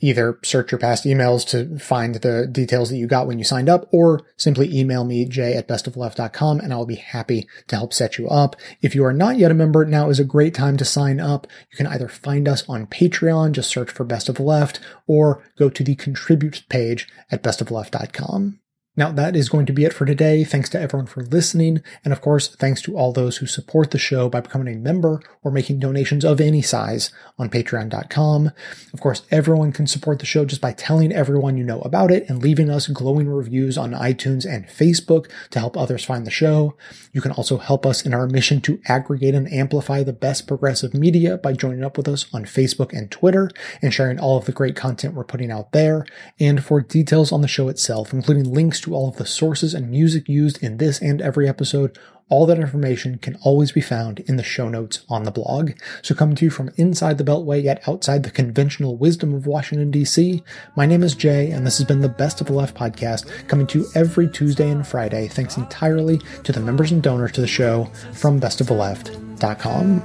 either 0.00 0.38
search 0.42 0.72
your 0.72 0.78
past 0.78 1.04
emails 1.04 1.46
to 1.48 1.78
find 1.78 2.16
the 2.16 2.46
details 2.46 2.90
that 2.90 2.96
you 2.96 3.06
got 3.06 3.26
when 3.26 3.38
you 3.38 3.44
signed 3.44 3.68
up 3.68 3.88
or 3.92 4.22
simply 4.36 4.76
email 4.76 5.04
me, 5.04 5.24
jay 5.24 5.54
at 5.54 5.68
bestofleft.com, 5.68 6.60
and 6.60 6.72
I'll 6.72 6.86
be 6.86 6.96
happy 6.96 7.46
to 7.68 7.76
help 7.76 7.92
set 7.92 8.18
you 8.18 8.28
up. 8.28 8.56
If 8.80 8.94
you 8.94 9.04
are 9.04 9.12
not 9.12 9.38
yet 9.38 9.50
a 9.50 9.54
member, 9.54 9.84
now 9.84 10.10
is 10.10 10.20
a 10.20 10.24
great 10.24 10.54
time 10.54 10.76
to 10.76 10.84
sign 10.84 11.20
up. 11.20 11.46
You 11.70 11.76
can 11.76 11.86
either 11.86 12.08
find 12.08 12.48
us 12.48 12.68
on 12.68 12.86
Patreon, 12.86 13.52
just 13.52 13.70
search 13.70 13.90
for 13.90 14.04
Best 14.04 14.28
of 14.28 14.40
Left, 14.40 14.80
or 15.06 15.42
go 15.58 15.68
to 15.68 15.82
the 15.82 15.94
contribute 15.94 16.64
page 16.68 17.08
at 17.30 17.42
bestofleft.com. 17.42 18.60
Now, 18.98 19.12
that 19.12 19.36
is 19.36 19.48
going 19.48 19.64
to 19.66 19.72
be 19.72 19.84
it 19.84 19.92
for 19.92 20.04
today. 20.04 20.42
Thanks 20.42 20.68
to 20.70 20.80
everyone 20.80 21.06
for 21.06 21.22
listening. 21.22 21.84
And 22.04 22.12
of 22.12 22.20
course, 22.20 22.48
thanks 22.56 22.82
to 22.82 22.96
all 22.96 23.12
those 23.12 23.36
who 23.36 23.46
support 23.46 23.92
the 23.92 23.98
show 23.98 24.28
by 24.28 24.40
becoming 24.40 24.74
a 24.74 24.76
member 24.76 25.22
or 25.44 25.52
making 25.52 25.78
donations 25.78 26.24
of 26.24 26.40
any 26.40 26.62
size 26.62 27.12
on 27.38 27.48
patreon.com. 27.48 28.50
Of 28.92 29.00
course, 29.00 29.22
everyone 29.30 29.70
can 29.70 29.86
support 29.86 30.18
the 30.18 30.26
show 30.26 30.44
just 30.44 30.60
by 30.60 30.72
telling 30.72 31.12
everyone 31.12 31.56
you 31.56 31.62
know 31.62 31.80
about 31.82 32.10
it 32.10 32.28
and 32.28 32.42
leaving 32.42 32.70
us 32.70 32.88
glowing 32.88 33.28
reviews 33.28 33.78
on 33.78 33.92
iTunes 33.92 34.44
and 34.44 34.66
Facebook 34.66 35.30
to 35.50 35.60
help 35.60 35.76
others 35.76 36.04
find 36.04 36.26
the 36.26 36.32
show. 36.32 36.76
You 37.12 37.20
can 37.20 37.30
also 37.30 37.58
help 37.58 37.86
us 37.86 38.04
in 38.04 38.12
our 38.12 38.26
mission 38.26 38.60
to 38.62 38.80
aggregate 38.86 39.36
and 39.36 39.46
amplify 39.52 40.02
the 40.02 40.12
best 40.12 40.48
progressive 40.48 40.92
media 40.92 41.38
by 41.38 41.52
joining 41.52 41.84
up 41.84 41.96
with 41.96 42.08
us 42.08 42.26
on 42.34 42.46
Facebook 42.46 42.92
and 42.92 43.12
Twitter 43.12 43.48
and 43.80 43.94
sharing 43.94 44.18
all 44.18 44.36
of 44.36 44.46
the 44.46 44.52
great 44.52 44.74
content 44.74 45.14
we're 45.14 45.22
putting 45.22 45.52
out 45.52 45.70
there. 45.70 46.04
And 46.40 46.64
for 46.64 46.80
details 46.80 47.30
on 47.30 47.42
the 47.42 47.48
show 47.48 47.68
itself, 47.68 48.12
including 48.12 48.52
links 48.52 48.80
to 48.80 48.87
to 48.88 48.94
all 48.94 49.08
of 49.08 49.16
the 49.16 49.26
sources 49.26 49.74
and 49.74 49.90
music 49.90 50.28
used 50.28 50.62
in 50.62 50.78
this 50.78 51.00
and 51.00 51.20
every 51.20 51.48
episode. 51.48 51.98
All 52.30 52.44
that 52.46 52.58
information 52.58 53.18
can 53.18 53.36
always 53.42 53.72
be 53.72 53.80
found 53.80 54.20
in 54.20 54.36
the 54.36 54.42
show 54.42 54.68
notes 54.68 55.04
on 55.08 55.22
the 55.22 55.30
blog. 55.30 55.72
So 56.02 56.14
coming 56.14 56.36
to 56.36 56.44
you 56.44 56.50
from 56.50 56.70
inside 56.76 57.16
the 57.16 57.24
Beltway 57.24 57.62
yet 57.62 57.88
outside 57.88 58.22
the 58.22 58.30
conventional 58.30 58.96
wisdom 58.96 59.32
of 59.32 59.46
Washington 59.46 59.90
DC, 59.90 60.42
my 60.76 60.84
name 60.84 61.02
is 61.02 61.14
Jay 61.14 61.50
and 61.50 61.66
this 61.66 61.78
has 61.78 61.86
been 61.86 62.02
the 62.02 62.08
Best 62.08 62.42
of 62.42 62.48
the 62.48 62.52
Left 62.52 62.76
podcast 62.76 63.48
coming 63.48 63.66
to 63.68 63.80
you 63.80 63.86
every 63.94 64.28
Tuesday 64.28 64.68
and 64.68 64.86
Friday 64.86 65.26
thanks 65.28 65.56
entirely 65.56 66.18
to 66.44 66.52
the 66.52 66.60
members 66.60 66.92
and 66.92 67.02
donors 67.02 67.32
to 67.32 67.40
the 67.40 67.46
show 67.46 67.86
from 68.12 68.40
bestoftheleft.com. 68.40 70.02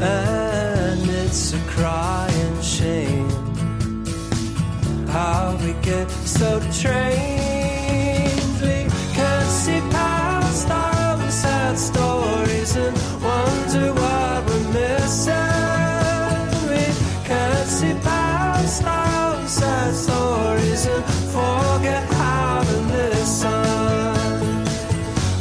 And 0.00 1.10
it's 1.10 1.52
a 1.52 1.58
crying 1.68 2.62
shame 2.62 3.46
how 5.08 5.56
we 5.62 5.72
get 5.82 6.10
so 6.10 6.60
trained 6.72 7.55
stories 11.78 12.76
and 12.76 12.96
wonder 13.22 13.92
what 13.92 14.46
we're 14.46 14.68
missing. 14.72 15.34
We 16.70 16.84
can't 17.24 17.68
see 17.68 17.94
past 18.02 18.82
stories 20.04 20.86
and 20.86 21.04
forget 21.34 22.04
how 22.14 22.62
to 22.62 22.76
listen. 22.96 24.64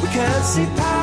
We 0.01 0.07
can't 0.09 0.43
see 0.43 0.65
past 0.75 0.94